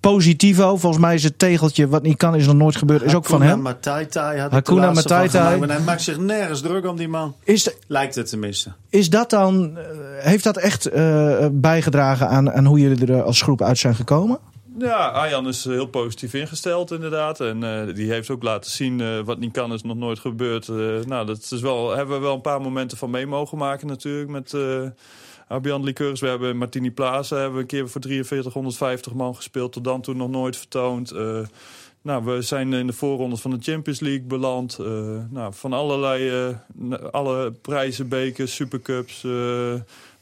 positivo. 0.00 0.76
Volgens 0.76 1.02
mij 1.02 1.14
is 1.14 1.24
het 1.24 1.38
tegeltje 1.38 1.88
wat 1.88 2.02
niet 2.02 2.16
kan 2.16 2.34
is 2.34 2.46
nog 2.46 2.54
nooit 2.54 2.76
gebeurd. 2.76 3.02
Is 3.02 3.14
ook 3.14 3.24
van 3.24 3.42
Hakuna 3.42 3.54
hem. 3.54 3.62
Mataitai 3.62 4.40
had 4.40 4.50
Hakuna 4.50 4.90
Mataitai. 4.92 5.58
Maar 5.58 5.68
hij 5.68 5.80
maakt 5.80 6.02
zich 6.02 6.18
nergens 6.18 6.60
druk 6.60 6.86
om 6.86 6.96
die 6.96 7.08
man. 7.08 7.34
Is, 7.44 7.70
Lijkt 7.86 8.14
het 8.14 8.28
tenminste. 8.28 8.72
is 8.88 9.10
dat 9.10 9.30
dan, 9.30 9.78
eh, 9.78 9.84
heeft 10.18 10.44
dat 10.44 10.56
echt 10.56 10.86
eh, 10.86 11.46
bijgedragen 11.52 12.28
aan, 12.28 12.52
aan 12.52 12.64
hoe 12.66 12.78
jullie 12.80 13.12
er 13.12 13.22
als 13.22 13.42
groep 13.42 13.62
uit 13.62 13.78
zijn 13.78 13.94
gekomen? 13.94 14.38
Ja, 14.78 15.06
Arjan 15.08 15.48
is 15.48 15.66
eh, 15.66 15.72
heel 15.72 15.86
positief 15.86 16.34
ingesteld 16.34 16.90
inderdaad. 16.90 17.40
En 17.40 17.62
eh, 17.88 17.94
die 17.94 18.10
heeft 18.10 18.30
ook 18.30 18.42
laten 18.42 18.70
zien 18.70 19.00
eh, 19.00 19.20
wat 19.24 19.38
niet 19.38 19.52
kan 19.52 19.72
is 19.72 19.82
nog 19.82 19.96
nooit 19.96 20.18
gebeurd. 20.18 20.68
Eh, 20.68 20.76
nou, 21.06 21.26
dat 21.26 21.48
is 21.50 21.60
wel, 21.60 21.96
hebben 21.96 22.16
we 22.16 22.22
wel 22.22 22.34
een 22.34 22.40
paar 22.40 22.60
momenten 22.60 22.98
van 22.98 23.10
mee 23.10 23.26
mogen 23.26 23.58
maken 23.58 23.86
natuurlijk 23.86 24.30
met 24.30 24.54
Arbian 25.48 25.84
Liqueurs. 25.84 26.20
We 26.20 26.26
hebben 26.26 26.50
in 26.50 26.56
Martini 26.56 26.90
Plaza 26.90 27.36
hebben 27.36 27.54
we 27.54 27.60
een 27.60 27.66
keer 27.66 27.88
voor 27.88 28.02
4350 28.02 29.14
man 29.14 29.36
gespeeld. 29.36 29.72
Tot 29.72 29.84
dan 29.84 30.00
toe 30.00 30.14
nog 30.14 30.30
nooit 30.30 30.56
vertoond. 30.56 31.10
Eh, 31.10 31.40
nou, 32.02 32.24
we 32.24 32.42
zijn 32.42 32.72
in 32.72 32.86
de 32.86 32.92
voorrondes 32.92 33.40
van 33.40 33.50
de 33.50 33.56
Champions 33.60 34.00
League 34.00 34.22
beland. 34.22 34.78
Eh, 34.78 34.86
nou, 35.30 35.54
van 35.54 35.72
allerlei 35.72 36.30
eh, 36.30 36.98
alle 37.10 37.52
prijzen, 37.52 38.08
bekers, 38.08 38.54
supercups, 38.54 39.26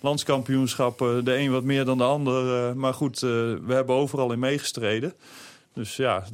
landskampioenschappen. 0.01 1.25
De 1.25 1.37
een 1.37 1.51
wat 1.51 1.65
meer 1.65 1.85
dan 1.85 1.99
de 1.99 2.05
ander. 2.05 2.77
maar 2.77 2.95
goed, 2.95 3.21
we 3.21 3.63
hebben 3.69 3.95
overal 3.95 4.33
in 4.33 4.39
meegestreden. 4.39 5.15
Dus 5.73 5.97
ja, 5.97 6.25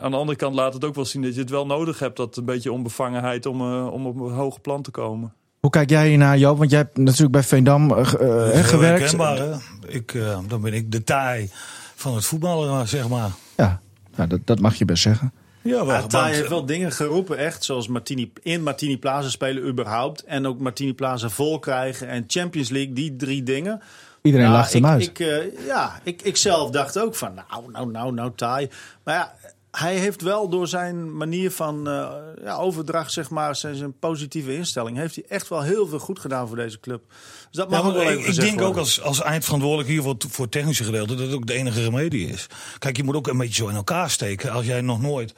aan 0.00 0.10
de 0.10 0.16
andere 0.16 0.38
kant 0.38 0.54
laat 0.54 0.74
het 0.74 0.84
ook 0.84 0.94
wel 0.94 1.04
zien 1.04 1.22
dat 1.22 1.34
je 1.34 1.40
het 1.40 1.50
wel 1.50 1.66
nodig 1.66 1.98
hebt. 1.98 2.16
Dat 2.16 2.36
een 2.36 2.44
beetje 2.44 2.72
onbevangenheid 2.72 3.46
om, 3.46 3.86
om 3.86 4.06
op 4.06 4.20
een 4.20 4.32
hoger 4.32 4.60
plan 4.60 4.82
te 4.82 4.90
komen. 4.90 5.34
Hoe 5.62 5.70
kijk 5.70 5.90
jij 5.90 6.08
hiernaar, 6.08 6.38
Joop? 6.38 6.58
Want 6.58 6.70
jij 6.70 6.78
hebt 6.78 6.96
natuurlijk 6.96 7.32
bij 7.32 7.42
Veendam 7.42 7.90
eh, 7.90 7.98
eh, 7.98 8.64
gewerkt. 8.64 9.00
herkenbaar, 9.00 9.36
hè? 9.36 9.52
Ik, 9.86 10.14
eh, 10.14 10.38
dan 10.48 10.60
ben 10.60 10.72
ik 10.72 10.92
de 10.92 11.04
taai 11.04 11.50
van 11.94 12.14
het 12.14 12.24
voetballen, 12.24 12.88
zeg 12.88 13.08
maar. 13.08 13.30
Ja, 13.56 13.80
nou, 14.16 14.28
dat, 14.28 14.40
dat 14.44 14.60
mag 14.60 14.74
je 14.74 14.84
best 14.84 15.02
zeggen. 15.02 15.32
Ja, 15.62 15.86
wel, 15.86 16.24
heeft 16.24 16.48
wel 16.48 16.66
dingen 16.66 16.92
geroepen, 16.92 17.38
echt. 17.38 17.64
Zoals 17.64 17.88
Martini, 17.88 18.32
in 18.42 18.62
Martini 18.62 18.98
Plaza 18.98 19.28
spelen 19.28 19.66
überhaupt. 19.66 20.24
En 20.24 20.46
ook 20.46 20.58
Martini 20.58 20.94
Plaza 20.94 21.28
vol 21.28 21.58
krijgen. 21.58 22.08
En 22.08 22.24
Champions 22.26 22.68
League, 22.68 22.92
die 22.92 23.16
drie 23.16 23.42
dingen. 23.42 23.82
Iedereen 24.22 24.46
Ja, 24.46 24.52
lacht 24.52 24.72
hem 24.72 24.84
ik, 24.84 24.90
uit. 24.90 25.02
Ik, 25.02 25.18
ja, 25.66 26.00
ik, 26.02 26.22
ik 26.22 26.36
zelf 26.36 26.70
dacht 26.70 26.98
ook 26.98 27.14
van, 27.14 27.34
nou, 27.34 27.70
nou, 27.72 27.90
nou, 27.90 28.14
nou, 28.14 28.32
Thai. 28.34 28.68
Maar 29.04 29.14
ja, 29.14 29.34
hij 29.72 29.96
heeft 29.96 30.22
wel 30.22 30.48
door 30.48 30.68
zijn 30.68 31.16
manier 31.16 31.50
van 31.50 31.88
eh, 31.88 32.10
ja, 32.42 32.56
overdracht, 32.56 33.12
zeg 33.12 33.30
maar, 33.30 33.56
zijn, 33.56 33.74
zijn 33.74 33.98
positieve 33.98 34.54
instelling, 34.54 34.96
heeft 34.96 35.14
hij 35.14 35.24
echt 35.28 35.48
wel 35.48 35.62
heel 35.62 35.86
veel 35.86 35.98
goed 35.98 36.18
gedaan 36.18 36.48
voor 36.48 36.56
deze 36.56 36.80
club. 36.80 37.02
Dus 37.08 37.46
dat 37.50 37.70
mag 37.70 37.86
Ja, 37.86 37.92
wel 37.92 38.02
ik, 38.02 38.08
even 38.08 38.20
ik 38.20 38.26
gezegd 38.26 38.46
denk 38.46 38.60
ook 38.60 38.76
als, 38.76 39.02
als 39.02 39.22
eindverantwoordelijk 39.22 39.88
hier 39.88 40.02
voor, 40.02 40.16
voor 40.28 40.44
het 40.44 40.52
technische 40.52 40.84
gedeelte 40.84 41.14
dat 41.14 41.26
het 41.26 41.34
ook 41.34 41.46
de 41.46 41.52
enige 41.52 41.82
remedie 41.82 42.28
is. 42.28 42.46
Kijk, 42.78 42.96
je 42.96 43.04
moet 43.04 43.14
ook 43.14 43.26
een 43.26 43.38
beetje 43.38 43.62
zo 43.62 43.68
in 43.68 43.74
elkaar 43.74 44.10
steken. 44.10 44.50
Als 44.52 44.66
jij 44.66 44.80
nog 44.80 45.00
nooit 45.00 45.34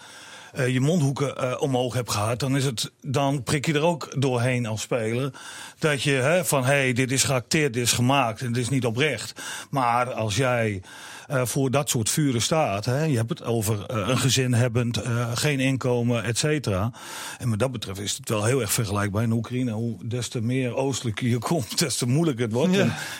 eh, 0.53 0.69
je 0.69 0.81
mondhoeken 0.81 1.37
eh, 1.37 1.61
omhoog 1.61 1.95
hebt 1.95 2.11
gehad, 2.11 2.39
dan, 2.39 2.57
is 2.57 2.65
het, 2.65 2.93
dan 3.01 3.43
prik 3.43 3.67
je 3.67 3.73
er 3.73 3.83
ook 3.83 4.15
doorheen 4.19 4.67
als 4.67 4.81
speler. 4.81 5.31
Dat 5.79 6.03
je 6.03 6.13
hè, 6.13 6.45
van 6.45 6.65
hé, 6.65 6.73
hey, 6.73 6.93
dit 6.93 7.13
is 7.13 7.23
geacteerd, 7.25 7.73
dit 7.73 7.83
is 7.83 7.93
gemaakt 7.93 8.41
en 8.41 8.53
dit 8.53 8.63
is 8.63 8.69
niet 8.69 8.87
oprecht. 8.87 9.43
Maar 9.71 10.13
als 10.13 10.37
jij 10.37 10.83
eh, 11.27 11.45
voor 11.45 11.71
dat 11.71 11.89
soort 11.91 12.11
vuren 12.11 12.43
staat, 12.43 12.85
hè, 12.85 13.03
je 13.05 13.17
hebt 13.17 13.29
het 13.29 13.45
over 13.45 13.87
eh, 13.87 14.09
een 14.09 14.19
gezin 14.19 14.55
hebbend, 14.55 14.97
eh, 15.03 15.27
geen 15.35 15.61
inkomen, 15.61 16.25
et 16.25 16.39
cetera. 16.39 16.93
En 17.39 17.49
met 17.49 17.59
dat 17.59 17.73
betreft 17.73 18.01
is 18.01 18.17
het 18.17 18.29
wel 18.29 18.45
heel 18.45 18.61
erg 18.61 18.73
vergelijkbaar 18.73 19.23
in 19.23 19.33
Oekraïne. 19.33 19.71
Hoe 19.73 19.97
des 20.07 20.29
te 20.29 20.41
meer 20.41 20.75
oostelijk 20.77 21.21
je 21.21 21.39
komt, 21.51 21.79
des 21.79 21.97
te 21.97 22.07
moeilijker 22.07 22.45
het 22.45 22.53
wordt. 22.53 22.77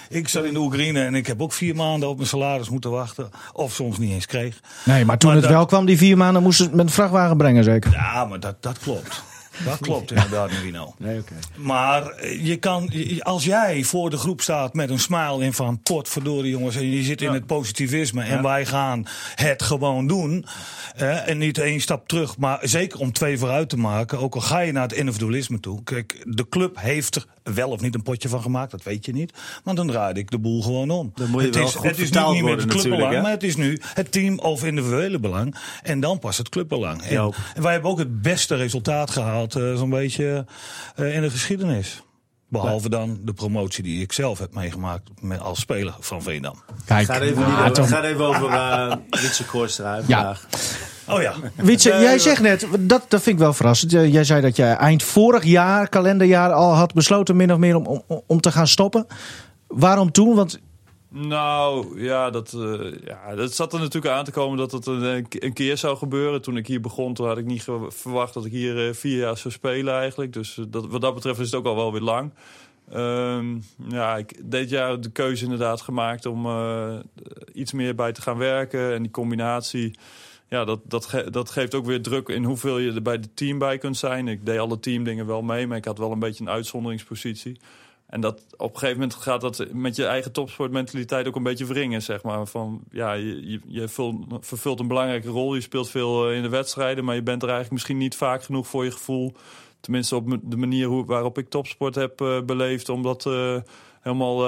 Ik 0.09 0.29
zat 0.29 0.45
in 0.45 0.53
de 0.53 0.59
Oekraïne 0.59 1.05
en 1.05 1.15
ik 1.15 1.27
heb 1.27 1.43
ook 1.43 1.53
vier 1.53 1.75
maanden 1.77 2.09
op 2.09 2.17
mijn 2.17 2.29
salaris 2.29 2.69
moeten 2.69 2.91
wachten. 2.91 3.31
Of 3.53 3.73
soms 3.75 3.99
niet 3.99 4.13
eens 4.13 4.27
kreeg. 4.27 4.61
Nee, 4.85 5.05
maar 5.05 5.19
toen 5.19 5.29
Maar 5.29 5.39
het 5.39 5.49
dat- 5.49 5.57
wel 5.57 5.67
kwam, 5.67 5.85
die 5.87 5.97
vier 5.99 6.17
maanden, 6.17 6.43
moesten 6.43 6.65
ze 6.65 6.71
het 6.71 6.79
met 6.79 6.87
een 6.89 6.93
vrachtwagen 6.95 7.37
brengen, 7.37 7.65
zeker? 7.65 7.93
Ja, 7.93 8.25
maar 8.25 8.41
dat, 8.41 8.63
dat 8.63 8.79
klopt. 8.79 9.23
Dat 9.65 9.79
klopt 9.79 10.11
inderdaad, 10.11 10.51
Nino. 10.63 10.95
Nee, 10.99 11.19
oké. 11.19 11.35
Maar 11.57 12.07
eh, 12.07 12.47
je 12.47 12.57
kan, 12.57 12.91
als 13.19 13.45
jij 13.45 13.83
voor 13.83 14.11
de 14.11 14.17
groep 14.17 14.41
staat 14.41 14.75
met 14.75 14.91
een 14.91 14.99
smile 14.99 15.45
in 15.45 15.53
van 15.53 15.81
potverdorie 15.83 16.51
jongens 16.51 16.77
en 16.77 16.91
je 16.91 17.03
zit 17.03 17.23
in 17.23 17.33
het 17.33 17.47
positivisme 17.47 18.23
en 18.23 18.43
wij 18.43 18.67
gaan 18.67 19.07
het 19.35 19.63
gewoon 19.63 20.07
doen 20.07 20.47
eh, 20.97 21.29
en 21.29 21.39
niet 21.39 21.59
één 21.59 21.81
stap 21.81 22.09
terug, 22.09 22.39
maar 22.39 22.59
zeker 22.63 22.99
om 22.99 23.13
twee 23.13 23.39
vooruit 23.39 23.69
te 23.69 23.77
maken, 23.77 24.19
ook 24.19 24.35
al 24.35 24.41
ga 24.41 24.59
je 24.59 24.73
naar 24.73 24.83
het 24.83 24.93
individualisme 24.93 25.61
toe. 25.61 25.83
Kijk, 25.85 26.23
de 26.25 26.49
club 26.49 26.81
heeft 26.81 27.17
er 27.17 27.55
wel 27.55 27.71
of 27.71 27.81
niet 27.81 27.95
een 27.95 28.03
potje 28.03 28.29
van 28.29 28.43
gemaakt, 28.43 28.71
dat 28.71 28.83
weet 28.83 29.05
je 29.05 29.13
niet, 29.13 29.33
maar 29.65 29.75
dan 29.75 29.87
draai 29.87 30.15
ik 30.15 30.31
de 30.31 30.39
boel 30.39 30.63
gewoon 30.63 30.91
om. 30.91 31.13
Dan 31.15 31.31
moet 31.31 31.41
je 31.41 31.47
het 31.47 31.57
wel 31.57 31.65
is, 31.65 31.75
goed 31.75 31.87
het 31.87 31.99
is 31.99 32.11
nu 32.11 32.21
niet 32.33 32.43
meer 32.43 32.57
het 32.57 32.67
clubbelang, 32.67 33.23
maar 33.23 33.31
het 33.31 33.43
is 33.43 33.57
nu 33.57 33.81
het 33.95 34.13
team 34.13 34.39
of 34.39 34.65
individuele 34.65 35.19
belang 35.19 35.55
en 35.83 36.01
dan 36.01 36.19
pas 36.19 36.39
het 36.39 36.49
clubbelang. 36.49 37.03
En, 37.03 37.33
en 37.55 37.63
wij 37.63 37.73
hebben 37.73 37.91
ook 37.91 37.99
het 37.99 38.23
beste 38.23 38.57
resultaat 38.57 39.11
gehaald, 39.11 39.44
eh, 39.53 39.75
zo'n 39.77 39.91
beetje 39.91 40.47
eh, 40.97 41.15
in 41.15 41.23
de 41.23 41.31
geschiedenis. 41.31 42.03
Behalve 42.49 42.89
dan 42.89 43.19
de 43.23 43.33
promotie 43.33 43.83
die 43.83 44.03
ik 44.03 44.13
zelf 44.13 44.39
heb 44.39 44.55
meegemaakt 44.55 45.11
met, 45.21 45.41
als 45.41 45.61
speler 45.61 45.95
van 46.01 46.23
Veendam. 46.23 46.63
Kijk, 46.85 47.07
Gaat 47.07 47.21
even, 47.21 47.45
ah, 47.45 47.71
gaat 47.75 48.05
even 48.05 48.25
over 48.25 48.51
uh, 48.51 48.95
Witse 49.11 49.45
Ja. 49.77 50.03
vandaag. 50.03 50.47
Oh 51.09 51.23
ja. 51.23 51.35
Wietse, 51.55 51.89
jij 51.89 52.19
zegt 52.19 52.41
net, 52.41 52.67
dat, 52.81 53.05
dat 53.09 53.23
vind 53.23 53.27
ik 53.27 53.39
wel 53.39 53.53
verrassend. 53.53 53.91
Jij 53.91 54.09
jij 54.09 54.25
zei 54.25 54.41
dat 54.41 54.57
jij 54.57 54.77
eind 54.77 55.03
vorig 55.03 55.45
jaar, 55.45 55.89
kalenderjaar, 55.89 56.53
al 56.53 56.75
had 56.75 56.95
besloten 56.95 57.37
min 57.37 57.53
of 57.53 57.59
meer 57.59 57.77
om, 57.77 58.03
om, 58.07 58.23
om 58.27 58.41
te 58.41 58.53
gaan 58.53 58.69
stoppen. 58.69 59.07
Waarom 59.67 60.13
toen? 60.13 60.35
Want 60.35 60.59
Nou, 61.17 62.01
ja 62.03 62.31
dat, 62.31 62.53
eh, 62.53 62.93
ja, 63.05 63.35
dat 63.35 63.53
zat 63.53 63.73
er 63.73 63.79
natuurlijk 63.79 64.15
aan 64.15 64.25
te 64.25 64.31
komen 64.31 64.59
dat 64.59 64.73
het 64.73 64.87
een, 64.87 65.27
een 65.31 65.53
keer 65.53 65.77
zou 65.77 65.97
gebeuren. 65.97 66.43
Toen 66.43 66.57
ik 66.57 66.67
hier 66.67 66.81
begon, 66.81 67.15
toen 67.15 67.27
had 67.27 67.39
ik 67.39 67.45
niet 67.45 67.67
verwacht 67.89 68.35
dat 68.35 68.45
ik 68.45 68.53
hier 68.53 68.89
eh, 68.89 68.95
vier 68.95 69.19
jaar 69.19 69.37
zou 69.37 69.55
spelen 69.55 69.95
eigenlijk. 69.95 70.33
Dus 70.33 70.59
eh, 70.59 70.65
dat, 70.69 70.87
wat 70.87 71.01
dat 71.01 71.15
betreft 71.15 71.39
is 71.39 71.47
het 71.47 71.55
ook 71.55 71.67
al 71.67 71.77
wel 71.77 71.93
weer 71.93 72.01
lang. 72.01 72.33
Ehm, 72.91 73.59
ja, 73.89 74.17
ik 74.17 74.51
dit 74.51 74.71
jaar 74.71 75.01
de 75.01 75.11
keuze 75.11 75.45
inderdaad 75.45 75.81
gemaakt 75.81 76.27
om 76.27 76.47
eh, 76.47 76.95
iets 77.53 77.73
meer 77.73 77.95
bij 77.95 78.13
te 78.13 78.23
gaan 78.23 78.39
werken. 78.39 78.95
En 78.95 79.03
die 79.03 79.11
combinatie, 79.11 79.99
ja, 80.49 80.65
dat, 80.65 80.81
dat, 80.85 81.25
dat 81.31 81.51
geeft 81.51 81.75
ook 81.75 81.87
weer 81.87 82.03
druk 82.03 82.29
in 82.29 82.45
hoeveel 82.45 82.79
je 82.79 82.93
er 82.93 83.03
bij 83.03 83.15
het 83.15 83.37
team 83.37 83.59
bij 83.59 83.79
kunt 83.79 83.97
zijn. 83.97 84.29
Ik 84.29 84.47
deed 84.47 84.59
alle 84.59 84.81
teamdingen 84.81 85.27
wel 85.27 85.43
mee, 85.43 85.67
maar 85.67 85.77
ik 85.77 85.85
had 85.85 85.99
wel 85.99 86.13
een 86.13 86.19
beetje 86.19 86.45
een 86.45 86.51
uitzonderingspositie. 86.51 87.59
En 88.15 88.21
dat 88.21 88.43
op 88.57 88.73
een 88.73 88.79
gegeven 88.79 89.01
moment 89.01 89.19
gaat 89.19 89.41
dat 89.41 89.67
met 89.73 89.97
je 89.97 90.07
eigen 90.07 90.33
topsportmentaliteit 90.33 91.29
ook 91.29 91.37
een 91.37 91.43
beetje 91.43 91.67
wringen, 91.67 92.03
zeg 92.03 92.23
maar. 92.23 92.47
Van 92.47 92.81
ja, 92.91 93.13
je, 93.13 93.51
je, 93.51 93.61
je 93.67 93.89
vult, 93.89 94.17
vervult 94.41 94.81
een 94.81 94.89
belangrijke 94.89 95.29
rol. 95.29 95.55
Je 95.55 95.61
speelt 95.61 95.91
veel 95.91 96.29
eh, 96.29 96.37
in 96.37 96.43
de 96.43 96.49
wedstrijden, 96.49 97.05
maar 97.05 97.15
je 97.15 97.23
bent 97.23 97.43
er 97.43 97.49
eigenlijk 97.49 97.73
misschien 97.73 97.99
niet 97.99 98.17
vaak 98.17 98.43
genoeg 98.43 98.67
voor 98.67 98.85
je 98.85 98.91
gevoel. 98.91 99.35
Tenminste, 99.81 100.17
op 100.17 100.37
de 100.43 100.57
manier 100.57 100.87
hoe, 100.87 101.05
waarop 101.05 101.39
ik 101.39 101.49
topsport 101.49 101.95
heb 101.95 102.21
eh, 102.21 102.41
beleefd. 102.43 102.89
Omdat 102.89 103.27
eh, 103.27 103.57
helemaal. 104.01 104.39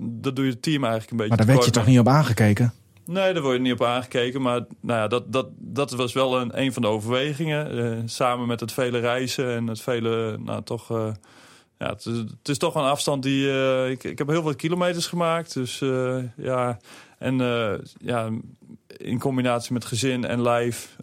dat 0.00 0.36
doe 0.36 0.44
je 0.44 0.50
het 0.50 0.62
team 0.62 0.82
eigenlijk 0.84 1.10
een 1.10 1.16
beetje. 1.16 1.36
maar 1.36 1.46
daar 1.46 1.54
werd 1.54 1.64
je 1.64 1.70
toch 1.70 1.86
niet 1.86 1.98
op 1.98 2.08
aangekeken? 2.08 2.72
Nee, 3.04 3.32
daar 3.32 3.42
word 3.42 3.56
je 3.56 3.62
niet 3.62 3.72
op 3.72 3.82
aangekeken. 3.82 4.42
Maar 4.42 4.64
nou 4.80 5.00
ja, 5.00 5.08
dat, 5.08 5.32
dat, 5.32 5.46
dat 5.58 5.90
was 5.90 6.12
wel 6.12 6.40
een, 6.40 6.60
een 6.60 6.72
van 6.72 6.82
de 6.82 6.88
overwegingen. 6.88 8.08
Samen 8.08 8.46
met 8.46 8.60
het 8.60 8.72
vele 8.72 8.98
reizen 8.98 9.54
en 9.54 9.66
het 9.66 9.80
vele, 9.80 10.38
nou 10.38 10.62
toch... 10.62 11.14
ja, 11.78 11.88
het, 11.88 12.06
is- 12.06 12.16
het 12.16 12.48
is 12.48 12.58
toch 12.58 12.74
een 12.74 12.82
afstand 12.82 13.22
die... 13.22 13.50
eh, 13.50 13.90
ik, 13.90 14.04
ik 14.04 14.18
heb 14.18 14.28
heel 14.28 14.42
veel 14.42 14.54
kilometers 14.54 15.06
gemaakt. 15.06 15.54
Dus 15.54 15.80
eh, 15.80 16.18
ja, 16.36 16.78
en 17.18 17.40
eh, 17.40 17.78
ja, 18.00 18.28
in 18.96 19.18
combinatie 19.18 19.72
met 19.72 19.84
gezin 19.84 20.24
en 20.24 20.42
lijf. 20.42 20.96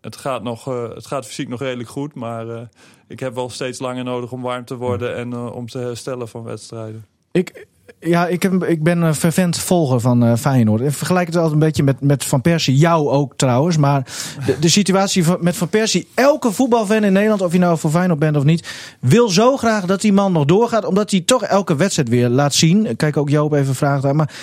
het, 0.00 0.16
gaat 0.16 0.42
nog, 0.42 0.64
het 0.64 1.06
gaat 1.06 1.26
fysiek 1.26 1.48
nog 1.48 1.60
redelijk 1.60 1.88
goed. 1.88 2.14
Maar 2.14 2.68
ik 3.08 3.20
heb 3.20 3.34
wel 3.34 3.50
steeds 3.50 3.78
langer 3.78 4.04
nodig 4.04 4.32
om 4.32 4.42
warm 4.42 4.64
te 4.64 4.76
worden 4.76 5.16
en 5.16 5.34
om 5.36 5.66
te 5.68 5.78
herstellen 5.78 6.28
van 6.28 6.42
wedstrijden. 6.42 7.04
Ik, 7.32 7.66
Ja, 8.00 8.26
ik, 8.26 8.42
heb, 8.42 8.64
ik 8.64 8.82
ben 8.82 9.02
een 9.02 9.14
fervent 9.14 9.58
volger 9.58 10.00
van 10.00 10.24
eh, 10.24 10.36
Feyenoord. 10.36 10.80
Ik 10.80 10.92
vergelijk 10.92 11.26
het 11.26 11.36
altijd 11.36 11.54
een 11.54 11.58
beetje 11.58 11.82
met, 11.82 12.00
met 12.00 12.24
Van 12.24 12.40
Persie. 12.40 12.76
Jou 12.76 13.08
ook 13.08 13.36
trouwens. 13.36 13.76
Maar 13.76 14.06
de, 14.46 14.58
de 14.58 14.68
situatie 14.68 15.24
van, 15.24 15.36
met 15.40 15.56
Van 15.56 15.68
Persie. 15.68 16.08
Elke 16.14 16.52
voetbalfan 16.52 17.04
in 17.04 17.12
Nederland, 17.12 17.40
of 17.40 17.52
je 17.52 17.58
nou 17.58 17.78
voor 17.78 17.90
Feyenoord 17.90 18.18
bent 18.18 18.36
of 18.36 18.44
niet... 18.44 18.68
wil 19.00 19.28
zo 19.28 19.56
graag 19.56 19.84
dat 19.84 20.00
die 20.00 20.12
man 20.12 20.32
nog 20.32 20.44
doorgaat. 20.44 20.84
Omdat 20.84 21.10
hij 21.10 21.20
toch 21.20 21.42
elke 21.42 21.76
wedstrijd 21.76 22.08
weer 22.08 22.28
laat 22.28 22.54
zien. 22.54 22.96
Kijk 22.96 23.16
ook 23.16 23.28
Joop 23.28 23.52
even 23.52 23.74
vragen 23.74 24.02
daar. 24.02 24.16
Maar, 24.16 24.34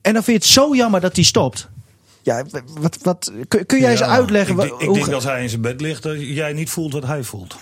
en 0.00 0.12
dan 0.12 0.22
vind 0.22 0.26
je 0.36 0.48
het 0.48 0.52
zo 0.52 0.74
jammer 0.74 1.00
dat 1.00 1.16
hij 1.16 1.24
stopt. 1.24 1.68
Ja, 2.22 2.44
wat, 2.80 2.98
wat, 3.02 3.32
kun, 3.48 3.66
kun 3.66 3.80
jij 3.80 3.90
eens 3.90 4.02
uitleggen... 4.02 4.58
Ik, 4.58 4.64
ik 4.64 4.86
hoe 4.86 4.94
denk 4.94 5.12
als 5.12 5.24
hij 5.24 5.42
in 5.42 5.48
zijn 5.48 5.60
bed 5.60 5.80
ligt, 5.80 6.02
dat 6.02 6.16
jij 6.20 6.52
niet 6.52 6.70
voelt 6.70 6.92
wat 6.92 7.06
hij 7.06 7.22
voelt. 7.22 7.56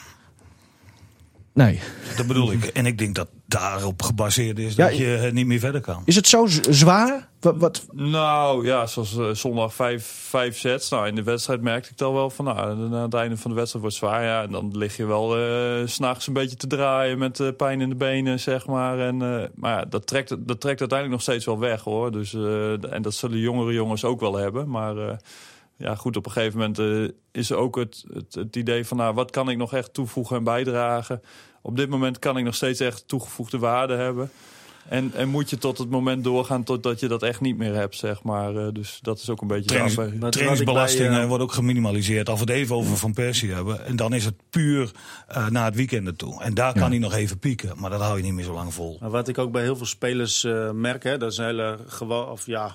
Nee. 1.54 1.80
Dat 2.16 2.26
bedoel 2.26 2.52
ik. 2.52 2.64
En 2.64 2.86
ik 2.86 2.98
denk 2.98 3.14
dat 3.14 3.28
daarop 3.52 4.02
gebaseerd 4.02 4.58
is 4.58 4.74
Ja, 4.74 4.86
dat 4.88 4.96
je 4.96 5.16
eh, 5.16 5.32
niet 5.32 5.46
meer 5.46 5.58
verder 5.58 5.80
kan. 5.80 6.02
Is 6.04 6.16
het 6.16 6.26
zo 6.26 6.46
zwaar? 6.70 7.30
Wat, 7.40 7.56
wat, 7.56 7.86
Nou 7.92 8.66
ja, 8.66 8.86
zoals 8.86 9.16
eh, 9.16 9.30
zondag 9.30 9.74
vijf, 9.74 10.06
vijf 10.28 10.58
sets. 10.58 10.90
Nou, 10.90 11.06
in 11.06 11.14
de 11.14 11.22
wedstrijd 11.22 11.60
merkte 11.62 11.90
ik 11.90 11.98
dan 11.98 12.14
wel 12.14 12.30
van, 12.30 12.44
nou, 12.44 12.58
aan 12.58 12.92
het 12.92 13.14
einde 13.14 13.36
van 13.36 13.50
de 13.50 13.56
wedstrijd 13.56 13.84
wordt 13.84 14.00
het 14.00 14.08
zwaar. 14.08 14.24
Ja, 14.24 14.42
en 14.42 14.50
dan 14.50 14.76
lig 14.76 14.96
je 14.96 15.04
wel 15.06 15.36
eh, 15.36 15.86
s 15.86 15.94
s'nachts 15.94 16.26
een 16.26 16.32
beetje 16.32 16.56
te 16.56 16.66
draaien 16.66 17.18
met 17.18 17.40
eh, 17.40 17.48
pijn 17.56 17.80
in 17.80 17.88
de 17.88 17.94
benen, 17.94 18.40
zeg 18.40 18.66
maar. 18.66 18.98
En, 18.98 19.22
eh, 19.22 19.48
maar 19.54 19.78
ja, 19.78 19.84
dat 19.84 20.06
trekt, 20.06 20.28
dat 20.28 20.60
trekt 20.60 20.80
uiteindelijk 20.80 21.10
nog 21.10 21.22
steeds 21.22 21.44
wel 21.44 21.58
weg, 21.58 21.82
hoor. 21.82 22.12
Dus, 22.12 22.34
eh, 22.34 22.92
en 22.92 23.02
dat 23.02 23.14
zullen 23.14 23.38
jongere 23.38 23.72
jongens 23.72 24.04
ook 24.04 24.20
wel 24.20 24.36
hebben. 24.36 24.68
Maar 24.68 24.96
eh, 24.96 25.16
ja, 25.76 25.94
goed, 25.94 26.16
op 26.16 26.26
een 26.26 26.32
gegeven 26.32 26.58
moment 26.58 26.78
eh, 26.78 27.16
is 27.32 27.50
er 27.50 27.56
ook 27.56 27.76
het, 27.76 28.04
het, 28.12 28.34
het 28.34 28.56
idee 28.56 28.86
van, 28.86 28.96
nou, 28.96 29.14
wat 29.14 29.30
kan 29.30 29.50
ik 29.50 29.56
nog 29.56 29.74
echt 29.74 29.94
toevoegen 29.94 30.36
en 30.36 30.44
bijdragen? 30.44 31.22
Op 31.62 31.76
dit 31.76 31.88
moment 31.88 32.18
kan 32.18 32.36
ik 32.36 32.44
nog 32.44 32.54
steeds 32.54 32.80
echt 32.80 33.08
toegevoegde 33.08 33.58
waarde 33.58 33.94
hebben. 33.94 34.30
En, 34.88 35.12
en 35.14 35.28
moet 35.28 35.50
je 35.50 35.58
tot 35.58 35.78
het 35.78 35.90
moment 35.90 36.24
doorgaan 36.24 36.64
totdat 36.64 37.00
je 37.00 37.08
dat 37.08 37.22
echt 37.22 37.40
niet 37.40 37.56
meer 37.56 37.74
hebt, 37.74 37.96
zeg 37.96 38.22
maar. 38.22 38.56
Eh, 38.56 38.66
dus 38.72 38.98
dat 39.02 39.18
is 39.18 39.30
ook 39.30 39.40
een 39.40 39.46
beetje... 39.46 39.64
Trainings, 39.64 39.96
daarbij. 39.96 40.18
wat 40.18 40.32
trainingsbelasting 40.32 41.04
ik 41.04 41.10
bij, 41.10 41.20
eh, 41.20 41.28
wordt 41.28 41.42
ook 41.42 41.52
geminimaliseerd. 41.52 42.28
Als 42.28 42.40
we 42.40 42.44
het 42.44 42.54
even 42.54 42.76
over 42.76 42.96
Van 42.96 43.12
Persie 43.12 43.52
hebben. 43.52 43.86
En 43.86 43.96
dan 43.96 44.14
is 44.14 44.24
het 44.24 44.34
puur 44.50 44.90
eh 45.28 45.48
naar 45.48 45.64
het 45.64 45.74
weekend 45.74 46.18
toe. 46.18 46.42
En 46.42 46.54
daar 46.54 46.72
kan 46.72 46.90
hij 46.90 46.98
nog 46.98 47.14
even 47.14 47.38
pieken. 47.38 47.72
Maar 47.76 47.90
dat 47.90 48.00
hou 48.00 48.16
je 48.16 48.22
niet 48.22 48.32
meer 48.32 48.44
zo 48.44 48.52
lang 48.52 48.74
vol. 48.74 48.96
Maar 49.00 49.10
wat 49.10 49.28
ik 49.28 49.38
ook 49.38 49.52
bij 49.52 49.62
heel 49.62 49.76
veel 49.76 49.86
spelers 49.86 50.44
eh, 50.44 50.70
merk, 50.70 51.02
hè, 51.02 51.18
dat 51.18 51.32
is 51.32 51.38
een 51.38 51.44
hele 51.44 51.78
of 52.30 52.46
ja, 52.46 52.74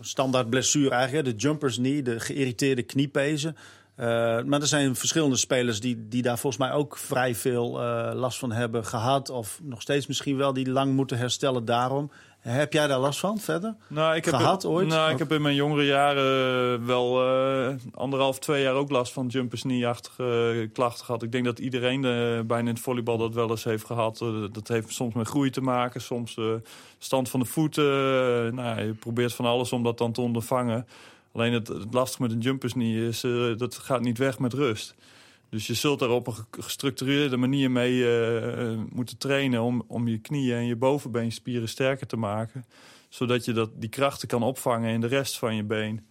standaard 0.00 0.50
blessure 0.50 0.90
eigenlijk. 0.90 1.26
Hè, 1.26 1.32
de 1.32 1.38
jumpers 1.38 1.76
knee, 1.76 2.02
de 2.02 2.20
geïrriteerde 2.20 2.82
kniepezen. 2.82 3.56
Eh, 3.98 4.06
maar 4.42 4.60
er 4.60 4.66
zijn 4.66 4.96
verschillende 4.96 5.36
spelers 5.36 5.80
die, 5.80 6.08
die 6.08 6.22
daar 6.22 6.38
volgens 6.38 6.62
mij 6.62 6.72
ook 6.72 6.96
vrij 6.96 7.34
veel 7.34 7.82
eh, 7.82 8.14
last 8.14 8.38
van 8.38 8.52
hebben 8.52 8.84
gehad. 8.84 9.30
Of 9.30 9.60
nog 9.62 9.80
steeds 9.80 10.06
misschien 10.06 10.36
wel 10.36 10.52
die 10.52 10.70
lang 10.70 10.94
moeten 10.94 11.18
herstellen 11.18 11.64
daarom. 11.64 12.10
Heb 12.38 12.72
jij 12.72 12.86
daar 12.86 12.98
last 12.98 13.18
van 13.18 13.38
verder? 13.38 13.74
Nou, 13.86 14.16
ik 14.16 14.24
heb 14.24 14.34
Gehad 14.34 14.64
ooit? 14.64 14.88
Nou, 14.88 15.12
ik 15.12 15.18
heb 15.18 15.32
in 15.32 15.42
mijn 15.42 15.54
jongere 15.54 15.84
jaren 15.84 16.86
wel 16.86 17.22
eh, 17.22 17.74
anderhalf, 17.94 18.38
twee 18.38 18.62
jaar 18.62 18.74
ook 18.74 18.90
last 18.90 19.12
van 19.12 19.26
jumpers 19.26 19.62
knee-achtige 19.62 20.54
eh, 20.62 20.72
klachten 20.72 21.04
gehad. 21.04 21.22
Ik 21.22 21.32
denk 21.32 21.44
dat 21.44 21.58
iedereen 21.58 22.00
bijna 22.46 22.68
in 22.68 22.74
het 22.74 22.80
volleybal 22.80 23.18
dat 23.18 23.34
wel 23.34 23.50
eens 23.50 23.64
heeft 23.64 23.84
gehad. 23.84 24.20
Eh, 24.20 24.28
dat 24.52 24.68
heeft 24.68 24.92
soms 24.92 25.14
met 25.14 25.28
groei 25.28 25.50
te 25.50 25.60
maken, 25.60 26.00
soms 26.00 26.38
stand 26.98 27.28
van 27.28 27.40
de 27.40 27.46
voeten. 27.46 27.84
Nou, 28.54 28.82
je 28.82 28.94
probeert 28.94 29.34
van 29.34 29.44
alles 29.44 29.72
om 29.72 29.82
dat 29.82 29.98
dan 29.98 30.12
te 30.12 30.20
ondervangen. 30.20 30.86
Alleen 31.38 31.52
het, 31.52 31.68
het 31.68 31.94
lastige 31.94 32.22
met 32.22 32.30
een 32.30 32.38
jumpers 32.38 32.72
knee 32.72 33.06
is, 33.06 33.24
eh, 33.24 33.56
dat 33.56 33.74
gaat 33.74 34.00
niet 34.00 34.18
weg 34.18 34.38
met 34.38 34.52
rust. 34.52 34.94
Dus 35.48 35.66
je 35.66 35.74
zult 35.74 35.98
daar 35.98 36.10
op 36.10 36.26
een 36.26 36.34
ge- 36.34 36.44
gestructureerde 36.50 37.36
manier 37.36 37.70
mee 37.70 38.04
eh, 38.04 38.70
eh, 38.72 38.78
moeten 38.92 39.18
trainen 39.18 39.62
om, 39.62 39.82
om 39.86 40.08
je 40.08 40.18
knieën 40.18 40.56
en 40.56 40.66
je 40.66 40.76
bovenbeenspieren 40.76 41.68
sterker 41.68 42.06
te 42.06 42.16
maken. 42.16 42.64
Zodat 43.08 43.44
je 43.44 43.52
dat, 43.52 43.70
die 43.74 43.88
krachten 43.88 44.28
kan 44.28 44.42
opvangen 44.42 44.92
in 44.92 45.00
de 45.00 45.06
rest 45.06 45.38
van 45.38 45.56
je 45.56 45.64
been. 45.64 46.06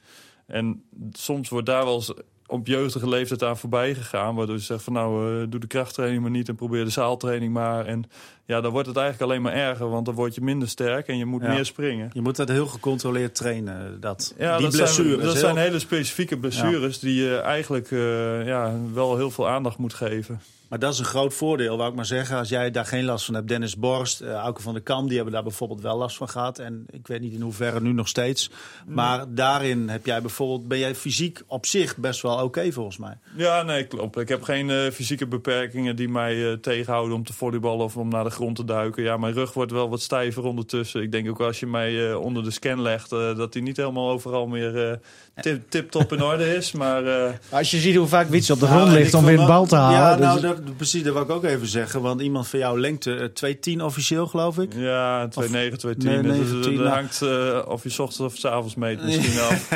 En 0.45 0.83
soms 1.11 1.49
wordt 1.49 1.65
daar 1.65 1.85
wel 1.85 1.95
eens 1.95 2.13
op 2.47 2.67
jeugdige 2.67 3.10
leeftijd 3.10 3.43
aan 3.43 3.57
voorbij 3.57 3.95
gegaan. 3.95 4.36
Waardoor 4.36 4.55
je 4.55 4.62
zegt 4.62 4.83
van 4.83 4.93
nou, 4.93 5.41
eh, 5.41 5.45
doe 5.49 5.60
de 5.60 5.67
krachttraining 5.67 6.21
maar 6.21 6.31
niet 6.31 6.49
en 6.49 6.55
probeer 6.55 6.83
de 6.83 6.89
zaaltraining 6.89 7.53
maar. 7.53 7.86
En 7.86 8.03
ja, 8.45 8.62
dan 8.62 8.71
wordt 8.71 8.88
het 8.88 8.97
eigenlijk 8.97 9.31
alleen 9.31 9.41
maar 9.43 9.53
erger, 9.53 9.89
want 9.89 10.05
dan 10.05 10.15
word 10.15 10.36
je 10.36 10.41
minder 10.41 10.67
sterk 10.67 11.07
en 11.07 11.17
je 11.17 11.25
moet 11.25 11.41
Ja. 11.41 11.49
meer 11.53 11.65
springen. 11.65 12.10
Je 12.13 12.21
moet 12.21 12.36
dat 12.36 12.49
heel 12.49 12.67
gecontroleerd 12.67 13.36
trainen. 13.36 13.99
Dat, 13.99 14.33
Ja, 14.38 14.57
die 14.57 14.65
dat, 14.67 14.75
blessures. 14.75 15.07
zijn, 15.10 15.19
dat 15.25 15.31
heel- 15.31 15.41
zijn 15.41 15.57
hele 15.57 15.79
specifieke 15.79 16.38
blessures 16.38 16.99
die 16.99 17.15
je 17.23 17.36
eigenlijk 17.38 17.91
eh, 17.91 18.45
ja, 18.45 18.73
wel 18.93 19.15
heel 19.17 19.31
veel 19.31 19.47
aandacht 19.49 19.77
moet 19.77 19.93
geven. 19.93 20.41
Maar 20.69 20.80
dat 20.80 20.93
is 20.93 20.99
een 20.99 21.06
groot 21.06 21.34
voordeel, 21.34 21.77
wou 21.77 21.89
ik 21.89 21.95
maar 21.95 22.06
zeggen. 22.06 22.38
Als 22.38 22.49
jij 22.49 22.71
daar 22.71 22.86
geen 22.86 23.03
last 23.03 23.25
van 23.25 23.34
hebt. 23.34 23.47
Dennis 23.47 23.77
Borst, 23.77 24.21
uh, 24.21 24.34
Auke 24.34 24.62
van 24.62 24.73
der 24.73 24.82
Kam, 24.82 25.06
die 25.06 25.15
hebben 25.15 25.34
daar 25.34 25.43
bijvoorbeeld 25.43 25.82
wel 25.82 25.97
last 25.97 26.17
van 26.17 26.30
gehad. 26.30 26.60
En 26.60 26.86
ik 26.89 27.08
weet 27.08 27.21
niet 27.21 27.34
in 27.34 27.41
hoeverre 27.41 27.82
nu 27.82 27.93
nog 27.93 28.08
steeds. 28.08 28.49
Maar 28.88 29.25
daarin 29.34 29.89
heb 29.89 30.06
jij 30.06 30.21
bijvoorbeeld, 30.21 30.67
ben 30.67 30.77
jij 30.77 30.95
fysiek 30.95 31.41
op 31.47 31.65
zich 31.65 31.97
best 31.97 32.21
wel 32.21 32.43
oké 32.43 32.71
volgens 32.71 32.97
mij. 32.97 33.17
Ja, 33.36 33.63
nee, 33.63 33.84
klopt. 33.84 34.17
Ik 34.17 34.30
heb 34.30 34.43
geen 34.43 34.69
eh, 34.69 34.91
fysieke 34.91 35.27
beperkingen 35.27 35.95
die 35.95 36.10
mij 36.10 36.51
eh, 36.51 36.58
tegenhouden 36.58 37.15
om 37.15 37.23
te 37.23 37.34
volleyballen 37.34 37.86
of 37.86 37.97
om 37.97 38.10
naar 38.10 38.23
de 38.23 38.30
grond 38.30 38.56
te 38.56 38.65
duiken. 38.65 39.03
Ja, 39.03 39.17
mijn 39.17 39.34
rug 39.34 39.53
wordt 39.53 39.71
wel 39.71 39.89
wat 39.89 40.01
stijver 40.01 40.43
ondertussen. 40.43 41.01
Ik 41.01 41.12
denk 41.12 41.30
ook 41.30 41.41
als 41.41 41.60
je 41.60 41.67
mij 41.67 42.13
onder 42.13 42.43
de 42.43 42.51
scan 42.51 42.82
legt, 42.82 43.10
dat 43.10 43.53
die 43.53 43.62
niet 43.62 43.77
helemaal 43.77 44.10
overal 44.10 44.47
meer 44.47 44.99
eh, 45.38 45.43
tip- 45.43 45.69
tip-top 45.69 46.13
in 46.13 46.23
orde 46.23 46.56
is. 46.56 46.71
Maar 46.71 47.06
eh, 47.06 47.32
Als 47.50 47.71
je 47.71 47.78
ziet 47.80 47.95
hoe 47.95 48.08
vaak 48.08 48.30
Wiets 48.30 48.50
op 48.50 48.60
de 48.60 48.65
Nou, 48.65 48.78
grond 48.78 48.93
ligt 48.93 49.13
om 49.13 49.23
weer 49.23 49.32
een 49.32 49.38
wel- 49.38 49.47
bal 49.47 49.65
te 49.65 49.76
halen. 49.76 49.97
Ja, 50.00 50.15
dus- 50.15 50.26
nou, 50.26 50.41
dat, 50.41 50.78
precies, 50.78 51.04
dat 51.04 51.13
wil 51.13 51.21
ik 51.21 51.30
ook 51.30 51.43
even 51.43 51.67
zeggen. 51.67 52.02
Want 52.02 52.21
iemand 52.21 52.47
van 52.47 52.60
jouw 52.60 52.78
lengte, 52.78 53.12
eh, 53.15 53.26
210 53.26 53.82
officieel 53.84 54.28
geloof 54.28 54.58
ik. 54.58 54.73
ja, 54.76 55.28
2,9, 55.28 55.78
2,10. 55.78 55.97
Nee, 55.97 56.21
Dus, 56.21 56.50
9,10, 56.52 56.62
dat 56.62 56.84
nou. 56.84 56.88
hangt 56.88 57.21
eh, 57.21 57.62
of 57.71 57.84
je 57.84 57.89
's 57.89 58.00
ochtends 58.00 58.34
of 58.34 58.39
's 58.39 58.45
avonds 58.45 58.76
meet 58.76 59.04
misschien 59.06 59.39
af. 59.39 59.69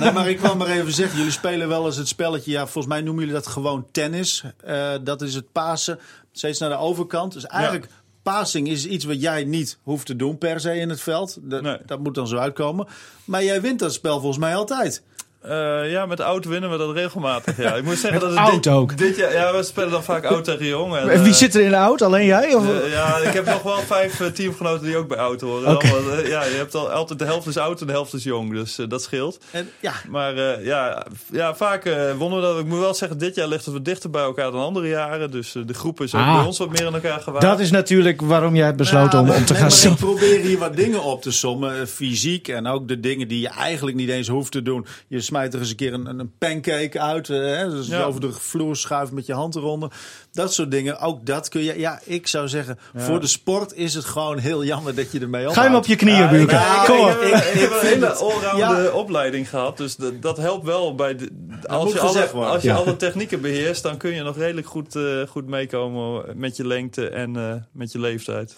nee, 0.00 0.12
maar 0.12 0.28
ik 0.28 0.36
kwam 0.36 0.58
maar 0.58 0.68
even 0.68 0.92
zeggen, 0.92 1.16
jullie 1.16 1.32
spelen 1.32 1.68
wel 1.68 1.86
eens 1.86 1.96
het 1.96 2.08
spelletje. 2.08 2.50
Ja, 2.50 2.62
volgens 2.62 2.86
mij 2.86 3.00
noemen 3.02 3.24
jullie 3.24 3.38
dat 3.40 3.46
gewoon 3.46 3.86
tennis. 3.92 4.44
Eh, 4.64 4.90
dat 5.02 5.22
is 5.22 5.34
het 5.34 5.52
pasen, 5.52 5.98
steeds 6.32 6.58
naar 6.58 6.70
de 6.70 6.76
overkant. 6.78 7.32
Dus 7.32 7.46
eigenlijk, 7.46 7.88
passing 8.32 8.68
is 8.68 8.86
iets 8.86 9.04
wat 9.04 9.20
jij 9.20 9.44
niet 9.44 9.78
hoeft 9.82 10.06
te 10.06 10.16
doen 10.16 10.38
per 10.38 10.60
se 10.60 10.74
in 10.74 10.88
het 10.88 11.00
veld. 11.00 11.38
Dat, 11.40 11.62
Nee. 11.62 11.78
dat 11.86 11.98
moet 11.98 12.14
dan 12.14 12.26
zo 12.26 12.36
uitkomen. 12.36 12.86
Maar 13.24 13.44
jij 13.44 13.60
wint 13.60 13.78
dat 13.78 13.92
spel 13.92 14.18
volgens 14.20 14.38
mij 14.38 14.54
altijd. 14.56 15.02
Eh, 15.48 15.90
ja, 15.90 16.06
met 16.06 16.20
oud 16.20 16.44
winnen 16.44 16.70
we 16.70 16.76
dat 16.76 16.94
regelmatig. 16.94 17.56
Ja. 17.56 17.74
Ik 17.74 17.84
moet 17.84 17.98
zeggen 17.98 18.20
dat 18.20 18.30
het 18.30 18.38
oud 18.38 18.62
dit, 18.62 18.72
ook. 18.72 18.96
Dit 18.98 19.16
jaar, 19.16 19.32
ja, 19.32 19.52
we 19.56 19.62
spelen 19.62 19.90
dan 19.90 20.02
vaak 20.04 20.24
oud 20.24 20.44
tegen 20.44 20.66
jong. 20.66 20.96
En, 20.96 21.08
En 21.10 21.22
Wie 21.22 21.30
eh, 21.30 21.36
zit 21.38 21.54
er 21.54 21.60
in 21.60 21.70
de 21.70 21.76
auto? 21.76 22.06
Alleen 22.06 22.26
jij? 22.26 22.54
Of? 22.54 22.64
Eh, 22.82 22.92
ja, 22.92 23.16
ik 23.16 23.32
heb 23.32 23.46
nog 23.46 23.62
wel 23.62 23.78
vijf 23.78 24.32
teamgenoten 24.34 24.86
die 24.86 24.96
ook 24.96 25.08
bij 25.08 25.18
oud 25.18 25.40
horen. 25.40 25.66
Allemaal, 25.66 26.12
eh, 26.12 26.28
ja, 26.28 26.44
je 26.44 26.54
hebt 26.56 26.74
al, 26.74 26.90
altijd 26.90 27.18
de 27.18 27.24
helft 27.24 27.46
is 27.46 27.56
oud 27.56 27.80
en 27.80 27.86
de 27.86 27.92
helft 27.92 28.14
is 28.14 28.24
jong, 28.24 28.52
dus 28.52 28.78
dat 28.88 29.02
scheelt. 29.02 29.38
En 29.50 29.68
ja, 29.80 29.92
Maar 30.08 30.36
eh, 30.36 30.64
ja, 30.64 31.06
ja, 31.32 31.54
vaak 31.54 31.84
eh, 31.84 32.12
wonnen 32.18 32.40
we 32.40 32.44
dat. 32.46 32.58
Ik 32.58 32.66
moet 32.66 32.78
wel 32.78 32.94
zeggen, 32.94 33.18
dit 33.18 33.34
jaar 33.34 33.48
ligt 33.48 33.64
het 33.64 33.74
wat 33.74 33.84
dichter 33.84 34.10
bij 34.10 34.22
elkaar 34.22 34.50
dan 34.50 34.60
andere 34.60 34.88
jaren. 34.88 35.30
Dus 35.30 35.52
de 35.66 35.74
groep 35.74 36.00
is 36.00 36.14
ook 36.14 36.20
Ah. 36.20 36.36
bij 36.36 36.46
ons 36.46 36.58
wat 36.58 36.68
meer 36.70 36.86
in 36.86 36.94
elkaar 36.94 37.20
gewaagd. 37.20 37.44
dat 37.46 37.60
is 37.60 37.70
natuurlijk 37.70 38.20
waarom 38.20 38.54
jij 38.56 38.64
hebt 38.64 38.76
besloten 38.76 39.10
Ja, 39.12 39.20
om, 39.20 39.26
maar- 39.26 39.36
om 39.36 39.44
te 39.44 39.52
nee, 39.52 39.62
gaan 39.62 39.70
zien. 39.70 39.90
Ik 39.92 39.96
probeer 39.98 40.40
hier 40.40 40.58
wat 40.58 40.76
dingen 40.76 41.02
op 41.02 41.22
te 41.22 41.30
sommen. 41.30 41.88
Fysiek 41.88 42.48
en 42.48 42.66
ook 42.66 42.88
de 42.88 43.00
dingen 43.00 43.28
die 43.28 43.40
je 43.40 43.48
eigenlijk 43.48 43.96
niet 43.96 44.08
eens 44.08 44.28
hoeft 44.28 44.52
te 44.52 44.62
doen. 44.62 44.86
Je 45.08 45.20
smijt 45.36 45.54
er 45.54 45.60
eens 45.60 45.70
een 45.70 45.76
keer 45.76 45.92
een, 45.92 46.18
een 46.18 46.32
pancake 46.38 47.00
uit. 47.00 47.28
eh, 47.30 47.38
Hè, 47.38 47.70
dus 47.70 47.86
Ja. 47.86 48.02
over 48.02 48.20
de 48.20 48.32
vloer 48.32 48.76
schuift 48.76 49.12
met 49.12 49.26
je 49.26 49.32
hand 49.32 49.54
eronder. 49.56 49.90
Dat 50.32 50.52
soort 50.52 50.70
dingen. 50.70 50.98
Ook 50.98 51.26
dat 51.26 51.48
kun 51.48 51.62
je. 51.62 51.78
Ja, 51.78 52.00
ik 52.04 52.26
zou 52.26 52.48
zeggen, 52.48 52.78
voor 52.94 53.20
de 53.20 53.26
sport 53.26 53.74
is 53.74 53.94
het 53.94 54.04
gewoon 54.04 54.38
heel 54.38 54.64
jammer 54.64 54.94
dat 54.94 55.12
je 55.12 55.20
ermee 55.20 55.48
ophoudt. 55.48 55.56
Ga 55.58 55.62
je 55.64 55.68
hem 55.68 55.78
op 55.78 55.86
je 55.86 55.96
knieën 55.96 56.34
ik, 56.34 56.48
Kom 56.86 56.96
ik, 56.96 57.02
op. 57.02 57.08
heb, 57.08 57.20
ik, 57.20 57.34
ik 57.54 57.60
heb 57.60 57.70
een 57.70 57.86
hele 57.86 58.06
het. 58.06 58.20
allrounde 58.20 58.82
Ja. 58.82 58.90
opleiding 58.90 59.48
gehad. 59.50 59.76
Dus 59.76 59.96
dat, 59.96 60.22
dat 60.22 60.36
helpt 60.36 60.64
wel 60.64 60.94
bij 60.94 61.16
de, 61.16 61.30
als, 61.66 61.92
je 61.92 62.00
alle, 62.00 62.26
als 62.46 62.62
je 62.62 62.68
Ja. 62.68 62.74
alle 62.74 62.96
technieken 62.96 63.40
beheerst, 63.40 63.82
dan 63.82 63.96
kun 63.96 64.14
je 64.14 64.22
nog 64.22 64.36
redelijk 64.36 64.66
goed, 64.66 64.96
eh, 64.96 65.02
goed 65.28 65.46
meekomen 65.46 66.24
met 66.38 66.56
je 66.56 66.66
lengte 66.66 67.08
en 67.08 67.36
eh, 67.36 67.52
met 67.72 67.92
je 67.92 67.98
leeftijd. 68.00 68.56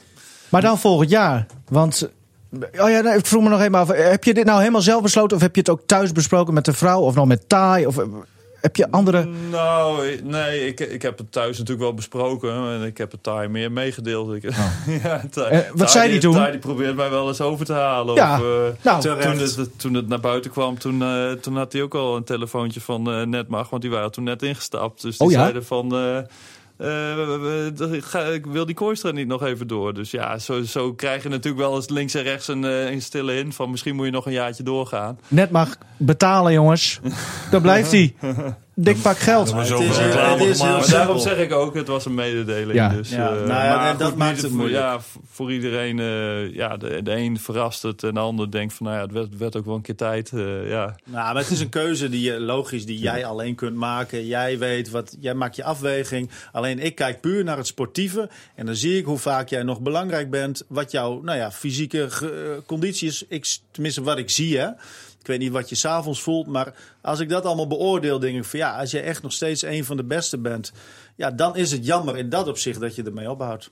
Maar 0.49 0.61
dan 0.63 0.79
volgend 0.79 1.11
jaar. 1.11 1.47
Want. 1.69 2.09
Oh 2.53 2.91
ja, 2.91 3.15
ik 3.15 3.27
vroeg 3.27 3.43
me 3.43 3.49
nog 3.49 3.61
even 3.61 3.75
af. 3.75 3.89
Heb 3.89 4.25
je 4.25 4.35
dit 4.35 4.45
nou 4.45 4.59
helemaal 4.59 4.81
zelf 4.81 5.03
besloten? 5.03 5.37
Of 5.37 5.43
heb 5.43 5.55
je 5.55 5.61
het 5.61 5.71
ook 5.71 5.81
thuis 5.87 6.13
besproken 6.13 6.55
met 6.55 6.65
de 6.65 6.73
vrouw? 6.73 7.01
Of 7.01 7.15
nog 7.15 7.27
met 7.27 7.49
Thai? 7.49 7.87
Of 7.87 7.99
eh, 7.99 8.05
heb 8.61 8.77
je 8.77 8.91
andere. 8.91 9.29
Nou, 9.51 10.21
nee, 10.25 10.67
ik, 10.67 10.81
ik 10.81 11.03
heb 11.03 11.19
het 11.19 11.33
thuis 11.33 11.51
natuurlijk 11.59 11.81
wel 11.85 11.95
besproken. 11.95 12.51
En 12.73 12.83
ik 12.83 12.99
heb 12.99 13.11
het 13.13 13.25
daar 13.25 13.51
meer 13.51 13.73
meegedeeld. 13.73 14.35
Ik, 14.35 14.43
ja, 15.03 15.23
Thai- 15.31 15.49
Eh, 15.51 15.59
wat 15.75 15.91
zei 15.91 16.11
die 16.11 16.21
toen? 16.21 16.33
Thai 16.35 16.51
die 16.51 16.61
probeert 16.61 16.97
mij 16.97 17.11
wel 17.11 17.29
eens 17.29 17.41
over 17.41 17.67
te 17.67 17.73
halen. 17.73 18.15
Ja, 18.15 18.35
Of, 18.35 18.41
eh, 18.45 18.85
nou, 18.85 19.01
toen, 19.01 19.39
het, 19.39 19.79
toen 19.79 19.95
het 19.95 20.09
naar 20.09 20.21
buiten 20.21 20.51
kwam, 20.51 20.79
toen, 20.79 21.03
eh, 21.03 21.31
toen 21.33 21.57
had 21.57 21.73
hij 21.73 21.83
ook 21.83 21.95
al 21.95 22.17
een 22.17 22.25
telefoontje 22.25 22.81
van 22.81 23.11
eh 23.11 23.23
Netmag. 23.27 23.71
Want 23.71 23.83
die 23.83 23.91
waren 23.91 24.11
toen 24.11 24.25
net 24.25 24.43
ingestapt. 24.43 25.03
Dus 25.03 25.19
die 25.19 25.27
Oh 25.27 25.33
ja? 25.33 25.39
zeiden 25.41 25.65
van... 25.65 25.93
eh, 26.79 27.67
eh, 28.15 28.35
ik 28.35 28.47
wil 28.47 28.67
die 28.67 28.75
Kooistra 28.75 29.11
niet 29.11 29.27
nog 29.27 29.43
even 29.43 29.67
door. 29.67 29.95
Dus 29.95 30.11
ja, 30.11 30.39
zo, 30.39 30.63
zo 30.63 30.95
krijg 30.95 31.23
je 31.23 31.29
natuurlijk 31.29 31.63
wel 31.63 31.77
eens 31.77 31.89
links 31.89 32.15
en 32.15 32.23
rechts 32.23 32.49
een, 32.49 32.65
eh, 32.65 32.91
een 32.91 33.03
stille 33.03 33.37
in 33.37 33.53
van 33.53 33.71
misschien 33.71 33.97
moet 33.97 34.05
je 34.05 34.13
nog 34.13 34.27
een 34.27 34.33
jaartje 34.33 34.63
doorgaan. 34.63 35.19
net 35.29 35.51
mag 35.51 35.77
betalen, 35.97 36.53
jongens. 36.53 37.01
Dan 37.51 37.63
blijft 37.63 37.91
hij. 37.91 38.15
dik 38.85 39.03
pak 39.03 39.19
geld. 39.19 39.53
het 39.53 39.69
is- 39.81 39.97
reclame 39.99 40.39
het 40.41 40.49
is. 40.49 40.59
Maar 40.63 40.89
daarom 40.91 41.19
zeg 41.19 41.37
ik 41.39 41.53
ook, 41.53 41.75
het 41.75 41.87
was 41.87 42.05
een 42.05 42.15
mededeling. 42.15 42.73
Ja. 42.73 42.89
Dus, 42.89 43.11
Ja, 43.11 43.29
eh, 43.29 43.35
nou 43.35 43.47
ja, 43.49 43.77
maar 43.77 43.91
en 43.91 43.97
dat 43.97 44.17
maakt 44.17 44.37
het 44.37 44.47
voor- 44.47 44.57
moeilijk. 44.57 44.83
Ja, 44.83 44.99
voor 45.31 45.53
iedereen, 45.53 45.99
eh, 45.99 46.55
ja, 46.55 46.77
de, 46.77 47.03
de 47.03 47.11
een 47.17 47.39
verrast 47.41 47.83
het 47.83 48.03
en 48.03 48.15
de 48.15 48.21
ander 48.21 48.51
denkt 48.51 48.75
van, 48.75 48.87
nou 48.87 48.99
ja, 48.99 49.05
het 49.05 49.13
werd, 49.13 49.37
werd 49.37 49.57
ook 49.57 49.65
wel 49.65 49.75
een 49.75 49.81
keer 49.83 49.97
tijd. 49.97 50.33
eh, 50.33 50.69
ja. 50.71 50.97
Nou, 51.05 51.33
maar 51.35 51.43
het 51.43 51.51
is 51.51 51.61
een 51.61 51.69
keuze 51.69 52.09
die 52.09 52.21
je 52.33 52.41
logisch 52.41 52.87
die 52.87 52.99
jij 52.99 53.25
alleen 53.25 53.55
kunt 53.55 53.77
maken. 53.77 54.27
Jij 54.27 54.59
weet 54.59 54.91
wat, 54.91 55.17
jij 55.21 55.35
maakt 55.35 55.57
je 55.57 55.65
afweging. 55.65 56.31
Alleen 56.53 56.79
ik 56.79 56.95
kijk 56.95 57.21
puur 57.21 57.45
naar 57.45 57.57
het 57.57 57.67
sportieve 57.67 58.29
en 58.55 58.67
dan 58.67 58.75
zie 58.75 58.99
ik 58.99 59.05
hoe 59.05 59.19
vaak 59.19 59.49
jij 59.49 59.63
nog 59.63 59.81
belangrijk 59.81 60.31
bent. 60.31 60.63
Wat 60.69 60.91
jouw, 60.91 61.21
nou 61.23 61.39
ja, 61.39 61.51
fysieke 61.51 62.03
eh, 62.03 62.29
conditie 62.67 63.09
is. 63.09 63.25
Ik, 63.29 63.57
tenminste, 63.71 64.03
wat 64.03 64.19
ik 64.19 64.31
zie, 64.31 64.59
hè. 64.59 64.67
Weet 65.29 65.39
niet 65.39 65.53
wat 65.53 65.69
je 65.69 65.75
s'avonds 65.75 66.23
voelt, 66.23 66.47
maar 66.47 66.75
als 67.03 67.21
ik 67.21 67.29
dat 67.29 67.45
allemaal 67.45 67.67
beoordeel, 67.67 68.19
denk 68.19 68.37
ik 68.37 68.45
van 68.45 68.59
ja, 68.59 68.79
als 68.79 68.91
je 68.91 69.01
echt 69.01 69.23
nog 69.23 69.33
steeds 69.33 69.63
een 69.63 69.85
van 69.85 69.97
de 69.97 70.05
beste 70.05 70.39
bent, 70.39 70.73
ja, 71.17 71.31
dan 71.31 71.57
is 71.57 71.71
het 71.71 71.87
jammer 71.87 72.17
in 72.17 72.29
dat 72.29 72.49
opzicht 72.49 72.81
dat 72.81 72.95
je 72.95 73.03
ermee 73.03 73.31
ophoudt. 73.31 73.71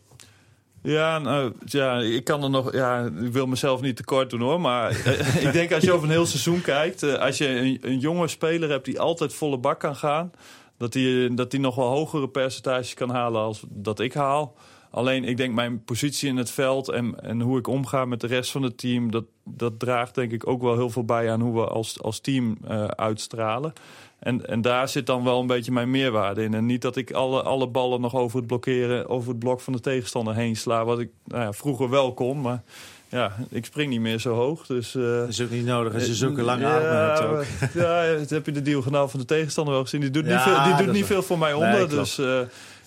Ja, 0.82 1.18
nou, 1.18 1.52
ja, 1.64 1.98
ik 1.98 2.24
kan 2.24 2.42
er 2.42 2.50
nog. 2.50 2.72
Ja, 2.72 3.04
ik 3.20 3.32
wil 3.32 3.46
mezelf 3.46 3.80
niet 3.80 3.96
tekort 3.96 4.30
doen 4.30 4.40
hoor. 4.40 4.61
Maar 4.61 4.90
eh, 4.90 5.44
ik 5.46 5.52
denk 5.52 5.72
als 5.72 5.84
je 5.84 5.92
over 5.92 6.04
een 6.04 6.12
heel 6.12 6.26
seizoen 6.26 6.61
kijkt. 6.61 7.02
eh, 7.02 7.14
als 7.14 7.38
je 7.38 7.48
een, 7.48 7.78
een 7.80 7.98
jonge 7.98 8.28
speler 8.28 8.70
hebt 8.70 8.84
die 8.84 9.00
altijd 9.00 9.34
volle 9.34 9.59
bak 9.59 9.80
kan 9.80 9.96
gaan. 9.96 10.32
Dat 10.78 10.92
die, 10.92 11.34
dat 11.34 11.50
die 11.50 11.61
nog 11.61 11.74
wel 11.74 11.88
hogere 11.88 12.28
percentages 12.28 12.94
kan 12.94 13.11
halen 13.11 13.40
als 13.40 13.62
dat 13.68 14.00
ik 14.00 14.14
haal. 14.14 14.54
Alleen 14.97 15.24
ik 15.24 15.36
denk 15.36 15.55
mijn 15.55 15.84
positie 15.84 16.28
in 16.28 16.36
het 16.36 16.51
veld 16.51 16.88
en, 16.88 17.20
en 17.22 17.40
hoe 17.40 17.59
ik 17.59 17.66
omga 17.66 18.05
met 18.05 18.20
de 18.20 18.26
rest 18.26 18.51
van 18.51 18.62
het 18.62 18.78
team. 18.78 19.11
Dat, 19.11 19.24
dat 19.44 19.78
draagt 19.78 20.14
denk 20.14 20.32
ik 20.32 20.47
ook 20.47 20.62
wel 20.62 20.74
heel 20.74 20.90
veel 20.90 21.05
bij 21.05 21.30
aan 21.30 21.40
hoe 21.40 21.55
we 21.55 21.66
als, 21.66 22.03
als 22.03 22.20
team 22.20 22.59
eh, 22.68 22.84
uitstralen. 22.84 23.72
En, 24.18 24.47
en 24.49 24.61
daar 24.61 24.88
zit 24.88 25.07
dan 25.07 25.24
wel 25.24 25.40
een 25.40 25.47
beetje 25.47 25.72
mijn 25.72 25.90
meerwaarde 25.90 26.42
in. 26.42 26.55
En 26.55 26.66
niet 26.66 26.82
dat 26.82 26.97
ik 26.97 27.12
alle, 27.12 27.42
alle 27.42 27.68
ballen 27.68 28.01
nog 28.01 28.14
over 28.14 28.38
het 28.38 28.47
blokkeren, 28.47 29.09
over 29.09 29.28
het 29.28 29.38
blok 29.38 29.61
van 29.61 29.72
de 29.72 29.80
tegenstander 29.80 30.34
heen 30.34 30.57
sla. 30.57 30.84
Wat 30.84 30.99
ik 30.99 31.11
nou 31.24 31.42
ja, 31.42 31.53
vroeger 31.53 31.90
wel 31.90 32.14
kon. 32.14 32.40
Maar 32.40 32.62
ja, 33.09 33.32
ik 33.51 33.64
spring 33.64 33.90
niet 33.90 34.01
meer 34.01 34.18
zo 34.18 34.34
hoog. 34.34 34.66
Dus, 34.66 34.94
eh, 34.94 35.03
Dat 35.03 35.28
is 35.28 35.40
ook 35.40 35.51
niet 35.51 35.66
nodig 35.66 35.94
als 35.94 36.07
je 36.07 36.14
zulke 36.14 36.42
lange 36.42 36.66
ja, 36.66 36.76
armen 36.76 37.07
hebt 37.07 37.20
ook. 37.20 37.70
Ja, 37.82 38.16
dat 38.16 38.30
heb 38.30 38.47
je 38.47 38.53
de 38.53 38.62
diagonaal 38.62 39.09
van 39.09 39.20
de 39.20 39.26
tegenstander 39.26 39.74
wel 39.74 39.82
gezien. 39.82 40.01
Die 40.01 40.11
doet 40.11 40.26
Ja, 40.26 40.32
niet 40.32 40.42
veel, 40.42 40.76
die 40.76 40.84
doet 40.84 40.94
niet 40.94 41.07
veel 41.07 41.22
voor 41.22 41.38
mij 41.38 41.53
onder. 41.53 41.88
dus 41.88 42.18
eh, 42.18 42.40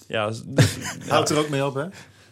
ja, 0.10 0.28
dus- 0.28 0.44
Houdt 1.08 1.30
er 1.30 1.38
ook 1.38 1.50
mee 1.50 1.66
op, 1.66 1.74
hè? 1.76 1.84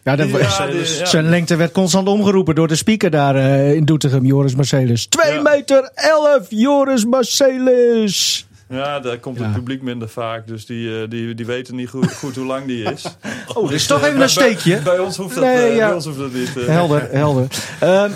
Ja, 0.02 0.16
was- 0.28 0.70
dus- 0.70 0.98
ja. 0.98 1.04
Zijn 1.06 1.28
lengte 1.28 1.56
werd 1.56 1.72
constant 1.72 2.08
omgeroepen 2.08 2.54
door 2.54 2.68
de 2.68 2.76
speaker 2.76 3.10
daar 3.10 3.36
eh, 3.36 3.74
in 3.74 3.84
Doetinchem, 3.84 4.24
Joris 4.24 4.54
Marcelis. 4.54 5.06
2 5.06 5.32
Ja. 5.32 5.42
meter 5.42 5.90
11, 5.94 6.46
Joris 6.48 7.04
Marcelis. 7.04 8.46
Ja, 8.68 9.00
daar 9.00 9.18
komt 9.18 9.38
Ja. 9.38 9.44
het 9.44 9.52
publiek 9.54 9.82
minder 9.82 10.08
vaak. 10.08 10.46
Dus 10.46 10.66
die, 10.66 11.02
eh, 11.02 11.08
die, 11.10 11.34
die 11.34 11.46
weten 11.46 11.74
niet 11.76 11.88
goed, 11.88 12.12
goed 12.12 12.36
hoe 12.36 12.46
lang 12.46 12.66
die 12.66 12.82
is. 12.82 13.04
Oh, 13.54 13.72
is 13.72 13.86
toch 13.86 14.02
even 14.04 14.20
een 14.20 14.28
steekje. 14.38 14.72
Bij, 14.74 14.82
bij 14.82 14.98
ons 14.98 15.16
hoeft 15.16 15.34
dat, 15.34 15.44
Nee, 15.44 15.54
eh, 15.68 15.76
ja. 15.76 15.86
bij 15.86 15.94
ons 15.94 16.04
hoeft 16.04 16.18
dat 16.18 16.32
niet. 16.32 16.56
eh. 16.56 16.66
Helder, 16.66 17.08
helder. 17.22 17.46
Ehm, 17.80 18.10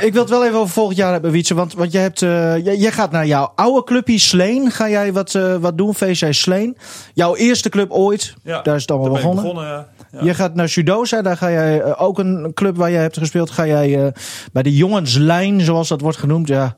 Ik 0.00 0.12
wil 0.12 0.20
het 0.22 0.30
wel 0.30 0.44
even 0.44 0.58
over 0.58 0.72
volgend 0.72 0.96
jaar 0.98 1.12
hebben, 1.12 1.30
Wietse. 1.30 1.54
Want, 1.54 1.74
want 1.74 1.92
jij, 1.92 2.02
hebt, 2.02 2.18
jij, 2.20 2.76
jij 2.76 2.92
gaat 2.92 3.10
naar 3.10 3.26
jouw 3.26 3.52
oude 3.54 3.84
clubje 3.84 4.18
Sleen. 4.18 4.70
Ga 4.70 4.88
jij 4.88 5.12
wat, 5.12 5.38
wat 5.60 5.78
doen, 5.78 5.94
VC 5.94 6.32
Sleen. 6.34 6.76
Jouw 7.14 7.36
eerste 7.36 7.68
club 7.68 7.90
ooit. 7.90 8.34
Ja, 8.42 8.62
Daar 8.62 8.74
is 8.76 8.80
het 8.82 8.90
allemaal 8.90 9.12
begonnen. 9.12 9.42
begonnen 9.42 9.66
ja. 9.68 9.88
Ja. 10.12 10.24
Je 10.24 10.34
gaat 10.34 10.54
naar 10.54 10.68
Sudosa. 10.68 11.22
Daar 11.22 11.36
ga 11.36 11.50
jij 11.50 11.96
ook 11.98 12.18
een 12.18 12.50
club 12.54 12.76
waar 12.76 12.90
jij 12.90 13.00
hebt 13.00 13.18
gespeeld. 13.18 13.50
Ga 13.50 13.66
jij 13.66 14.04
eh, 14.04 14.12
bij 14.52 14.62
de 14.62 14.76
jongenslijn, 14.76 15.60
zoals 15.60 15.88
dat 15.88 16.00
wordt 16.00 16.18
genoemd. 16.18 16.48
Ja, 16.48 16.76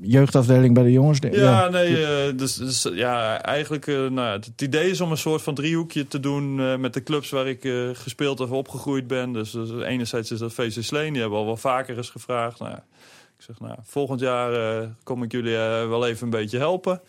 jeugdafdeling 0.00 0.74
bij 0.74 0.82
de 0.82 0.92
jongens. 0.92 1.18
Ja, 1.30 1.68
nee, 1.68 2.06
eh, 2.06 2.36
dus, 2.36 2.54
dus 2.54 2.88
ja, 2.92 3.42
eigenlijk, 3.42 3.86
eh, 3.86 3.94
nou, 3.94 4.14
ja, 4.14 4.32
het 4.32 4.62
idee 4.62 4.90
is 4.90 5.00
om 5.00 5.10
een 5.10 5.16
soort 5.16 5.42
van 5.42 5.54
driehoekje 5.54 6.06
te 6.06 6.20
doen 6.20 6.60
eh, 6.60 6.76
met 6.76 6.94
de 6.94 7.02
clubs 7.02 7.30
waar 7.30 7.46
ik 7.46 7.72
gespeeld 7.92 8.40
of 8.40 8.50
opgegroeid 8.50 9.06
ben. 9.06 9.32
Dus, 9.32 9.50
dus 9.50 9.82
enerzijds 9.82 10.30
is 10.30 10.38
dat 10.38 10.52
VC 10.52 10.82
Sleen, 10.82 11.12
die 11.12 11.20
hebben 11.20 11.38
al 11.38 11.46
wel 11.46 11.56
vaker 11.56 11.96
eens 11.96 12.10
gevraagd. 12.10 12.58
Nou, 12.58 12.70
ja, 12.70 12.84
ik 13.38 13.44
zeg, 13.44 13.60
nou, 13.60 13.74
volgend 13.82 14.20
jaar 14.20 14.88
kom 15.02 15.22
ik 15.22 15.32
jullie 15.32 15.56
wel 15.88 16.06
even 16.06 16.24
een 16.24 16.30
beetje 16.30 16.58
helpen. 16.58 17.00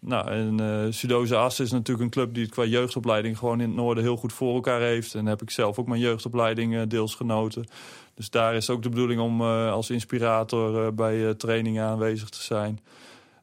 Nou, 0.00 0.30
en 0.30 0.94
Sudoze 0.94 1.36
Assen 1.36 1.64
is 1.64 1.70
natuurlijk 1.70 2.04
een 2.04 2.10
club 2.10 2.34
die 2.34 2.42
het 2.42 2.52
qua 2.52 2.64
jeugdopleiding 2.64 3.38
gewoon 3.38 3.60
in 3.60 3.68
het 3.68 3.76
noorden 3.76 4.04
heel 4.04 4.16
goed 4.16 4.32
voor 4.32 4.54
elkaar 4.54 4.80
heeft. 4.80 5.14
En 5.14 5.26
heb 5.26 5.42
ik 5.42 5.50
zelf 5.50 5.78
ook 5.78 5.86
mijn 5.86 6.00
jeugdopleiding 6.00 6.82
deels 6.86 7.14
genoten. 7.14 7.66
Dus 8.18 8.30
daar 8.30 8.54
is 8.54 8.70
ook 8.70 8.82
de 8.82 8.88
bedoeling 8.88 9.20
om 9.20 9.40
eh, 9.40 9.72
als 9.72 9.90
inspirator 9.90 10.86
eh, 10.86 10.92
bij 10.92 11.26
eh, 11.26 11.30
trainingen 11.30 11.84
aanwezig 11.84 12.28
te 12.28 12.42
zijn. 12.42 12.80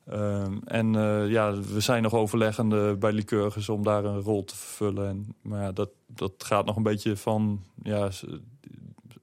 Ehm, 0.06 0.58
en 0.66 0.94
ja, 1.30 1.54
we 1.54 1.80
zijn 1.80 2.04
nog 2.04 2.14
overleggende 2.14 2.96
bij 2.96 3.12
Lycurgus 3.12 3.70
om 3.70 3.84
daar 3.84 4.06
een 4.06 4.20
rol 4.20 4.44
te 4.44 4.56
vervullen. 4.56 5.08
En, 5.08 5.36
maar 5.42 5.62
ja, 5.62 5.72
dat, 5.72 5.90
dat 6.08 6.32
gaat 6.38 6.66
nog 6.66 6.76
een 6.76 6.84
beetje 6.84 7.18
van 7.18 7.64
ja, 7.84 8.10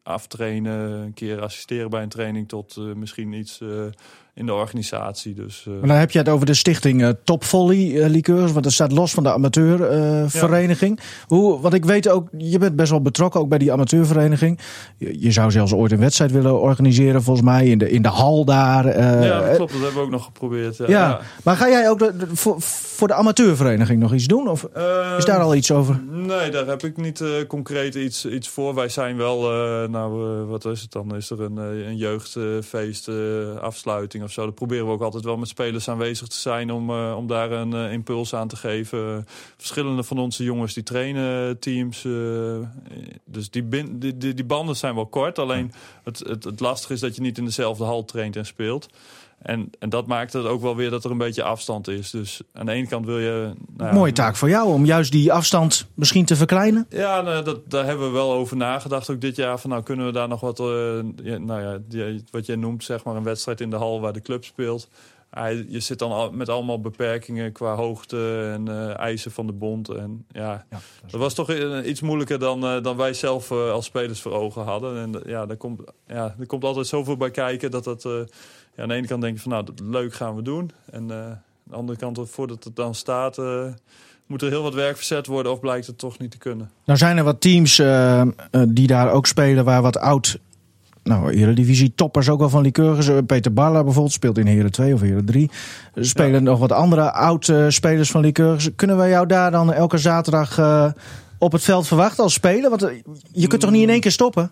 aftrainen, 0.03 0.91
een 0.91 1.15
keer 1.15 1.41
assisteren 1.41 1.91
bij 1.91 2.03
een 2.03 2.09
training... 2.09 2.49
tot 2.49 2.77
misschien 2.97 3.33
iets 3.33 3.61
in 4.35 4.47
de 4.47 4.55
organisatie. 4.55 5.35
Dus, 5.35 5.65
eh, 5.67 5.73
Maar 5.73 5.89
dan 5.89 5.97
heb 5.97 6.11
je 6.11 6.19
het 6.19 6.29
over 6.29 6.47
de 6.47 6.55
stichting 6.55 7.03
eh, 7.03 7.09
Top 7.25 7.45
Volley 7.45 8.03
eh, 8.03 8.11
Liqueurs. 8.11 8.53
Want 8.53 8.65
dat 8.65 8.73
staat 8.73 8.93
los 8.93 9.13
van 9.13 9.23
de 9.23 9.33
amateurvereniging. 9.33 11.01
Hoe, 11.27 11.61
want 11.61 11.75
ik 11.75 11.85
weet 11.85 12.09
ook, 12.09 12.29
je 12.37 12.59
bent 12.59 12.77
best 12.77 12.91
wel 12.91 13.03
betrokken 13.03 13.41
ook 13.41 13.49
bij 13.49 13.59
die 13.59 13.73
amateurvereniging. 13.73 14.59
Je, 14.97 15.21
je 15.21 15.33
zou 15.33 15.51
zelfs 15.51 15.75
ooit 15.75 15.93
een 15.93 15.99
wedstrijd 15.99 16.33
willen 16.33 16.61
organiseren, 16.61 17.23
volgens 17.23 17.47
mij, 17.47 17.67
in 17.67 17.79
de, 17.79 17.91
in 17.91 18.03
de 18.03 18.09
hal 18.09 18.45
daar. 18.45 18.87
ja, 19.25 19.41
dat 19.41 19.57
klopt. 19.57 19.73
Dat 19.73 19.81
hebben 19.81 19.99
we 20.01 20.07
ook 20.07 20.11
nog 20.11 20.25
geprobeerd. 20.25 20.77
Ja. 20.77 20.87
Ja, 20.89 21.21
maar 21.45 21.57
ga 21.57 21.69
jij 21.69 21.91
ook 21.91 22.13
voor, 22.33 22.57
voor 23.03 23.11
de 23.11 23.17
amateurvereniging 23.17 24.01
nog 24.01 24.13
iets 24.13 24.27
doen? 24.27 24.49
Of 24.49 24.65
Ehm, 24.65 25.17
is 25.17 25.25
daar 25.25 25.41
al 25.41 25.55
iets 25.55 25.71
over? 25.71 26.03
Nee, 26.11 26.51
daar 26.51 26.67
heb 26.67 26.83
ik 26.83 26.97
niet 26.97 27.21
eh, 27.21 27.29
concreet 27.49 27.95
iets, 27.95 28.27
iets 28.27 28.49
voor. 28.49 28.75
Wij 28.75 28.89
zijn 28.89 29.17
wel, 29.17 29.53
eh, 29.53 29.89
nou, 29.89 30.41
eh, 30.41 30.49
wat 30.49 30.65
is 30.65 30.81
het 30.81 30.93
dan? 30.93 31.17
Is 31.17 31.31
er 31.31 31.41
een, 31.41 31.57
een 31.57 31.97
jeugdfeest, 31.97 33.09
afsluiting 33.61 34.25
of 34.25 34.33
zo? 34.33 34.43
Daar 34.43 34.53
proberen 34.53 34.87
we 34.87 34.93
ook 34.93 35.03
altijd 35.03 35.25
wel 35.25 35.37
met 35.37 35.49
spelers 35.49 35.89
aanwezig 35.89 36.29
te 36.29 36.37
zijn 36.37 36.71
om, 36.73 36.91
om 36.91 37.27
daar 37.27 37.51
een 37.51 37.73
impuls 37.73 38.35
aan 38.35 38.49
te 38.49 38.57
geven. 38.57 39.27
Verschillende 39.57 40.03
van 40.03 40.19
onze 40.19 40.45
jongens 40.45 40.75
die 40.75 40.83
trainen 40.83 41.59
teams. 41.59 42.03
dus 43.25 43.51
die, 43.51 43.63
bin- 43.63 43.99
die, 43.99 44.17
die, 44.17 44.35
die 44.35 44.45
banden 44.45 44.77
zijn 44.77 44.95
wel 44.95 45.07
kort. 45.07 45.39
Alleen 45.39 45.73
het, 46.05 46.19
het, 46.19 46.45
het 46.45 46.61
lastige 46.61 46.93
is 46.93 47.01
dat 47.01 47.17
je 47.17 47.23
niet 47.23 47.39
in 47.39 47.45
dezelfde 47.45 47.85
hal 47.85 48.05
traint 48.05 48.37
en 48.37 48.47
speelt. 48.47 48.89
En, 49.43 49.71
en 49.79 49.89
dat 49.89 50.07
maakt 50.07 50.33
het 50.33 50.45
ook 50.47 50.61
wel 50.63 50.77
weer 50.77 50.91
dat 50.91 51.05
er 51.05 51.11
een 51.11 51.19
beetje 51.19 51.43
afstand 51.43 51.89
is. 51.89 52.11
Dus 52.11 52.41
aan 52.53 52.67
de 52.67 52.73
ene 52.73 52.87
kant 52.89 53.07
wil 53.07 53.19
je... 53.19 53.53
nou 53.77 53.89
ja, 53.91 53.95
Mooie 53.97 54.13
taak 54.13 54.37
voor 54.37 54.49
jou 54.49 54.69
om 54.73 54.85
juist 54.85 55.13
die 55.13 55.33
afstand 55.33 55.87
misschien 55.95 56.25
te 56.25 56.37
verkleinen. 56.37 56.87
ja, 56.91 57.21
nou, 57.21 57.45
dat, 57.45 57.71
daar 57.71 57.85
hebben 57.85 58.07
we 58.07 58.13
wel 58.13 58.33
over 58.33 58.57
nagedacht 58.57 59.11
ook 59.11 59.21
dit 59.21 59.37
jaar. 59.37 59.59
Van, 59.59 59.71
nou, 59.71 59.83
kunnen 59.83 60.07
we 60.07 60.13
daar 60.13 60.29
nog 60.29 60.41
wat, 60.41 60.59
eh, 60.61 60.67
nou 61.39 61.61
ja, 61.63 61.79
die- 61.89 62.25
wat 62.31 62.47
jij 62.47 62.57
noemt, 62.57 62.85
zeg 62.85 63.05
maar, 63.05 63.17
een 63.17 63.23
wedstrijd 63.23 63.61
in 63.61 63.71
de 63.71 63.77
hal 63.77 64.01
waar 64.01 64.13
de 64.13 64.21
club 64.23 64.45
speelt. 64.45 64.89
Hij, 65.35 65.65
je 65.69 65.81
zit 65.81 65.99
dan 65.99 66.13
al, 66.13 66.31
met 66.31 66.49
allemaal 66.49 66.81
beperkingen 66.81 67.53
qua 67.53 67.75
hoogte 67.75 68.51
en 68.53 68.69
eh, 68.69 68.99
eisen 68.99 69.31
van 69.31 69.47
de 69.47 69.53
bond. 69.53 69.89
En 69.89 70.27
ja, 70.29 70.67
dat 71.11 71.21
was 71.21 71.35
toch 71.35 71.51
eh, 71.51 71.87
iets 71.87 72.01
moeilijker 72.01 72.39
dan, 72.39 72.65
eh, 72.65 72.83
dan 72.83 72.97
wij 72.97 73.13
zelf 73.13 73.51
als 73.51 73.85
spelers 73.85 74.21
voor 74.21 74.33
ogen 74.33 74.63
hadden. 74.63 74.97
En 74.97 75.23
ja, 75.27 75.47
daar 75.47 75.57
komt, 75.57 75.81
ja, 76.07 76.35
er 76.39 76.47
komt 76.47 76.65
altijd 76.65 76.87
zoveel 76.87 77.17
bij 77.17 77.31
kijken 77.31 77.71
dat 77.71 77.85
dat... 77.85 78.03
ja, 78.03 78.83
aan 78.83 78.89
de 78.89 78.95
ene 78.95 79.07
kant 79.07 79.23
denk 79.23 79.35
je 79.35 79.43
van, 79.43 79.51
nou, 79.51 79.65
dat, 79.65 79.81
leuk 79.81 80.15
gaan 80.15 80.37
we 80.37 80.43
doen. 80.43 80.71
En 80.91 81.13
aan 81.13 81.43
de 81.65 81.75
andere 81.77 81.99
kant, 81.99 82.21
voordat 82.31 82.65
het 82.65 82.77
dan 82.77 82.95
staat... 82.95 83.37
moet 84.27 84.43
er 84.43 84.49
heel 84.49 84.63
wat 84.63 84.75
werk 84.75 84.97
verzet 84.97 85.27
worden 85.27 85.53
of 85.53 85.61
blijkt 85.61 85.87
het 85.87 85.99
toch 85.99 86.19
niet 86.19 86.31
te 86.31 86.39
kunnen. 86.39 86.71
Nou 86.85 86.99
zijn 86.99 87.17
er 87.17 87.25
wat 87.25 87.41
teams 87.41 87.77
die 88.69 88.87
daar 88.87 89.11
ook 89.11 89.27
spelen 89.27 89.65
waar 89.65 89.83
wat 89.83 89.99
oud... 89.99 90.39
Nou, 91.03 91.33
Eredivisie 91.33 91.93
toppers 91.95 92.29
ook 92.29 92.39
wel 92.39 92.49
van 92.49 92.63
Lycurgus. 92.63 93.09
Eh, 93.09 93.19
Peter 93.27 93.53
Barla 93.53 93.83
bijvoorbeeld 93.85 94.15
speelt 94.15 94.39
in 94.39 94.47
Heren 94.47 94.73
2 94.73 94.95
of 94.95 95.01
Heren 95.01 95.25
3. 95.25 95.51
Er 95.95 96.07
spelen 96.07 96.43
nog 96.43 96.59
wat 96.59 96.73
andere 96.73 97.13
oud-spelers 97.13 98.11
van 98.11 98.21
Lycurgus. 98.21 98.69
Kunnen 98.77 98.97
wij 98.97 99.09
jou 99.11 99.27
daar 99.27 99.51
dan 99.51 99.73
elke 99.73 99.99
zaterdag 99.99 100.59
eh, 100.59 100.93
op 101.39 101.53
het 101.53 101.63
veld 101.63 101.87
verwachten 101.87 102.25
als 102.25 102.33
speler? 102.33 102.71
Want 102.71 102.83
eh, 102.83 103.03
je 103.33 103.47
kunt 103.47 103.61
toch 103.61 103.71
niet 103.71 103.83
in 103.83 103.91
één 103.91 104.01
keer 104.01 104.11
stoppen? 104.11 104.51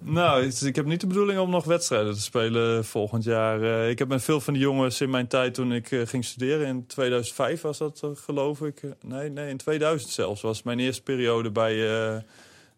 Nou, 0.00 0.50
ik 0.64 0.76
heb 0.76 0.86
niet 0.86 1.00
de 1.00 1.06
bedoeling 1.06 1.38
om 1.38 1.50
nog 1.50 1.64
wedstrijden 1.64 2.14
te 2.14 2.20
spelen 2.20 2.84
volgend 2.84 3.24
jaar. 3.24 3.62
Eh, 3.62 3.88
ik 3.90 3.98
heb 3.98 4.08
met 4.08 4.22
veel 4.22 4.40
van 4.40 4.52
die 4.54 4.62
jongens 4.62 5.00
in 5.00 5.10
mijn 5.10 5.26
tijd 5.26 5.54
toen 5.54 5.72
ik 5.72 5.90
eh, 5.90 6.00
ging 6.06 6.24
studeren. 6.24 6.66
In 6.66 6.86
2005 6.86 7.60
was 7.60 7.78
dat, 7.78 8.00
eh, 8.04 8.10
geloof 8.24 8.60
ik. 8.60 8.82
Eh, 8.82 8.90
Nee, 9.02 9.30
nee, 9.30 9.48
in 9.50 9.56
2000 9.56 10.12
zelfs. 10.12 10.40
was 10.40 10.62
mijn 10.62 10.78
eerste 10.78 11.02
periode 11.02 11.50
bij, 11.50 11.88
eh 11.90 12.16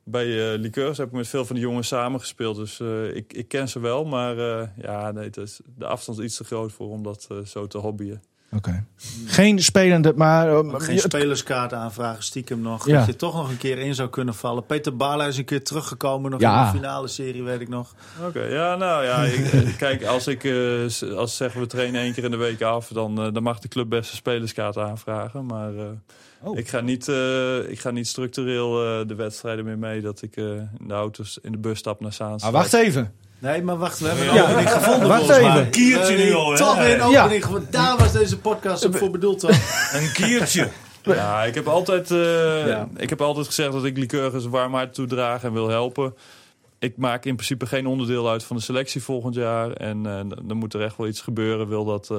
bij 0.05 0.53
eh 0.53 0.59
Liqueurs. 0.59 0.99
Heb 0.99 1.07
ik 1.07 1.13
met 1.13 1.29
veel 1.29 1.45
van 1.45 1.57
die 1.57 1.65
jongens 1.65 1.89
samengespeeld. 1.89 2.57
Dus 2.57 2.81
eh, 2.81 3.17
ik, 3.17 3.33
ik 3.33 3.49
ken 3.49 3.69
ze 3.69 3.81
wel. 3.81 4.05
Maar 4.05 4.39
eh, 4.39 4.69
ja, 4.77 5.13
nee, 5.13 5.31
is, 5.31 5.61
de 5.77 5.87
afstand 5.87 6.19
is 6.19 6.25
iets 6.25 6.37
te 6.37 6.45
groot 6.45 6.73
voor 6.73 6.89
om 6.89 7.03
dat 7.03 7.29
zo 7.45 7.67
te 7.67 7.79
hobbyen. 7.79 8.23
Oké. 8.57 8.85
Geen 9.27 9.59
spelende, 9.63 10.13
maar... 10.17 10.49
eh, 10.49 10.57
Ook 10.57 10.83
geen 10.83 10.99
spelerskaart 10.99 11.73
aanvragen, 11.73 12.23
stiekem 12.23 12.61
nog. 12.61 12.87
Ja. 12.87 12.99
Dat 12.99 13.07
je 13.07 13.17
toch 13.17 13.35
nog 13.35 13.49
een 13.51 13.57
keer 13.59 13.79
in 13.79 13.95
zou 13.95 14.09
kunnen 14.09 14.35
vallen. 14.35 14.67
Peter 14.67 14.97
Bala 14.97 15.27
is 15.27 15.37
een 15.39 15.45
keer 15.45 15.65
teruggekomen 15.65 16.31
nog 16.31 16.41
Ja. 16.41 16.59
in 16.67 16.73
de 16.73 16.79
finale 16.79 17.09
serie, 17.09 17.43
weet 17.43 17.61
ik 17.61 17.69
nog. 17.69 17.95
Oké, 18.27 18.43
ja, 18.45 18.77
nou 18.77 19.05
ja. 19.05 19.23
Ik, 19.25 19.47
eh, 19.53 19.77
kijk, 19.77 20.05
als 20.05 20.27
ik 20.27 20.45
eh, 20.45 20.53
s- 20.87 21.03
als 21.03 21.37
zeggen 21.37 21.61
we 21.61 21.67
trainen 21.67 22.01
één 22.01 22.13
keer 22.13 22.25
in 22.25 22.31
de 22.31 22.37
week 22.37 22.63
af, 22.63 22.89
dan, 22.89 23.21
eh, 23.23 23.33
dan 23.33 23.43
mag 23.43 23.59
de 23.59 23.69
club 23.69 23.89
best 23.89 24.11
een 24.11 24.17
spelerskaart 24.17 24.77
aanvragen. 24.79 25.47
Maar 25.47 25.75
eh, 25.77 25.85
Oh. 26.43 26.59
ik, 26.59 26.69
ga 26.69 26.81
niet, 26.81 27.09
eh, 27.09 27.71
ik 27.71 27.81
ga 27.81 27.91
niet 27.91 28.07
structureel 28.09 28.85
eh, 29.01 29.07
de 29.09 29.15
wedstrijden 29.15 29.65
meer 29.65 29.79
mee 29.79 30.01
dat 30.01 30.23
ik 30.23 30.37
eh, 30.37 30.45
in 30.45 30.69
de 30.87 30.95
auto's 30.95 31.39
in 31.43 31.53
de 31.53 31.59
bus 31.59 31.79
stap 31.79 32.01
naar 32.01 32.13
Zaanstad. 32.13 32.53
Ah, 32.55 32.57
wacht 32.61 32.73
even. 32.73 33.13
Nee, 33.41 33.63
maar 33.63 33.77
wacht, 33.79 33.99
we 33.99 34.07
hebben 34.09 34.29
een 34.29 34.35
Ja. 34.35 34.43
opening 34.43 34.71
gevonden 34.71 35.09
Wacht 35.09 35.29
even. 35.29 35.57
Een 35.57 35.71
kiertje 35.71 36.17
nu 36.17 36.33
al, 36.35 36.51
hè? 36.51 36.57
Toch 36.57 36.77
weer 36.79 36.95
een 36.95 37.01
opening 37.03 37.45
gevonden. 37.45 37.71
Daar 37.71 37.97
was 37.97 38.13
deze 38.13 38.39
podcast 38.39 38.87
ook 38.87 38.97
voor 38.97 39.11
bedoeld, 39.11 39.39
toch? 39.41 39.51
Een 40.01 40.13
kiertje. 40.13 40.69
Ja, 41.03 41.45
ik 41.45 41.55
heb 41.55 41.69
altijd, 41.69 42.11
eh, 42.11 42.67
Ja. 42.67 42.89
ik 42.97 43.09
heb 43.09 43.21
altijd 43.21 43.47
gezegd 43.47 43.73
dat 43.73 43.85
ik 43.85 44.13
warm 44.51 44.75
hart 44.75 44.95
toedraag 44.95 45.43
en 45.45 45.53
wil 45.53 45.69
helpen. 45.69 46.15
Ik 46.79 46.97
maak 46.97 47.25
in 47.25 47.35
principe 47.35 47.67
geen 47.67 47.87
onderdeel 47.87 48.31
uit 48.31 48.45
van 48.45 48.57
de 48.57 48.63
selectie 48.63 49.03
volgend 49.03 49.35
jaar. 49.35 49.73
En 49.73 50.07
eh, 50.07 50.21
dan 50.45 50.57
moet 50.57 50.75
er 50.75 50.83
echt 50.83 50.97
wel 50.97 51.07
iets 51.07 51.21
gebeuren, 51.21 51.69
wil 51.69 51.85
dat 51.85 52.09
eh, 52.11 52.17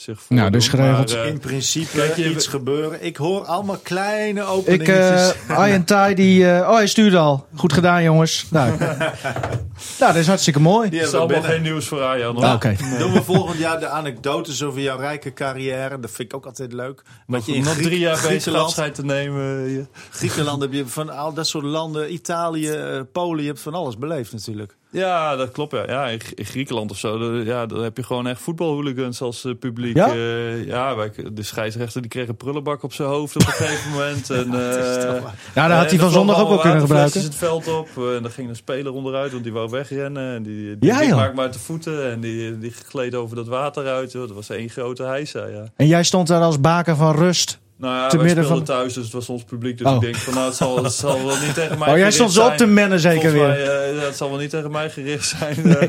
zich. 0.00 0.20
Nou, 0.28 0.50
dus 0.50 0.68
geregeld. 0.68 1.12
Maar, 1.14 1.22
eh, 1.24 1.28
In 1.28 1.38
principe 1.38 1.96
Kijk, 1.96 2.16
je- 2.16 2.30
iets 2.30 2.46
gebeuren. 2.46 3.04
Ik 3.04 3.16
hoor 3.16 3.44
allemaal 3.44 3.78
kleine 3.82 4.40
Ik, 4.40 4.46
openingetjes. 4.48 5.34
eh 5.48 5.74
Tai, 5.84 6.14
die... 6.14 6.50
eh, 6.52 6.68
oh, 6.68 6.74
hij 6.74 6.86
stuurde 6.86 7.18
al. 7.18 7.46
Goed 7.56 7.72
gedaan, 7.72 8.02
jongens. 8.02 8.46
Nou, 8.50 8.78
nou 8.78 10.12
dat 10.12 10.14
is 10.16 10.26
hartstikke 10.26 10.60
mooi. 10.60 10.90
Die 10.90 10.98
Het 10.98 11.06
is 11.08 11.12
hebben 11.14 11.28
we 11.30 11.34
allemaal 11.36 11.54
geen 11.56 11.62
nieuws 11.62 11.86
voor 11.86 12.00
Arjan. 12.02 12.34
hoor. 12.44 12.54
Oké. 12.54 12.76
Doen 12.98 13.12
we 13.12 13.22
volgend 13.22 13.58
jaar 13.58 13.80
de 13.80 13.88
anekdotes 13.88 14.62
over 14.62 14.80
jouw 14.80 14.98
rijke 14.98 15.32
carrière. 15.32 16.00
Dat 16.00 16.10
vind 16.10 16.28
ik 16.32 16.36
ook 16.36 16.46
altijd 16.46 16.72
leuk. 16.72 17.02
Nog, 17.26 17.46
je 17.46 17.54
in 17.54 17.62
nog 17.62 17.72
Griek- 17.72 17.86
drie 17.86 17.98
jaar 17.98 18.12
bezig 18.14 18.28
Griekenland- 18.28 18.64
afscheid 18.66 18.94
te 18.94 19.04
nemen. 19.04 19.88
Griekenland 20.10 20.62
heb 20.62 20.72
je 20.72 20.86
van 20.86 21.10
al 21.16 21.32
dat 21.34 21.46
soort 21.46 21.64
landen. 21.64 22.12
Italië, 22.12 23.04
Polen. 23.12 23.42
Je 23.42 23.48
hebt 23.48 23.60
van 23.60 23.74
alles 23.74 23.98
beleefd 23.98 24.32
natuurlijk. 24.32 24.76
Ja, 24.92 25.36
dat 25.36 25.50
klopt. 25.50 25.72
Ja. 25.72 25.84
Ja, 25.86 26.06
in, 26.08 26.20
in 26.34 26.44
Griekenland 26.44 26.90
of 26.90 26.98
zo, 26.98 27.34
ja, 27.34 27.66
daar 27.66 27.78
heb 27.78 27.96
je 27.96 28.02
gewoon 28.02 28.26
echt 28.26 28.40
voetbalhooligans 28.40 29.20
als 29.20 29.44
eh, 29.44 29.52
publiek. 29.60 29.96
Ja? 29.96 30.08
Eh, 30.08 30.66
ja, 30.66 30.96
wij, 30.96 31.12
de 31.32 31.42
scheidsrechter 31.42 32.00
die 32.00 32.10
kreeg 32.10 32.28
een 32.28 32.36
prullenbak 32.36 32.82
op 32.82 32.92
zijn 32.92 33.08
hoofd 33.08 33.36
op 33.36 33.42
een 33.42 33.48
gegeven 33.62 33.90
moment. 33.90 34.30
En, 34.30 34.44
eh, 34.44 35.22
Ja, 35.54 35.68
daar 35.68 35.78
had 35.78 35.90
hij 35.90 35.98
van 35.98 36.10
zondag 36.10 36.40
ook 36.40 36.48
wel 36.48 36.58
kunnen 36.58 36.80
gebruiken. 36.80 37.22
het 37.22 37.34
veld 37.34 37.68
op. 37.68 37.88
eh, 37.96 38.16
en 38.16 38.22
dan 38.22 38.30
ging 38.30 38.48
een 38.48 38.56
speler 38.56 38.92
onderuit, 38.92 39.32
want 39.32 39.44
die 39.44 39.52
wou 39.52 39.70
wegrennen. 39.70 40.34
En 40.34 40.42
die, 40.42 40.78
die 40.78 40.88
Ja, 40.92 41.16
maakte 41.16 41.34
maar 41.34 41.44
uit 41.44 41.52
de 41.52 41.58
voeten. 41.58 42.10
En 42.10 42.20
die, 42.20 42.58
die 42.58 42.72
gleed 42.88 43.14
over 43.14 43.36
dat 43.36 43.46
water 43.48 43.86
uit. 43.86 44.12
Joh. 44.12 44.26
Dat 44.26 44.36
was 44.36 44.50
één 44.50 44.68
grote 44.70 45.02
heisa, 45.02 45.46
ja. 45.46 45.64
En 45.76 45.86
jij 45.86 46.02
stond 46.04 46.26
daar 46.28 46.42
als 46.42 46.60
baken 46.60 46.96
van 46.96 47.14
rust. 47.14 47.58
Nou 47.80 47.94
ja, 47.94 48.08
Te 48.08 48.16
wij 48.16 48.26
midden 48.26 48.44
speelden 48.44 48.66
van- 48.66 48.76
thuis, 48.76 48.92
dus 48.94 49.04
het 49.04 49.12
was 49.12 49.28
ons 49.28 49.44
publiek. 49.44 49.78
Dus 49.78 49.86
Oh. 49.86 49.94
ik 49.94 50.00
denk 50.00 50.16
van, 50.16 50.34
nou, 50.34 50.46
het 50.46 50.56
zal, 50.56 50.84
het 50.84 50.92
zal 50.92 51.24
wel 51.26 51.38
niet 51.38 51.54
tegen 51.54 51.78
mij 51.78 51.92
Oh, 51.92 51.96
jij 51.98 52.10
stond 52.10 52.32
zo 52.32 52.46
op 52.46 52.56
te 52.56 52.66
mennen 52.66 53.00
zeker 53.00 53.30
Volgens 53.30 53.56
weer. 53.56 53.66
mij, 53.66 53.94
eh, 53.96 54.02
het 54.02 54.16
zal 54.16 54.30
wel 54.30 54.38
niet 54.38 54.50
tegen 54.50 54.70
mij 54.70 54.90
gericht 54.90 55.28
zijn. 55.38 55.56
eh. 55.56 55.88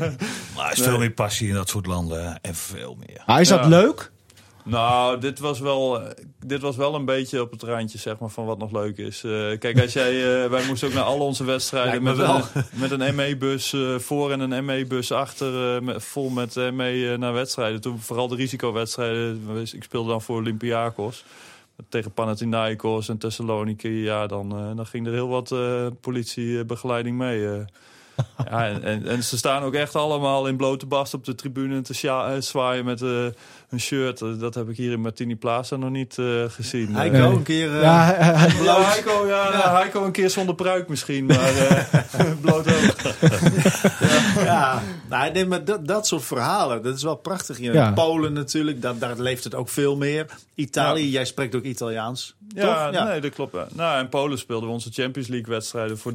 Maar 0.56 0.66
er 0.66 0.72
is 0.72 0.80
veel 0.82 0.98
meer 0.98 1.10
passie 1.10 1.48
in 1.48 1.54
dat 1.54 1.68
soort 1.68 1.86
landen. 1.86 2.38
En 2.42 2.54
veel 2.54 2.96
meer. 3.06 3.22
Ah, 3.26 3.40
is 3.40 3.48
dat 3.48 3.60
Ja. 3.60 3.68
leuk? 3.68 4.10
Nou, 4.64 5.18
dit 5.20 5.38
was, 5.38 5.60
wel, 5.60 6.00
eh, 6.00 6.10
dit 6.46 6.60
was 6.60 6.76
wel 6.76 6.94
een 6.94 7.04
beetje 7.04 7.40
op 7.40 7.50
het 7.50 7.62
randje 7.62 7.98
zeg 7.98 8.18
maar, 8.18 8.28
van 8.28 8.44
wat 8.44 8.58
nog 8.58 8.72
leuk 8.72 8.98
is. 8.98 9.24
Eh, 9.24 9.30
kijk, 9.58 9.80
als 9.80 9.92
jij, 9.92 10.48
wij 10.50 10.64
moesten 10.66 10.88
ook 10.88 10.94
naar 10.94 11.02
al 11.02 11.18
onze 11.20 11.44
wedstrijden 11.44 12.02
met 12.02 12.16
me 12.16 12.22
een, 12.24 12.42
met 12.72 12.90
een 12.90 13.14
ME-bus 13.14 13.72
eh, 13.72 13.80
voor 13.98 14.32
en 14.32 14.40
een 14.40 14.64
ME-bus 14.64 15.12
achter, 15.12 15.74
eh, 15.76 15.80
met, 15.82 16.04
vol 16.04 16.28
met 16.28 16.54
ME 16.54 17.16
naar 17.18 17.32
wedstrijden. 17.32 17.80
Toen 17.80 18.00
vooral 18.00 18.28
de 18.28 18.36
risicowedstrijden. 18.36 19.40
Ik 19.72 19.82
speelde 19.82 20.10
dan 20.10 20.22
voor 20.22 20.36
Olympiakos. 20.36 21.24
Tegen 21.88 22.12
Panathinaikos 22.12 23.08
en 23.08 23.18
Thessaloniki, 23.18 24.02
ja, 24.02 24.26
dan, 24.26 24.58
eh, 24.58 24.76
dan 24.76 24.86
ging 24.86 25.06
er 25.06 25.12
heel 25.12 25.28
wat 25.28 25.52
eh, 25.52 25.86
politiebegeleiding 26.00 27.18
mee. 27.18 27.48
eh. 27.48 27.64
ja, 28.50 28.66
en, 28.66 28.82
en, 28.82 29.06
en 29.06 29.22
ze 29.22 29.36
staan 29.36 29.62
ook 29.62 29.74
echt 29.74 29.96
allemaal 29.96 30.46
in 30.46 30.56
blote 30.56 30.86
bast 30.86 31.14
op 31.14 31.24
de 31.24 31.34
tribune 31.34 31.80
te 31.80 31.94
zwaaien 32.38 32.84
met 32.84 33.04
een 33.72 33.80
shirt. 33.80 34.20
Eh, 34.20 34.28
Dat 34.38 34.54
heb 34.54 34.68
ik 34.68 34.76
hier 34.76 34.92
in 34.92 35.00
Martini 35.00 35.36
Plaza 35.36 35.76
nog 35.76 35.90
niet 35.90 36.18
eh, 36.18 36.24
gezien. 36.48 36.94
Hij 36.94 37.10
Eh, 37.10 37.20
kan 37.20 37.32
een 37.32 37.42
keer... 37.42 37.74
eh, 37.74 37.82
Ja, 37.82 38.16
ja, 38.62 38.82
Heiko, 38.82 39.26
ja, 39.26 39.50
nou, 39.50 39.76
Heiko 39.76 40.04
een 40.04 40.12
keer 40.12 40.30
zonder 40.30 40.54
pruik 40.54 40.88
misschien, 40.88 41.26
maar 41.26 41.56
eh 41.56 42.30
bloot 42.40 42.66
hoofd. 42.70 43.14
Ja, 44.44 44.82
nou, 45.08 45.32
nee, 45.32 45.46
maar 45.46 45.64
dat, 45.64 45.86
dat 45.86 46.06
soort 46.06 46.24
verhalen, 46.24 46.82
dat 46.82 46.96
is 46.96 47.02
wel 47.02 47.16
prachtig. 47.16 47.58
Ja. 47.58 47.92
Polen 47.92 48.32
natuurlijk, 48.32 48.82
dat, 48.82 49.00
daar 49.00 49.18
leeft 49.18 49.44
het 49.44 49.54
ook 49.54 49.68
veel 49.68 49.96
meer. 49.96 50.26
Italië, 50.54 51.10
jij 51.10 51.24
spreekt 51.24 51.54
ook 51.54 51.62
Italiaans. 51.62 52.34
Ja, 52.54 52.84
toch? 52.84 52.94
Ja. 52.94 53.04
nee, 53.04 53.20
dat 53.20 53.34
klopt. 53.34 53.52
Ja. 53.54 53.66
Nou, 53.72 54.00
in 54.00 54.08
Polen 54.08 54.38
speelden 54.38 54.68
we 54.68 54.74
onze 54.74 54.90
Champions 54.92 55.28
League 55.28 55.48
wedstrijden 55.54 55.98
voor 55.98 56.12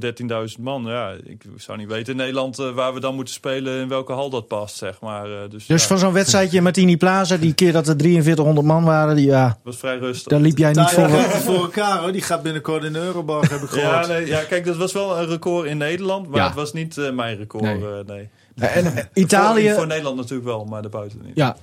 13.000 0.57 0.59
man. 0.59 0.83
Ja, 0.85 1.11
ik 1.23 1.41
zou 1.57 1.77
niet 1.77 1.87
weten 1.87 2.11
in 2.11 2.17
Nederland 2.17 2.59
eh, 2.59 2.69
waar 2.71 2.93
we 2.93 2.99
dan 2.99 3.15
moeten 3.15 3.33
spelen, 3.33 3.81
in 3.81 3.87
welke 3.87 4.11
hal 4.13 4.29
dat 4.29 4.47
past, 4.47 4.75
zeg 4.77 4.99
maar. 5.01 5.25
Eh, 5.31 5.49
dus 5.49 5.65
dus 5.65 5.81
ja, 5.81 5.87
van 5.87 5.97
zo'n 5.97 6.13
wedstrijdje 6.13 6.57
in 6.57 6.63
Martini 6.63 6.97
Plaza, 6.97 7.37
die 7.37 7.46
keer 7.55 7.71
dat 7.71 7.87
er 7.87 7.95
4300 7.97 8.67
man 8.67 8.83
waren, 8.83 9.15
die, 9.15 9.25
ja, 9.25 9.57
was 9.63 9.77
vrij 9.77 9.97
rustig. 9.97 10.27
daar 10.31 10.39
liep 10.39 10.57
jij 10.57 10.71
niet 10.71 10.89
voor. 10.89 11.09
voor 11.09 11.55
elkaar 11.55 11.99
hoor. 11.99 12.11
Die 12.11 12.21
gaat 12.21 12.43
binnenkort 12.43 12.83
in 12.83 12.93
de 12.93 12.99
Euroborg, 12.99 13.49
heb 13.49 13.61
ik 13.61 13.75
Ja, 13.75 13.81
gehoord. 13.89 14.07
nee, 14.07 14.25
ja, 14.27 14.41
kijk, 14.49 14.65
dat 14.65 14.77
was 14.77 14.93
wel 14.93 15.17
een 15.19 15.27
record 15.27 15.67
in 15.67 15.77
Nederland, 15.77 16.27
maar 16.29 16.39
Ja. 16.39 16.45
het 16.45 16.55
was 16.55 16.73
niet 16.73 16.97
eh, 16.97 17.11
mijn 17.11 17.37
record. 17.37 17.63
Nee. 17.63 17.75
eh, 17.75 18.05
nee. 18.07 18.29
En 18.55 18.85
eh, 18.85 18.91
Voor, 18.95 19.03
Italië, 19.13 19.73
voor 19.73 19.87
Nederland 19.87 20.15
natuurlijk 20.17 20.47
wel, 20.47 20.65
maar 20.65 20.81
daarbuiten 20.81 21.19
niet. 21.25 21.35
ja, 21.35 21.55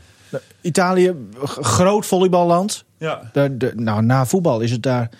Italië, 0.60 1.14
groot 1.44 2.06
volleyballand. 2.06 2.84
Ja. 2.98 3.30
Daar- 3.32 3.58
de- 3.58 3.72
nou, 3.76 4.02
na 4.02 4.26
voetbal 4.26 4.60
is 4.60 4.70
het 4.70 4.82
daar 4.82 5.10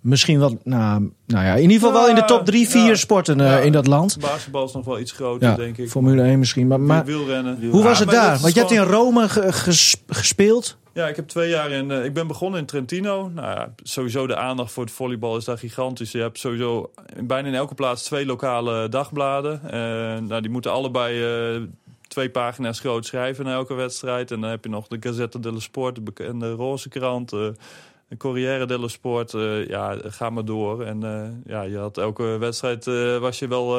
misschien 0.00 0.38
wel, 0.38 0.58
nou, 0.64 1.10
nou 1.26 1.44
ja, 1.44 1.54
in 1.54 1.60
ieder 1.62 1.76
geval 1.76 1.92
wel 1.92 2.08
in 2.08 2.14
de 2.14 2.24
top 2.24 2.44
3, 2.44 2.68
4 2.68 2.86
Ja. 2.86 2.94
sporten 2.94 3.40
eh, 3.40 3.46
Ja. 3.50 3.58
in 3.58 3.72
dat 3.72 3.86
land. 3.86 4.16
Basketbal 4.20 4.64
is 4.64 4.72
nog 4.72 4.84
wel 4.84 4.98
iets 4.98 5.12
groter, 5.12 5.48
Ja, 5.48 5.56
denk 5.56 5.76
ik. 5.78 5.90
Formule 5.90 6.22
1 6.22 6.38
misschien. 6.38 6.66
Maar, 6.66 6.80
maar 6.80 7.04
Wielrennen. 7.04 7.68
hoe 7.70 7.82
was 7.82 7.98
het 7.98 8.10
daar? 8.10 8.38
Want 8.38 8.54
je 8.54 8.60
hebt 8.60 8.72
in 8.72 8.78
Rome 8.82 9.28
ge- 9.28 9.52
ges- 9.52 10.02
gespeeld. 10.06 10.78
Ja, 10.92 11.08
ik 11.08 11.16
heb 11.16 11.28
twee 11.28 11.48
jaar 11.48 11.70
in. 11.70 11.90
eh, 11.90 12.04
ik 12.04 12.12
ben 12.14 12.26
begonnen 12.26 12.60
in 12.60 12.66
Trentino. 12.66 13.28
Nou 13.34 13.46
ja, 13.50 13.72
sowieso 13.82 14.26
de 14.26 14.36
aandacht 14.36 14.72
voor 14.72 14.84
het 14.84 14.92
volleybal 14.92 15.36
is 15.36 15.44
daar 15.44 15.58
gigantisch. 15.58 16.12
Je 16.12 16.18
hebt 16.20 16.38
sowieso 16.38 16.90
in 17.16 17.26
bijna 17.26 17.48
in 17.48 17.54
elke 17.54 17.74
plaats 17.74 18.02
twee 18.02 18.26
lokale 18.26 18.88
dagbladen. 18.88 19.60
Eh, 19.70 19.80
nou, 20.28 20.40
die 20.40 20.50
moeten 20.50 20.72
allebei 20.72 21.68
twee 22.08 22.30
pagina's 22.30 22.80
groot 22.80 23.06
schrijven 23.06 23.44
na 23.44 23.52
elke 23.52 23.74
wedstrijd. 23.74 24.30
En 24.30 24.40
dan 24.40 24.50
heb 24.50 24.64
je 24.64 24.70
nog 24.70 24.86
de 24.88 24.96
Gazzetta 25.00 25.38
dello 25.38 25.58
Sport, 25.58 25.94
de 25.94 26.00
bekende 26.00 26.50
roze 26.50 26.88
krant. 26.88 27.32
De 28.10 28.16
Corriere 28.16 28.66
dello 28.66 28.88
Sport, 28.88 29.34
eh, 29.34 29.66
ja, 29.68 29.96
ga 30.04 30.30
maar 30.30 30.44
door. 30.44 30.82
En 30.84 31.04
eh, 31.04 31.52
ja, 31.52 31.62
je 31.62 31.78
had 31.78 31.98
elke 31.98 32.24
wedstrijd 32.24 32.86
eh, 32.86 33.18
was 33.18 33.38
je 33.38 33.48
wel 33.48 33.78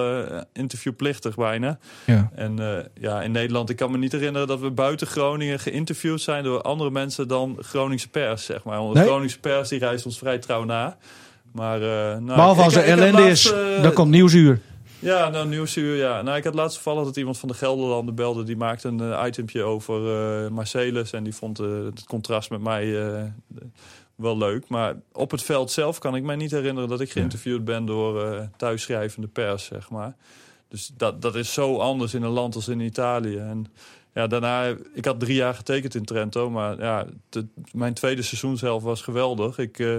interviewplichtig 0.53 1.35
bijna. 1.35 1.77
Ja. 2.05 2.31
En 2.35 2.89
ja, 2.99 3.21
in 3.21 3.31
Nederland, 3.31 3.69
ik 3.69 3.75
kan 3.75 3.91
me 3.91 3.97
niet 3.97 4.11
herinneren 4.11 4.47
dat 4.47 4.59
we 4.59 4.71
buiten 4.71 5.07
Groningen 5.07 5.59
geïnterviewd 5.59 6.21
zijn 6.21 6.43
door 6.43 6.61
andere 6.61 6.91
mensen 6.91 7.27
dan 7.27 7.57
Groningse 7.59 8.09
pers, 8.09 8.45
zeg 8.45 8.63
maar. 8.63 8.77
Want 8.79 8.93
Nee? 8.93 9.03
Groningse 9.05 9.39
pers 9.39 9.69
die 9.69 9.79
reist 9.79 10.05
ons 10.05 10.17
vrij 10.17 10.37
trouw 10.39 10.63
na. 10.63 10.97
Maar, 11.51 11.79
nou, 11.79 12.23
Behalve 12.25 12.59
ik- 12.59 12.65
als 12.65 12.75
er 12.75 12.83
ellende 12.83 13.21
is, 13.29 13.53
dan 13.81 13.93
komt 13.93 14.11
Nieuwsuur. 14.11 14.59
Ja, 14.99 15.29
nou, 15.29 15.47
Nieuwsuur, 15.47 15.95
ja. 15.95 16.21
Nou, 16.21 16.37
ik 16.37 16.43
had 16.43 16.53
laatst 16.53 16.75
toevallig 16.83 17.05
dat 17.05 17.17
iemand 17.17 17.37
van 17.37 17.49
de 17.49 17.55
Gelderlanden 17.55 18.15
belde. 18.15 18.43
Die 18.43 18.57
maakte 18.57 18.87
een 18.87 19.25
itempje 19.27 19.63
over 19.63 19.99
Marcelis. 20.53 21.11
En 21.11 21.23
die 21.23 21.35
vond 21.35 21.57
het 21.57 22.03
contrast 22.07 22.49
met 22.49 22.61
mij 22.61 22.85
wel 24.21 24.37
leuk. 24.37 24.67
Maar 24.67 24.95
op 25.11 25.31
het 25.31 25.43
veld 25.43 25.71
zelf 25.71 25.99
kan 25.99 26.15
ik 26.15 26.23
mij 26.23 26.35
niet 26.35 26.51
herinneren 26.51 26.89
dat 26.89 27.01
ik 27.01 27.11
geïnterviewd 27.11 27.63
ben 27.65 27.85
door 27.85 28.23
eh 28.25 28.41
thuisschrijvende 28.57 29.27
pers, 29.27 29.65
zeg 29.65 29.89
maar. 29.89 30.15
Dus 30.67 30.91
dat, 30.97 31.21
dat 31.21 31.35
is 31.35 31.53
zo 31.53 31.77
anders 31.77 32.13
in 32.13 32.23
een 32.23 32.29
land 32.31 32.55
als 32.55 32.67
in 32.67 32.79
Italië. 32.79 33.37
En 33.37 33.65
ja, 34.13 34.27
daarna, 34.27 34.75
ik 34.93 35.05
had 35.05 35.19
drie 35.19 35.35
jaar 35.35 35.53
getekend 35.53 35.95
in 35.95 36.05
Trento. 36.05 36.49
Maar 36.49 36.79
ja, 36.79 37.05
de- 37.29 37.47
mijn 37.71 37.93
tweede 37.93 38.21
seizoenshelft 38.21 38.85
was 38.85 39.01
geweldig. 39.01 39.57
Ik, 39.57 39.79
eh, 39.79 39.95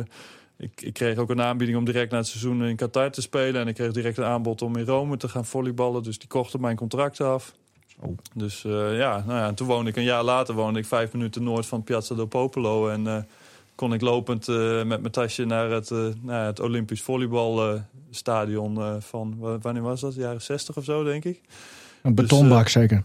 ik, 0.56 0.82
ik 0.82 0.92
kreeg 0.92 1.18
ook 1.18 1.30
een 1.30 1.42
aanbieding 1.42 1.78
om 1.78 1.84
direct 1.84 2.10
na 2.10 2.16
het 2.16 2.26
seizoen 2.26 2.64
in 2.64 2.76
Qatar 2.76 3.10
te 3.10 3.20
spelen. 3.20 3.60
En 3.60 3.68
ik 3.68 3.74
kreeg 3.74 3.92
direct 3.92 4.18
een 4.18 4.24
aanbod 4.24 4.62
om 4.62 4.76
in 4.76 4.84
Rome 4.84 5.16
te 5.16 5.28
gaan 5.28 5.44
volleyballen. 5.44 6.02
Dus 6.02 6.18
die 6.18 6.28
kochten 6.28 6.60
mijn 6.60 6.76
contract 6.76 7.20
af. 7.20 7.52
Dus 8.34 8.64
eh, 8.64 8.96
ja, 8.98 9.24
nou 9.26 9.38
ja, 9.38 9.46
en 9.46 9.54
toen 9.54 9.66
woonde 9.66 9.90
ik 9.90 9.96
een 9.96 10.02
jaar 10.02 10.22
later 10.24 10.54
woonde 10.54 10.78
ik 10.78 10.86
vijf 10.86 11.12
minuten 11.12 11.42
noord 11.42 11.66
van 11.66 11.82
Piazza 11.84 12.14
del 12.14 12.26
Popolo. 12.26 12.88
En 12.88 13.26
kon 13.74 13.92
ik 13.92 14.00
lopend 14.00 14.48
eh, 14.48 14.76
met 14.84 15.00
mijn 15.00 15.10
tasje 15.10 15.44
naar 15.44 15.70
het, 15.70 15.90
eh, 15.90 15.98
naar 16.20 16.46
het 16.46 16.60
Olympisch 16.60 17.02
volleybalstadion 17.02 19.02
van, 19.02 19.34
wa- 19.38 19.58
wanneer 19.58 19.82
was 19.82 20.00
dat? 20.00 20.14
Jaren 20.14 20.42
60 20.42 20.76
of 20.76 20.84
zo, 20.84 21.04
denk 21.04 21.24
ik. 21.24 21.40
Een 22.02 22.14
betonbak 22.14 22.68
zeker. 22.68 23.02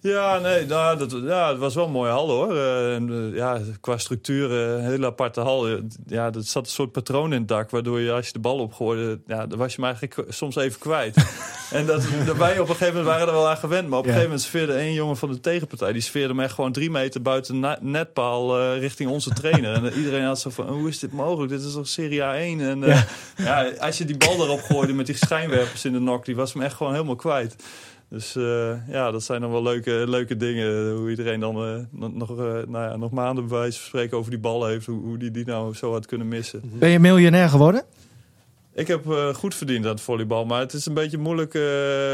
Ja, 0.00 0.38
nee, 0.38 0.66
nou, 0.66 0.98
dat, 0.98 1.14
ja, 1.22 1.48
het 1.48 1.58
was 1.58 1.74
wel 1.74 1.84
een 1.84 1.90
mooie 1.90 2.10
hal 2.10 2.28
hoor. 2.28 2.54
Uh, 2.54 2.94
en, 2.94 3.08
uh, 3.08 3.36
ja, 3.36 3.60
qua 3.80 3.98
structuur, 3.98 4.50
uh, 4.50 4.72
een 4.72 4.90
hele 4.90 5.06
aparte 5.06 5.40
hal. 5.40 5.68
Ja, 6.06 6.26
er 6.26 6.42
zat 6.42 6.64
een 6.64 6.72
soort 6.72 6.92
patroon 6.92 7.32
in 7.32 7.38
het 7.38 7.48
dak, 7.48 7.70
waardoor 7.70 8.00
je 8.00 8.12
als 8.12 8.26
je 8.26 8.32
de 8.32 8.38
bal 8.38 8.58
opgooide, 8.58 9.20
ja, 9.26 9.46
dan 9.46 9.58
was 9.58 9.74
je 9.74 9.80
hem 9.82 9.90
eigenlijk 9.90 10.32
soms 10.32 10.56
even 10.56 10.78
kwijt. 10.78 11.16
en 11.70 11.86
dat, 11.86 12.02
daarbij 12.26 12.58
op 12.58 12.68
een 12.68 12.74
gegeven 12.74 12.94
moment 12.94 13.04
waren 13.04 13.26
er 13.26 13.32
wel 13.32 13.48
aan 13.48 13.56
gewend. 13.56 13.88
Maar 13.88 13.98
op 13.98 14.04
een 14.04 14.10
gegeven 14.10 14.30
moment 14.30 14.46
sfeerde 14.46 14.72
één 14.72 14.92
jongen 14.92 15.16
van 15.16 15.32
de 15.32 15.40
tegenpartij, 15.40 15.92
die 15.92 16.02
sfeerde 16.02 16.28
hem 16.28 16.40
echt 16.40 16.54
gewoon 16.54 16.72
drie 16.72 16.90
meter 16.90 17.22
buiten 17.22 17.76
netpaal 17.80 18.74
richting 18.74 19.10
onze 19.10 19.30
trainer. 19.30 19.72
en 19.74 19.92
iedereen 19.92 20.24
had 20.24 20.40
zo 20.40 20.50
van, 20.50 20.68
hoe 20.68 20.88
is 20.88 20.98
dit 20.98 21.12
mogelijk? 21.12 21.50
Dit 21.50 21.64
is 21.64 21.72
toch 21.72 21.88
Serie 21.88 22.20
A1? 22.20 22.60
En 22.60 22.80
ja. 22.80 23.06
ja. 23.36 23.70
als 23.78 23.98
je 23.98 24.04
die 24.04 24.16
bal 24.16 24.44
erop 24.44 24.60
gooide 24.60 24.92
met 24.92 25.06
die 25.06 25.16
schijnwerpers 25.16 25.84
in 25.84 25.92
de 25.92 26.00
nok, 26.00 26.24
die 26.24 26.36
was 26.36 26.52
hem 26.52 26.62
echt 26.62 26.74
gewoon 26.74 26.92
helemaal 26.92 27.16
kwijt. 27.16 27.56
Dus 28.10 28.36
uh, 28.36 28.88
ja, 28.88 29.10
dat 29.10 29.22
zijn 29.22 29.40
dan 29.40 29.50
wel 29.50 29.62
leuke, 29.62 30.04
leuke 30.06 30.36
dingen. 30.36 30.92
Hoe 30.96 31.10
iedereen 31.10 31.40
dan 31.40 31.68
uh, 31.68 32.10
nog, 32.10 32.36
nou 32.36 32.70
ja, 32.70 32.96
nog 32.96 33.10
maanden 33.10 33.46
bij 33.48 33.58
wijze 33.58 33.78
van 33.78 33.86
spreken 33.86 34.16
over 34.16 34.30
die 34.30 34.40
bal 34.40 34.66
heeft. 34.66 34.86
Hoe, 34.86 35.00
hoe 35.02 35.18
die 35.18 35.30
die 35.30 35.44
nou 35.44 35.74
zo 35.74 35.92
had 35.92 36.06
kunnen 36.06 36.28
missen. 36.28 36.62
Ben 36.64 36.88
je 36.88 36.98
miljonair 36.98 37.48
geworden? 37.48 37.82
Ik 38.74 38.86
heb 38.86 39.32
goed 39.34 39.54
verdiend 39.54 39.84
aan 39.84 39.90
het 39.90 40.00
volleybal. 40.00 40.44
Maar 40.44 40.60
het 40.60 40.72
is 40.72 40.86
een 40.86 40.94
beetje 40.94 41.18
moeilijk, 41.18 41.58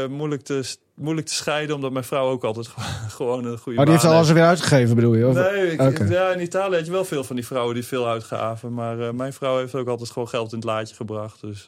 moeilijk, 0.09 0.41
te, 0.41 0.75
moeilijk 0.93 1.27
te 1.27 1.33
scheiden. 1.33 1.75
Omdat 1.75 1.91
mijn 1.91 2.05
vrouw 2.05 2.29
ook 2.29 2.43
altijd 2.43 2.67
gewoon 3.17 3.45
een 3.45 3.57
goede 3.57 3.79
Oh, 3.79 3.85
die 3.85 3.93
heeft 3.93 4.05
alles 4.05 4.27
er 4.27 4.33
weer 4.33 4.43
uitgegeven 4.43 4.95
bedoel 4.95 5.13
je? 5.13 5.27
Of? 5.27 5.33
Nee, 5.33 5.71
ik, 5.71 5.81
okay. 5.81 6.07
ja, 6.07 6.29
in 6.29 6.41
Italië 6.41 6.75
had 6.75 6.85
je 6.85 6.91
wel 6.91 7.05
veel 7.05 7.23
van 7.23 7.35
die 7.35 7.45
vrouwen 7.45 7.73
die 7.73 7.85
veel 7.85 8.07
uitgaven. 8.07 8.73
Maar 8.73 9.15
mijn 9.15 9.33
vrouw 9.33 9.57
heeft 9.57 9.75
ook 9.75 9.87
altijd 9.87 10.09
gewoon 10.09 10.27
geld 10.27 10.51
in 10.51 10.57
het 10.57 10.67
laadje 10.67 10.95
gebracht. 10.95 11.41
Dus 11.41 11.67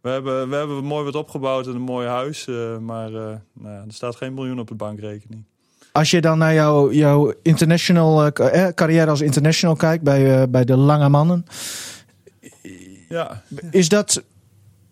we 0.00 0.08
hebben, 0.08 0.48
we 0.48 0.56
hebben 0.56 0.84
mooi 0.84 1.04
wat 1.04 1.14
opgebouwd 1.14 1.66
en 1.66 1.74
een 1.74 1.80
mooi 1.80 2.06
huis. 2.06 2.46
Uh, 2.46 2.78
maar 2.78 3.10
uh, 3.10 3.16
nou 3.52 3.74
ja, 3.74 3.84
er 3.86 3.92
staat 3.94 4.16
geen 4.16 4.34
miljoen 4.34 4.58
op 4.58 4.68
de 4.68 4.74
bankrekening. 4.74 5.44
Als 5.92 6.10
je 6.10 6.20
dan 6.20 6.38
naar 6.38 6.54
jouw, 6.54 6.92
jouw 6.92 7.32
international, 7.42 8.26
uh, 8.26 8.68
carrière 8.74 9.10
als 9.10 9.20
international 9.20 9.76
kijkt 9.76 10.04
bij, 10.04 10.50
bij 10.50 10.64
de 10.64 10.76
Lange 10.76 11.08
Mannen. 11.08 11.46
Ja. 13.08 13.42
Is 13.70 13.88
dat, 13.88 14.22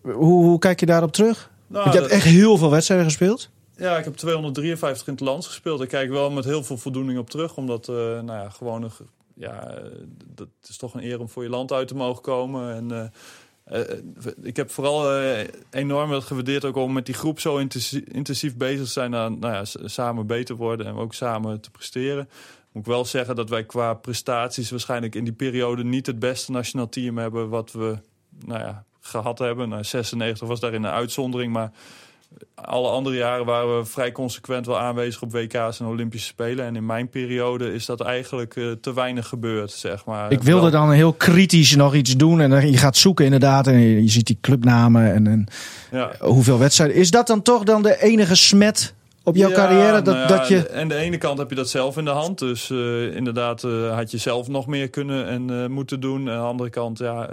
hoe, 0.01 0.45
hoe 0.45 0.59
kijk 0.59 0.81
je 0.81 0.87
daarop 0.87 1.13
terug? 1.13 1.51
Nou, 1.67 1.91
je 1.91 1.99
hebt 1.99 2.11
echt 2.11 2.25
heel 2.25 2.57
veel 2.57 2.71
wedstrijden 2.71 3.07
gespeeld. 3.07 3.51
Ja, 3.77 3.99
ik 3.99 4.05
heb 4.05 4.17
253 4.17 5.07
in 5.07 5.13
het 5.13 5.23
land 5.23 5.47
gespeeld. 5.47 5.81
Ik 5.81 5.89
kijk 5.89 6.11
wel 6.11 6.31
met 6.31 6.45
heel 6.45 6.65
veel 6.65 6.77
voldoening 6.77 7.19
op 7.19 7.31
terug. 7.31 7.57
Omdat, 7.57 7.87
nou 7.87 8.27
ja, 8.27 8.49
gewoon 8.49 8.83
een, 8.83 8.91
ja, 9.35 9.75
dat 10.35 10.49
is 10.69 10.77
toch 10.77 10.95
een 10.95 11.05
eer 11.05 11.21
om 11.21 11.29
voor 11.29 11.43
je 11.43 11.49
land 11.49 11.73
uit 11.73 11.89
te 11.89 11.95
mogen 11.95 12.23
komen. 12.23 12.75
En 12.75 12.93
uh, 12.93 13.05
ik 14.43 14.57
heb 14.57 14.71
vooral 14.71 15.21
uh, 15.21 15.39
enorm 15.71 16.21
gewaardeerd 16.21 16.65
ook 16.65 16.77
om 16.77 16.93
met 16.93 17.07
die 17.07 17.15
groep 17.15 17.41
zo 17.41 17.57
intensief, 17.57 18.03
intensief 18.03 18.57
bezig 18.57 18.85
te 18.85 18.93
zijn 18.93 19.15
aan 19.15 19.39
nou 19.39 19.55
ja, 19.55 19.89
samen 19.89 20.27
beter 20.27 20.57
worden 20.57 20.87
en 20.87 20.95
ook 20.95 21.15
samen 21.15 21.61
te 21.61 21.71
presteren. 21.71 22.29
Moet 22.73 22.87
ik 22.87 22.93
wel 22.93 23.05
zeggen 23.05 23.37
dat 23.37 23.49
wij 23.49 23.65
qua 23.65 23.95
prestaties 23.95 24.71
waarschijnlijk 24.71 25.15
in 25.15 25.25
die 25.25 25.33
periode 25.33 25.85
niet 25.85 26.07
het 26.07 26.19
beste 26.19 26.53
nationaal 26.53 26.89
team 26.89 27.19
hebben 27.19 27.49
wat 27.49 27.73
we 27.73 27.99
nou 28.45 28.61
ja, 28.61 28.85
gehad 29.01 29.39
hebben. 29.39 29.69
Nou, 29.69 29.85
96 29.85 30.49
was 30.49 30.61
daarin 30.61 30.85
een 30.85 30.91
uitzondering, 30.91 31.53
maar 31.53 31.73
alle 32.55 32.89
andere 32.89 33.17
jaren 33.17 33.47
waren 33.47 33.79
we 33.79 33.85
vrij 33.85 34.13
consequent 34.13 34.67
wel 34.67 34.79
aanwezig 34.79 35.23
op 35.23 35.33
WK's 35.33 35.81
en 35.81 35.87
Olympische 35.87 36.27
Spelen. 36.27 36.65
En 36.65 36.77
in 36.77 36.87
mijn 36.87 37.09
periode 37.09 37.75
is 37.75 37.87
dat 37.87 38.01
eigenlijk 38.01 38.57
uh, 38.57 38.73
te 38.81 38.95
weinig 38.95 39.29
gebeurd, 39.29 39.71
zeg 39.71 40.05
maar. 40.05 40.33
Ik 40.33 40.43
wilde 40.43 40.71
dan 40.71 40.91
heel 40.91 41.13
kritisch 41.13 41.77
nog 41.77 41.95
iets 41.95 42.17
doen. 42.17 42.41
En 42.41 42.51
dan, 42.51 42.71
je 42.71 42.77
gaat 42.77 42.97
zoeken 42.97 43.25
inderdaad. 43.25 43.67
En 43.67 43.79
je, 43.79 44.03
je 44.03 44.09
ziet 44.09 44.27
die 44.27 44.39
clubnamen 44.41 45.15
en, 45.15 45.27
en 45.27 45.47
ja. 45.91 46.13
hoeveel 46.21 46.59
wedstrijden. 46.59 46.97
Is 46.97 47.11
dat 47.11 47.27
dan 47.27 47.43
toch 47.43 47.63
dan 47.63 47.83
de 47.83 48.03
enige 48.03 48.35
smet 48.35 48.95
op 49.23 49.37
jouw 49.37 49.51
ja, 49.51 49.55
carrière? 49.55 50.03
Dat, 50.03 50.15
nou 50.15 50.19
ja, 50.19 50.37
dat 50.37 50.49
je... 50.49 50.67
En 50.67 50.89
de 50.89 50.95
ene 50.95 51.19
kant 51.19 51.39
heb 51.39 51.51
je 51.51 51.57
dat 51.57 51.69
zelf 51.69 51.97
in 51.97 52.05
de 52.05 52.11
hand. 52.11 52.39
Dus 52.39 52.71
uh, 52.71 53.15
inderdaad 53.15 53.63
uh, 53.63 53.95
had 53.95 54.11
je 54.11 54.19
zelf 54.19 54.49
nog 54.49 54.67
meer 54.67 54.89
kunnen 54.91 55.27
en 55.27 55.73
moeten 55.73 56.01
doen. 56.01 56.29
En 56.29 56.35
aan 56.35 56.41
de 56.41 56.47
andere 56.47 56.71
kant, 56.71 56.99
ja 56.99 57.31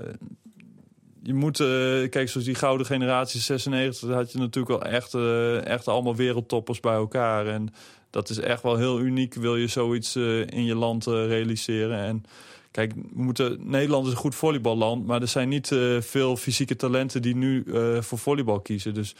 je 1.23 1.33
moet, 1.33 1.59
uh, 1.59 1.67
kijk, 2.09 2.29
zoals 2.29 2.45
die 2.45 2.55
gouden 2.55 2.85
generatie 2.85 3.39
96, 3.39 4.09
had 4.09 4.31
je 4.31 4.37
natuurlijk 4.37 4.81
wel 4.81 4.91
echt, 4.91 5.13
uh, 5.13 5.65
echt 5.65 5.87
allemaal 5.87 6.15
wereldtoppers 6.15 6.79
bij 6.79 6.93
elkaar. 6.93 7.47
En 7.47 7.73
dat 8.09 8.29
is 8.29 8.39
echt 8.39 8.63
wel 8.63 8.77
heel 8.77 8.99
uniek, 8.99 9.33
wil 9.33 9.55
je 9.55 9.67
zoiets 9.67 10.15
uh, 10.15 10.39
in 10.39 10.65
je 10.65 10.75
land 10.75 11.05
realiseren. 11.05 11.99
En 11.99 12.23
kijk, 12.71 12.93
moeten, 13.13 13.57
Nederland 13.69 14.05
is 14.05 14.11
een 14.11 14.17
goed 14.17 14.35
volleyballand, 14.35 15.05
maar 15.05 15.21
er 15.21 15.27
zijn 15.27 15.49
niet 15.49 15.75
veel 15.99 16.37
fysieke 16.37 16.75
talenten 16.75 17.21
die 17.21 17.35
nu 17.35 17.65
voor 17.99 18.17
volleybal 18.17 18.59
kiezen. 18.59 18.93
Dus 18.93 19.15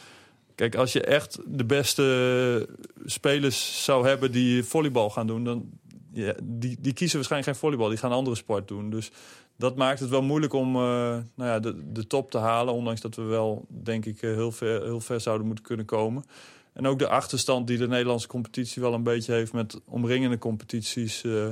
kijk, 0.54 0.74
als 0.74 0.92
je 0.92 1.00
echt 1.00 1.38
de 1.46 1.64
beste 1.64 2.68
spelers 3.04 3.84
zou 3.84 4.06
hebben 4.06 4.32
die 4.32 4.64
volleybal 4.64 5.10
gaan 5.10 5.26
doen, 5.26 5.44
dan 5.44 5.70
ja, 6.12 6.34
die, 6.42 6.76
die 6.80 6.92
kiezen 6.92 7.16
waarschijnlijk 7.16 7.52
geen 7.52 7.60
volleybal, 7.60 7.88
die 7.88 7.98
gaan 7.98 8.12
andere 8.12 8.36
sport 8.36 8.68
doen. 8.68 8.90
Dus 8.90 9.10
dat 9.56 9.76
maakt 9.76 10.00
het 10.00 10.08
wel 10.08 10.22
moeilijk 10.22 10.52
om 10.52 10.76
uh, 10.76 10.82
nou 10.82 11.22
ja, 11.50 11.58
de, 11.60 11.92
de 11.92 12.06
top 12.06 12.30
te 12.30 12.38
halen. 12.38 12.74
Ondanks 12.74 13.00
dat 13.00 13.14
we 13.14 13.22
wel, 13.22 13.64
denk 13.68 14.04
ik, 14.04 14.20
heel 14.20 14.52
ver, 14.52 14.82
heel 14.82 15.00
ver 15.00 15.20
zouden 15.20 15.46
moeten 15.46 15.64
kunnen 15.64 15.86
komen. 15.86 16.24
En 16.72 16.86
ook 16.86 16.98
de 16.98 17.08
achterstand 17.08 17.66
die 17.66 17.78
de 17.78 17.88
Nederlandse 17.88 18.28
competitie 18.28 18.82
wel 18.82 18.94
een 18.94 19.02
beetje 19.02 19.32
heeft 19.32 19.52
met 19.52 19.80
omringende 19.84 20.38
competities. 20.38 21.22
Uh, 21.24 21.44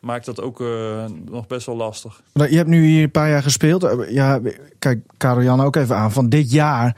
maakt 0.00 0.24
dat 0.24 0.40
ook 0.40 0.60
uh, 0.60 1.04
nog 1.30 1.46
best 1.46 1.66
wel 1.66 1.76
lastig. 1.76 2.22
Je 2.32 2.56
hebt 2.56 2.68
nu 2.68 2.84
hier 2.86 3.02
een 3.02 3.10
paar 3.10 3.28
jaar 3.28 3.42
gespeeld. 3.42 4.06
Ja, 4.08 4.40
kijk, 4.78 5.00
Karel 5.16 5.42
Jan 5.42 5.60
ook 5.60 5.76
even 5.76 5.96
aan. 5.96 6.12
Van 6.12 6.28
dit 6.28 6.50
jaar. 6.50 6.96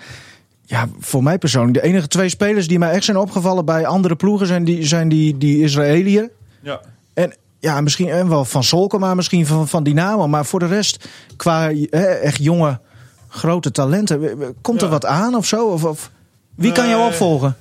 Ja, 0.63 0.89
voor 0.99 1.23
mij 1.23 1.39
persoonlijk. 1.39 1.75
De 1.75 1.83
enige 1.83 2.09
twee 2.09 2.29
spelers 2.29 2.69
die 2.69 2.79
mij 2.79 2.91
echt 2.91 3.05
zijn 3.05 3.17
opgevallen 3.17 3.65
bij 3.65 3.87
andere 3.87 4.17
ploegen 4.17 4.47
zijn 4.47 4.65
die, 4.65 4.85
zijn 4.85 5.09
die, 5.09 5.39
die 5.39 5.63
Israëliër. 5.63 6.31
Ja. 6.61 6.81
En 7.15 7.35
ja, 7.65 7.81
misschien 7.81 8.29
wel 8.29 8.45
van 8.45 8.65
Solken, 8.65 9.01
maar 9.01 9.17
misschien 9.17 9.47
van, 9.47 9.69
van 9.69 9.83
Dynamo. 9.83 10.29
Maar 10.29 10.45
voor 10.47 10.59
de 10.59 10.67
rest, 10.67 11.09
qua 11.37 11.71
echt 11.91 12.43
jonge, 12.43 12.81
grote 13.29 13.71
talenten. 13.71 14.57
Komt 14.61 14.83
er 14.83 14.89
wat 14.89 15.07
aan 15.07 15.35
of 15.35 15.47
zo? 15.47 15.67
Of, 15.67 15.85
of 15.85 16.11
wie 16.55 16.73
kan 16.73 16.89
jou 16.89 17.07
opvolgen? 17.07 17.57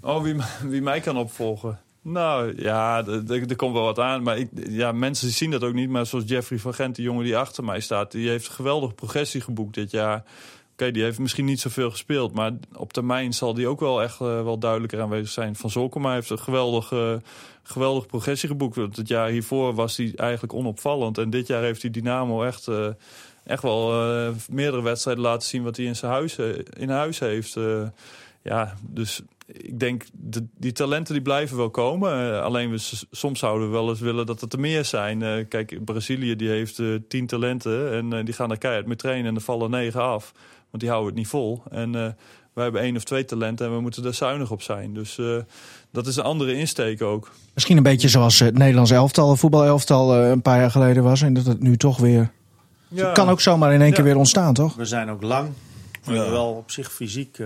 Oh, 0.00 0.22
wie, 0.22 0.36
wie 0.72 0.82
mij 0.82 1.00
kan 1.00 1.16
opvolgen? 1.16 1.80
Nou 2.02 2.62
ja, 2.62 3.04
er 3.28 3.56
komt 3.56 3.72
wel 3.72 3.84
wat 3.84 3.98
aan. 3.98 4.22
Maar 4.22 4.38
ik, 4.38 4.48
ja, 4.68 4.92
mensen 4.92 5.30
zien 5.30 5.50
dat 5.50 5.64
ook 5.64 5.74
niet. 5.74 5.88
Maar 5.88 6.06
zoals 6.06 6.24
Jeffrey 6.26 6.58
van 6.58 6.74
Gent, 6.74 6.96
die 6.96 7.04
jongen 7.04 7.24
die 7.24 7.36
achter 7.36 7.64
mij 7.64 7.80
staat... 7.80 8.10
die 8.10 8.28
heeft 8.28 8.46
een 8.46 8.54
geweldige 8.54 8.94
progressie 8.94 9.40
geboekt 9.40 9.74
dit 9.74 9.90
jaar. 9.90 10.24
Die 10.90 11.02
heeft 11.02 11.18
misschien 11.18 11.44
niet 11.44 11.60
zoveel 11.60 11.90
gespeeld. 11.90 12.34
Maar 12.34 12.52
op 12.76 12.92
termijn 12.92 13.32
zal 13.32 13.54
die 13.54 13.66
ook 13.66 13.80
wel 13.80 14.02
echt 14.02 14.20
uh, 14.20 14.42
wel 14.42 14.58
duidelijker 14.58 15.00
aanwezig 15.00 15.30
zijn. 15.30 15.56
Van 15.56 15.70
Zolkema 15.70 16.12
heeft 16.12 16.30
een 16.30 16.38
geweldige, 16.38 17.20
uh, 17.22 17.28
geweldige 17.62 18.06
progressie 18.06 18.48
geboekt. 18.48 18.96
Het 18.96 19.08
jaar 19.08 19.28
hiervoor 19.28 19.74
was 19.74 19.96
hij 19.96 20.12
eigenlijk 20.16 20.52
onopvallend. 20.52 21.18
En 21.18 21.30
dit 21.30 21.46
jaar 21.46 21.62
heeft 21.62 21.82
hij 21.82 21.90
Dynamo 21.90 22.42
echt, 22.42 22.66
uh, 22.68 22.86
echt 23.44 23.62
wel 23.62 23.90
meerdere 24.50 24.82
wedstrijden 24.82 25.22
laten 25.22 25.48
zien... 25.48 25.62
wat 25.62 25.76
hij 25.76 25.86
in 25.86 25.96
zijn 25.96 26.12
huis, 26.12 26.36
in 26.78 26.90
huis 26.90 27.18
heeft. 27.18 27.56
ja, 28.42 28.74
dus 28.88 29.22
ik 29.46 29.80
denk, 29.80 30.04
de, 30.12 30.46
die 30.58 30.72
talenten 30.72 31.14
die 31.14 31.22
blijven 31.22 31.56
wel 31.56 31.70
komen. 31.70 32.42
alleen 32.42 32.70
we, 32.70 33.04
soms 33.10 33.38
zouden 33.38 33.66
we 33.66 33.72
wel 33.72 33.88
eens 33.88 34.00
willen 34.00 34.26
dat 34.26 34.40
het 34.40 34.52
er 34.52 34.60
meer 34.60 34.84
zijn. 34.84 35.48
kijk, 35.48 35.84
Brazilië 35.84 36.36
die 36.36 36.48
heeft 36.48 36.82
tien 37.08 37.26
talenten 37.26 37.92
en 37.92 38.24
die 38.24 38.34
gaan 38.34 38.50
er 38.50 38.58
keihard 38.58 38.86
mee 38.86 38.96
trainen... 38.96 39.26
en 39.26 39.34
er 39.34 39.40
vallen 39.40 39.70
negen 39.70 40.02
af. 40.02 40.32
Want 40.72 40.82
die 40.82 40.88
houden 40.88 41.10
het 41.10 41.18
niet 41.18 41.28
vol. 41.28 41.62
En 41.70 41.88
uh, 41.88 42.06
wij 42.52 42.64
hebben 42.64 42.80
één 42.80 42.96
of 42.96 43.04
twee 43.04 43.24
talenten 43.24 43.66
en 43.66 43.74
we 43.74 43.80
moeten 43.80 44.04
er 44.04 44.14
zuinig 44.14 44.50
op 44.50 44.62
zijn. 44.62 44.94
Dus 44.94 45.18
uh, 45.18 45.36
dat 45.90 46.06
is 46.06 46.16
een 46.16 46.24
andere 46.24 46.54
insteek 46.54 47.02
ook. 47.02 47.30
Misschien 47.54 47.76
een 47.76 47.82
beetje 47.82 48.08
zoals 48.08 48.38
het 48.38 48.58
Nederlands 48.58 48.90
elftal, 48.90 49.36
voetbalelftal 49.36 50.22
uh, 50.22 50.30
een 50.30 50.42
paar 50.42 50.58
jaar 50.58 50.70
geleden 50.70 51.02
was. 51.02 51.22
En 51.22 51.34
dat 51.34 51.46
het 51.46 51.62
nu 51.62 51.76
toch 51.76 51.98
weer... 51.98 52.30
Ja. 52.88 53.04
Het 53.04 53.14
kan 53.14 53.28
ook 53.28 53.40
zomaar 53.40 53.72
in 53.72 53.80
één 53.80 53.88
ja. 53.88 53.94
keer 53.94 54.04
weer 54.04 54.16
ontstaan, 54.16 54.54
toch? 54.54 54.74
We 54.74 54.84
zijn 54.84 55.10
ook 55.10 55.22
lang. 55.22 55.50
We 56.04 56.12
hebben 56.12 56.32
wel 56.32 56.52
op 56.52 56.70
zich 56.70 56.92
fysiek 56.92 57.38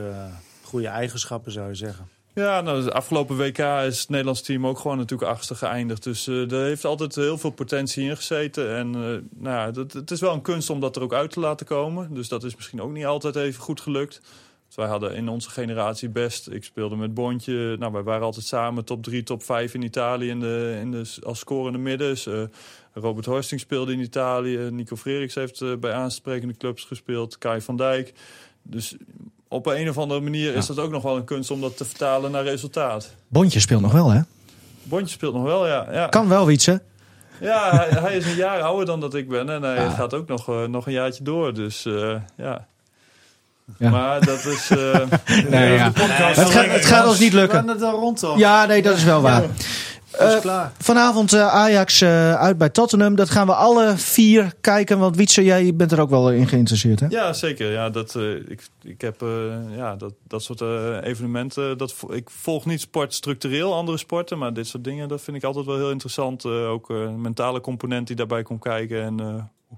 goede 0.62 0.88
eigenschappen, 0.88 1.52
zou 1.52 1.68
je 1.68 1.74
zeggen. 1.74 2.08
Ja, 2.36 2.60
nou, 2.60 2.82
de 2.82 2.92
afgelopen 2.92 3.36
WK 3.36 3.58
is 3.58 4.00
het 4.00 4.08
Nederlands 4.08 4.42
team 4.42 4.66
ook 4.66 4.78
gewoon 4.78 4.96
natuurlijk 4.96 5.30
achtste 5.30 5.54
geëindigd. 5.54 6.02
Dus 6.02 6.26
uh, 6.26 6.52
er 6.52 6.64
heeft 6.64 6.84
altijd 6.84 7.14
heel 7.14 7.38
veel 7.38 7.50
potentie 7.50 8.08
in 8.08 8.16
gezeten. 8.16 8.76
En 8.76 8.96
uh, 8.96 9.16
nou 9.42 9.72
dat, 9.72 9.92
het 9.92 10.10
is 10.10 10.20
wel 10.20 10.32
een 10.32 10.42
kunst 10.42 10.70
om 10.70 10.80
dat 10.80 10.96
er 10.96 11.02
ook 11.02 11.12
uit 11.12 11.30
te 11.30 11.40
laten 11.40 11.66
komen. 11.66 12.14
Dus 12.14 12.28
dat 12.28 12.44
is 12.44 12.56
misschien 12.56 12.82
ook 12.82 12.92
niet 12.92 13.04
altijd 13.04 13.36
even 13.36 13.62
goed 13.62 13.80
gelukt. 13.80 14.20
Dus 14.66 14.76
wij 14.76 14.86
hadden 14.86 15.14
in 15.14 15.28
onze 15.28 15.50
generatie 15.50 16.08
best. 16.08 16.50
Ik 16.50 16.64
speelde 16.64 16.96
met 16.96 17.14
Bondje. 17.14 17.76
Nou, 17.78 17.92
wij 17.92 18.02
waren 18.02 18.24
altijd 18.24 18.46
samen 18.46 18.84
top 18.84 19.02
3, 19.02 19.22
top 19.22 19.42
5 19.42 19.74
in 19.74 19.82
Italië 19.82 20.28
in 20.28 20.40
de, 20.40 20.78
in 20.80 20.90
de, 20.90 21.16
als 21.22 21.38
scorende 21.38 21.78
middens. 21.78 22.26
Uh, 22.26 22.42
Robert 22.92 23.26
Horsting 23.26 23.60
speelde 23.60 23.92
in 23.92 24.00
Italië. 24.00 24.58
Nico 24.70 24.96
Freriks 24.96 25.34
heeft 25.34 25.80
bij 25.80 25.92
aansprekende 25.92 26.56
clubs 26.56 26.84
gespeeld. 26.84 27.38
Kai 27.38 27.60
van 27.60 27.76
Dijk. 27.76 28.12
Dus 28.62 28.96
op 29.48 29.66
een 29.66 29.88
of 29.88 29.98
andere 29.98 30.20
manier 30.20 30.54
is 30.54 30.66
dat 30.66 30.78
ook 30.78 30.90
nog 30.90 31.02
wel 31.02 31.16
een 31.16 31.24
kunst 31.24 31.50
om 31.50 31.60
dat 31.60 31.76
te 31.76 31.84
vertalen 31.84 32.30
naar 32.30 32.42
resultaat. 32.42 33.14
Bondje 33.28 33.60
speelt 33.60 33.80
nog 33.82 33.92
wel, 33.92 34.10
hè? 34.10 34.20
Bondje 34.82 35.14
speelt 35.14 35.34
nog 35.34 35.42
wel, 35.42 35.66
ja. 35.66 35.86
ja. 35.92 36.06
Kan 36.06 36.28
wel 36.28 36.50
iets, 36.50 36.66
hè? 36.66 36.74
Ja, 37.40 37.76
hij, 37.76 37.88
hij, 38.00 38.16
is 38.16 38.26
een 38.26 38.34
jaar 38.34 38.60
ouder 38.60 38.86
dan 38.86 39.00
dat 39.00 39.14
ik 39.14 39.28
ben. 39.28 39.50
En 39.50 39.62
hij 39.62 39.74
ja. 39.74 39.90
gaat 39.90 40.14
ook 40.14 40.28
nog, 40.28 40.48
uh, 40.48 40.64
nog 40.64 40.86
een 40.86 40.92
jaartje 40.92 41.22
door. 41.24 41.54
Dus 41.54 41.84
uh, 41.86 42.14
ja. 42.36 42.66
Ja. 43.78 43.90
Maar 43.90 44.24
dat 44.24 44.44
is... 44.44 44.70
eh, 44.70 45.00
Nee, 45.50 45.72
ja. 45.72 45.90
Podcast 45.90 46.36
Het, 46.36 46.50
gaat, 46.50 46.66
het 46.66 46.84
gaat 46.86 47.06
ons 47.06 47.18
niet 47.18 47.32
We 47.32 47.38
lukken. 47.38 47.68
het 47.68 47.80
rond 47.80 48.18
toch? 48.18 48.38
Ja, 48.38 48.66
nee, 48.66 48.82
dat 48.82 48.96
is 48.96 49.04
wel 49.04 49.20
waar. 49.20 49.44
Eh, 50.18 50.40
klaar. 50.40 50.72
Vanavond 50.78 51.32
eh, 51.32 51.46
Ajax 51.46 52.00
eh, 52.00 52.34
uit 52.34 52.58
bij 52.58 52.68
Tottenham. 52.68 53.14
Dat 53.14 53.30
gaan 53.30 53.46
we 53.46 53.54
alle 53.54 53.96
vier 53.96 54.52
kijken. 54.60 54.98
Want 54.98 55.16
Wietse, 55.16 55.44
jij 55.44 55.74
bent 55.74 55.92
er 55.92 56.00
ook 56.00 56.10
wel 56.10 56.32
in 56.32 56.48
geïnteresseerd, 56.48 57.00
hè? 57.00 57.06
Ja, 57.08 57.32
zeker. 57.32 57.72
Ja, 57.72 57.90
dat, 57.90 58.14
eh, 58.14 58.34
ik, 58.34 58.68
ik 58.82 59.00
heb 59.00 59.22
eh, 59.22 59.28
ja, 59.76 59.96
dat, 59.96 60.12
dat 60.28 60.42
soort 60.42 60.60
eh, 60.60 60.96
evenementen. 61.02 61.78
Dat, 61.78 61.94
ik 62.08 62.30
volg 62.30 62.66
niet 62.66 62.80
sport 62.80 63.14
structureel, 63.14 63.74
andere 63.74 63.98
sporten. 63.98 64.38
Maar 64.38 64.52
dit 64.54 64.66
soort 64.66 64.84
dingen, 64.84 65.08
dat 65.08 65.20
vind 65.20 65.36
ik 65.36 65.44
altijd 65.44 65.66
wel 65.66 65.76
heel 65.76 65.90
interessant. 65.90 66.44
Eh, 66.44 66.68
ook 66.68 66.90
eh, 66.90 66.96
een 66.96 67.20
mentale 67.20 67.60
component 67.60 68.06
die 68.06 68.16
daarbij 68.16 68.42
komt 68.42 68.60
kijken. 68.60 69.02
En 69.02 69.20
eh, 69.20 69.34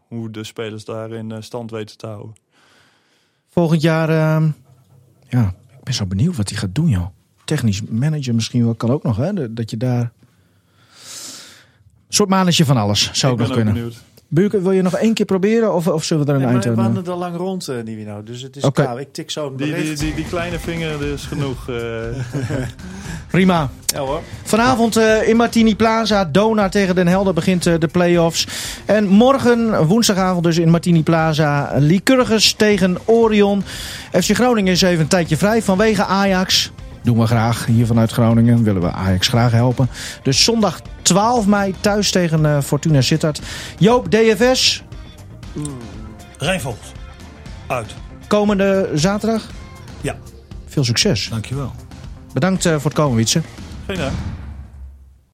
hoe 0.09 0.31
de 0.31 0.45
spelers 0.45 0.85
daarin 0.85 1.43
stand 1.43 1.71
weten 1.71 1.97
te 1.97 2.07
houden. 2.07 2.35
Volgend 3.49 3.81
jaar, 3.83 4.09
ehm, 4.09 4.49
ja, 5.29 5.55
ik 5.79 5.85
ben 5.85 5.95
zo 5.95 6.07
benieuwd 6.07 6.37
wat 6.37 6.49
hij 6.49 6.59
gaat 6.59 6.75
doen, 6.75 6.89
joh. 6.89 7.07
Technisch 7.45 7.83
manager 7.83 8.35
misschien 8.35 8.65
wel, 8.65 8.75
kan 8.75 8.91
ook 8.91 9.03
nog, 9.03 9.17
hè? 9.17 9.53
Dat 9.55 9.71
je 9.71 9.77
daar... 9.77 10.13
Een 12.09 12.15
soort 12.15 12.29
manetje 12.29 12.65
van 12.65 12.77
alles, 12.77 13.11
zou 13.13 13.33
ook 13.33 13.41
ik 13.41 13.47
nog 13.47 13.57
ben 13.57 13.59
ook 13.59 13.65
kunnen. 13.65 13.75
benieuwd. 13.75 14.07
Buurke, 14.31 14.61
wil 14.63 14.73
je 14.73 14.83
nog 14.83 14.95
één 14.95 15.15
keer 15.15 15.27
proberen? 15.27 15.75
Of, 15.75 15.87
of 15.89 16.05
zullen 16.05 16.25
we 16.25 16.29
er 16.33 16.37
een 16.39 16.45
Nee, 16.45 16.53
eind 16.53 16.65
maar 16.67 16.75
we 16.77 16.83
aan 16.91 16.97
het 16.97 17.09
al 17.09 17.19
lang 17.19 17.37
rond, 17.37 17.69
uh, 17.69 17.83
Nivino. 17.85 18.23
Dus 18.23 18.43
het 18.43 18.57
is 18.57 18.63
Oké. 18.65 18.83
klaar. 18.83 19.01
Ik 19.01 19.13
tik 19.13 19.31
zo 19.31 19.47
een 19.47 19.57
Die, 19.57 19.75
die, 19.75 19.95
die, 19.97 20.15
die 20.15 20.25
kleine 20.25 20.59
vinger 20.59 21.03
is 21.13 21.25
genoeg. 21.25 21.69
eh. 21.69 21.77
Prima. 23.31 23.71
Ja 23.87 23.99
hoor. 24.01 24.21
Vanavond 24.43 24.97
eh, 24.97 25.29
in 25.29 25.37
Martini 25.37 25.77
Plaza, 25.77 26.25
Dona 26.25 26.69
tegen 26.69 26.95
Den 26.95 27.07
Helder 27.07 27.35
begint 27.35 27.63
de 27.63 27.89
play-offs. 27.93 28.47
En 28.85 29.07
morgen, 29.07 29.87
woensdagavond 29.87 30.45
dus 30.45 30.59
in 30.59 30.71
Martini 30.71 31.03
Plaza, 31.03 31.73
Lycurgus 31.79 32.53
tegen 32.53 32.97
Orion. 33.05 33.63
FC 34.13 34.35
Groningen 34.35 34.73
is 34.73 34.83
even 34.83 35.01
een 35.01 35.09
tijdje 35.09 35.37
vrij 35.37 35.63
vanwege 35.63 36.05
Ajax. 36.05 36.71
Doen 37.03 37.19
we 37.19 37.27
graag 37.27 37.67
hier 37.67 37.87
vanuit 37.87 38.13
Groningen, 38.13 38.63
willen 38.63 38.83
we 38.83 38.91
Ajax 38.93 39.29
graag 39.29 39.53
helpen. 39.53 39.89
Dus 40.23 40.45
zondag 40.45 40.81
12 41.03 41.47
mei 41.47 41.75
thuis 41.81 42.11
tegen 42.11 42.47
eh, 42.47 42.61
Fortuna 42.63 43.01
Sittard. 43.01 43.41
Joop, 43.79 44.11
DFS, 44.11 44.83
Rijnvogels. 46.39 46.93
Uit. 47.67 47.95
komende 48.27 48.91
zaterdag. 48.95 49.47
Ja, 50.01 50.17
Veel 50.67 50.85
succes. 50.85 51.29
dankjewel. 51.29 51.73
Bedankt 52.33 52.65
eh, 52.67 52.73
voor 52.73 52.85
het 52.85 52.93
komen, 52.93 53.17
Wietse. 53.17 53.41
Geen 53.87 53.97
dank. 53.97 54.13